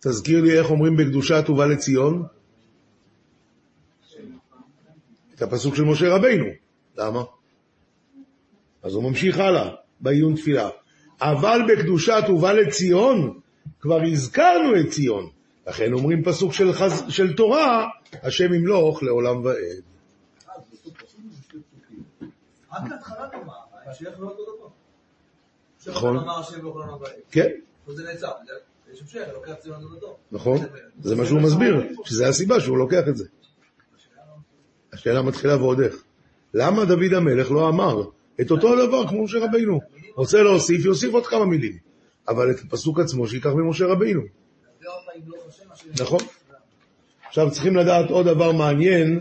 תזכיר 0.00 0.40
לי 0.40 0.58
איך 0.58 0.70
אומרים 0.70 0.96
בקדושה 0.96 1.42
טובה 1.42 1.66
לציון? 1.66 2.22
את 5.34 5.42
הפסוק 5.42 5.74
של 5.74 5.84
משה 5.84 6.14
רבינו. 6.14 6.46
למה? 6.98 7.22
אז 8.82 8.94
הוא 8.94 9.02
ממשיך 9.02 9.38
הלאה, 9.38 9.70
בעיון 10.00 10.34
תפילה. 10.34 10.68
אבל 11.20 11.60
בקדושה 11.68 12.26
טובה 12.26 12.52
לציון, 12.52 13.40
כבר 13.80 14.02
הזכרנו 14.12 14.80
את 14.80 14.90
ציון. 14.90 15.30
לכן 15.66 15.92
אומרים 15.92 16.24
פסוק 16.24 16.52
של, 16.52 16.72
חז... 16.72 17.04
של 17.08 17.36
תורה, 17.36 17.88
השם 18.22 18.54
ימלוך 18.54 19.02
לעולם 19.02 19.44
ועד. 19.44 19.56
לא. 24.16 24.70
נכון. 25.86 26.16
לא 26.16 26.22
לבית. 26.94 27.24
כן. 27.30 27.48
נכון. 30.32 30.58
זה 31.00 31.16
מה 31.16 31.26
שהוא 31.26 31.40
מסביר, 31.40 31.74
שזה 32.04 32.28
הסיבה 32.28 32.60
שהוא 32.60 32.78
לוקח 32.78 33.02
את 33.08 33.16
זה. 33.16 33.24
השאלה 34.92 35.22
מתחילה 35.22 35.56
ועוד 35.56 35.80
איך. 35.80 36.02
למה 36.54 36.84
דוד 36.84 37.12
המלך 37.16 37.50
לא 37.50 37.68
אמר 37.68 38.02
את 38.40 38.50
אותו 38.50 38.86
דבר 38.86 39.08
כמו 39.08 39.24
משה 39.24 39.38
רבינו? 39.38 39.80
רוצה 40.16 40.42
להוסיף, 40.42 40.84
יוסיף 40.84 41.14
עוד 41.14 41.26
כמה 41.26 41.44
מילים. 41.44 41.76
אבל 42.28 42.50
את 42.50 42.56
הפסוק 42.60 43.00
עצמו 43.00 43.26
שיקח 43.26 43.50
ממשה 43.50 43.86
רבינו. 43.86 44.20
נכון. 46.00 46.20
עכשיו 47.28 47.50
צריכים 47.50 47.76
לדעת 47.76 48.10
עוד 48.10 48.26
דבר 48.26 48.52
מעניין, 48.52 49.20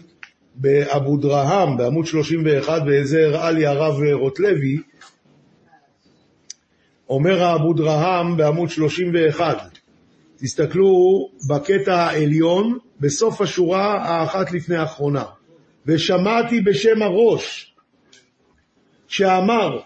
באבו 0.56 1.18
דרהם, 1.18 1.78
בעמוד 1.78 2.06
31, 2.06 2.82
וזה 2.88 3.26
הראה 3.26 3.52
לי 3.52 3.66
הרב 3.66 3.96
רוטלוי, 4.14 4.78
אומר 7.10 7.44
האבו 7.44 7.74
דרהם 7.74 8.38
בעמוד 8.38 8.70
31, 8.70 9.78
תסתכלו 10.38 10.92
בקטע 11.50 11.96
העליון, 11.96 12.78
בסוף 13.00 13.42
השורה 13.42 13.94
האחת 13.94 14.52
לפני 14.52 14.76
האחרונה. 14.76 15.24
ושמעתי 15.86 16.62
בשם 16.62 17.02
הראש, 17.02 17.76
שאמר, 19.08 19.80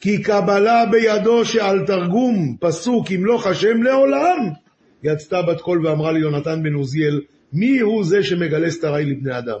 כי 0.00 0.22
קבלה 0.22 0.86
בידו 0.90 1.44
שעל 1.44 1.86
תרגום 1.86 2.56
פסוק 2.60 3.10
ימלוך 3.10 3.46
השם 3.46 3.82
לעולם, 3.82 4.48
יצתה 5.02 5.42
בת 5.42 5.60
קול 5.60 5.86
ואמרה 5.86 6.12
ליונתן 6.12 6.62
בן 6.62 6.74
עוזיאל, 6.74 7.20
מי 7.52 7.80
הוא 7.80 8.04
זה 8.04 8.22
שמגלה 8.22 8.70
סתרי 8.70 9.04
לבני 9.04 9.38
אדם? 9.38 9.58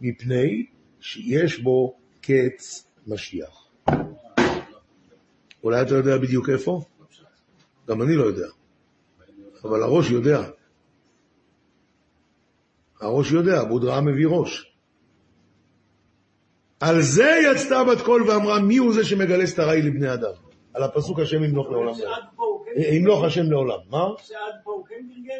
מפני 0.00 0.66
שיש 1.00 1.60
בו 1.60 1.96
קץ 2.20 2.88
משיח. 3.06 3.66
אולי 5.64 5.82
אתה 5.82 5.94
יודע 5.94 6.18
בדיוק 6.18 6.48
איפה? 6.48 6.80
גם 7.88 8.02
אני 8.02 8.16
לא 8.16 8.24
יודע. 8.24 8.46
אבל 9.64 9.82
הראש 9.82 10.10
יודע. 10.10 10.42
הראש 13.00 13.32
יודע, 13.32 13.62
אבו 13.62 13.78
דרעה 13.78 14.00
מביא 14.00 14.26
ראש. 14.26 14.71
על 16.82 17.00
זה 17.00 17.30
יצתה 17.52 17.84
בת 17.84 18.00
קול 18.00 18.30
ואמרה, 18.30 18.60
מי 18.60 18.76
הוא 18.76 18.94
זה 18.94 19.04
שמגלה 19.04 19.46
סתרי 19.46 19.82
לבני 19.82 20.14
אדם? 20.14 20.32
על 20.74 20.82
הפסוק 20.82 21.18
השם 21.18 21.44
ימלוך 21.44 21.70
לעולם. 21.70 21.94
כן 21.94 22.80
אה, 22.80 22.94
ימלוך 22.94 23.24
השם 23.24 23.50
לעולם. 23.50 23.78
מה? 23.90 24.06
שעד 24.18 24.38
פה 24.64 24.70
הוא 24.72 24.84
כן 24.86 24.94
גלגל? 25.14 25.38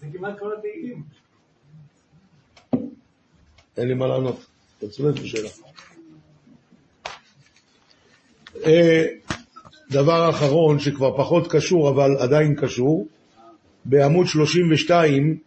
זה 0.00 0.06
כמעט 0.12 0.38
כל 0.38 0.52
התהילים. 0.58 1.02
אין 3.76 3.88
לי 3.88 3.94
מה 3.94 4.06
לענות. 4.06 4.46
אתה 4.78 4.88
צודק 4.88 5.20
בשאלה. 5.20 5.48
אה, 8.66 9.04
דבר 9.90 10.30
אחרון 10.30 10.78
שכבר 10.78 11.16
פחות 11.16 11.52
קשור 11.52 11.90
אבל 11.90 12.16
עדיין 12.18 12.54
קשור, 12.54 13.06
בעמוד 13.84 14.26
32, 14.26 15.38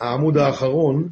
העמוד 0.00 0.36
האחרון, 0.36 1.08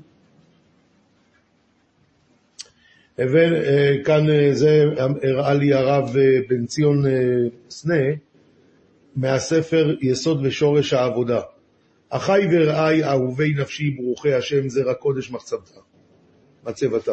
אה, 3.23 4.05
כאן 4.05 4.31
אה, 4.31 4.55
זה 4.55 4.85
הראה 5.23 5.55
לי 5.55 5.73
הרב 5.73 6.17
אה, 6.17 6.39
בן 6.49 6.67
ציון 6.67 7.07
אה, 7.07 7.13
סנה 7.71 8.05
מהספר 9.17 9.95
יסוד 10.01 10.47
ושורש 10.47 10.93
העבודה. 10.93 11.41
אחי 12.09 12.41
ורעי 12.53 13.05
אהובי 13.05 13.55
נפשי 13.55 13.91
ברוכי 13.91 14.35
השם 14.35 14.69
זרע 14.69 14.95
קודש 14.95 15.31
מחצבתה, 15.31 15.81
מצבתה. 16.67 17.13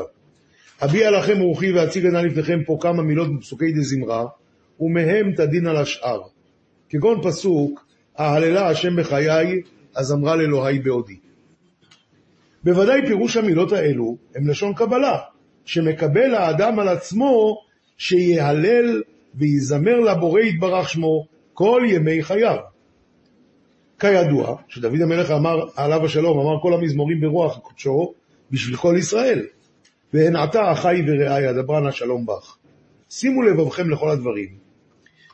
אביע 0.84 1.12
לכם 1.12 1.40
רוחי 1.40 1.72
ואציג 1.72 2.06
עיני 2.06 2.28
לפניכם 2.28 2.60
פה 2.66 2.78
כמה 2.82 3.04
מילות 3.04 3.38
בפסוקי 3.38 3.72
דזמרה, 3.72 4.26
ומהם 4.80 5.32
תדין 5.36 5.68
על 5.68 5.78
השאר. 5.78 6.22
כגון 6.90 7.22
פסוק, 7.24 7.86
אהללה 8.20 8.68
השם 8.68 8.96
בחיי, 8.96 9.62
אז 9.96 10.12
אמרה 10.12 10.36
לאלוהי 10.36 10.80
בעודי. 10.80 11.20
בוודאי 12.64 13.08
פירוש 13.08 13.38
המילות 13.38 13.72
האלו 13.72 14.18
הם 14.36 14.48
לשון 14.48 14.74
קבלה, 14.74 15.18
שמקבל 15.70 16.36
האדם 16.36 16.80
על 16.80 16.88
עצמו 16.88 17.62
שיהלל 17.98 19.02
ויזמר 19.36 20.00
לבורא 20.00 20.42
יתברך 20.42 20.90
שמו 20.90 21.26
כל 21.54 21.82
ימי 21.88 22.24
חייו. 22.24 22.58
כידוע, 24.00 24.56
שדוד 24.68 25.02
המלך 25.02 25.32
אמר, 25.32 25.66
עליו 25.76 26.06
השלום, 26.06 26.40
אמר 26.40 26.62
כל 26.62 26.74
המזמורים 26.74 27.22
ברוח 27.22 27.58
קודשו 27.58 28.14
בשביל 28.52 28.76
כל 28.76 28.96
ישראל. 29.00 29.46
והן 30.14 30.36
עתה 30.36 30.72
אחי 30.72 31.02
ורעי 31.08 31.50
אדברה 31.50 31.80
נא 31.80 31.92
שלום 31.92 32.26
בך. 32.26 32.58
שימו 33.10 33.42
לבבכם 33.42 33.90
לכל 33.90 34.10
הדברים, 34.10 34.50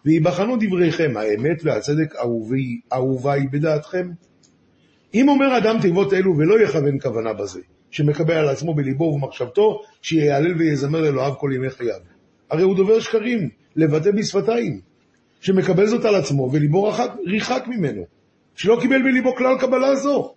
ויבחנו 0.05 0.57
דבריכם 0.59 1.13
האמת 1.17 1.57
והצדק 1.63 2.15
אהובי, 2.15 2.79
אהובי 2.93 3.47
בדעתכם. 3.51 4.09
אם 5.13 5.29
אומר 5.29 5.57
אדם 5.57 5.77
תיבות 5.81 6.13
אלו 6.13 6.37
ולא 6.37 6.61
יכוון 6.61 6.99
כוונה 7.01 7.33
בזה, 7.33 7.61
שמקבל 7.95 8.33
על 8.33 8.49
עצמו 8.49 8.73
בליבו 8.73 9.03
ובמחשבתו, 9.03 9.81
שיהלל 10.01 10.55
ויזמר 10.57 11.01
לאלוהיו 11.01 11.37
כל 11.37 11.51
ימי 11.55 11.69
חייו. 11.69 11.99
הרי 12.49 12.63
הוא 12.63 12.75
דובר 12.75 12.99
שקרים, 12.99 13.49
לבטא 13.75 14.11
בשפתיים, 14.11 14.79
שמקבל 15.41 15.85
זאת 15.85 16.05
על 16.05 16.15
עצמו 16.15 16.49
וליבו 16.53 16.83
רחק, 16.83 17.11
ריחק 17.25 17.63
ממנו, 17.67 18.05
שלא 18.55 18.77
קיבל 18.81 19.03
בליבו 19.03 19.35
כלל 19.35 19.57
קבלה 19.59 19.95
זו. 19.95 20.33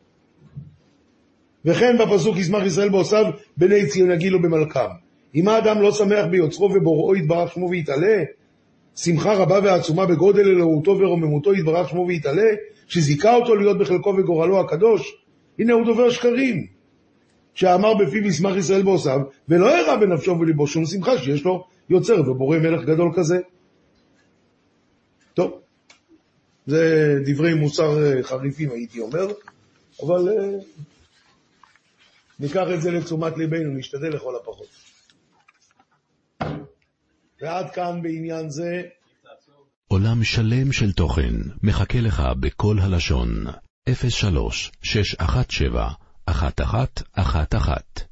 וכן 1.64 1.96
בפסוק 1.98 2.36
ישמח 2.36 2.62
ישראל 2.62 2.88
בעושיו 2.88 3.24
בני 3.56 3.86
ציון 3.86 4.10
יגילו 4.10 4.42
במלכם. 4.42 4.90
אם 5.34 5.48
האדם 5.48 5.82
לא 5.82 5.92
שמח 5.92 6.26
ביוצרו 6.30 6.70
ובוראו 6.74 7.16
יתברך 7.16 7.52
שמו 7.52 7.70
ויתעלה, 7.70 8.22
שמחה 8.96 9.34
רבה 9.34 9.60
ועצומה 9.62 10.06
בגודל 10.06 10.48
אלוהותו 10.48 10.98
ורוממותו 10.98 11.54
יתברך 11.54 11.88
שמו 11.88 12.06
ויתעלה, 12.08 12.50
שזיכה 12.86 13.34
אותו 13.34 13.54
להיות 13.54 13.78
בחלקו 13.78 14.14
וגורלו 14.18 14.60
הקדוש, 14.60 15.14
הנה 15.58 15.72
הוא 15.72 15.84
דובר 15.86 16.10
שקרים, 16.10 16.77
שאמר 17.58 17.94
בפיו 17.94 18.26
ישמח 18.26 18.56
ישראל 18.56 18.82
בעושיו, 18.82 19.20
ולא 19.48 19.76
הראה 19.76 19.96
בנפשו 19.96 20.36
ולבו 20.40 20.66
שום 20.66 20.86
שמחה 20.86 21.18
שיש 21.18 21.44
לו 21.44 21.66
יוצר 21.90 22.30
ובורא 22.30 22.58
מלך 22.58 22.84
גדול 22.84 23.12
כזה. 23.16 23.38
טוב, 25.34 25.60
זה 26.66 27.14
דברי 27.26 27.54
מוסר 27.54 28.02
אה, 28.02 28.22
חריפים 28.22 28.70
הייתי 28.70 29.00
אומר, 29.00 29.26
אבל 30.02 30.28
אה, 30.28 30.58
ניקח 32.40 32.66
את 32.74 32.82
זה 32.82 32.90
לתשומת 32.90 33.36
ליבנו, 33.36 33.74
נשתדל 33.74 34.08
לכל 34.08 34.34
הפחות. 34.36 34.68
ועד 37.42 37.70
כאן 37.70 38.02
בעניין 38.02 38.50
זה, 38.50 38.82
עולם 39.88 40.24
שלם 40.24 40.72
של 40.72 40.92
תוכן 40.92 41.34
מחכה 41.62 42.00
לך 42.00 42.22
בכל 42.40 42.76
הלשון, 42.78 43.44
03 44.08 44.72
617 44.82 46.07
1111 46.32 48.07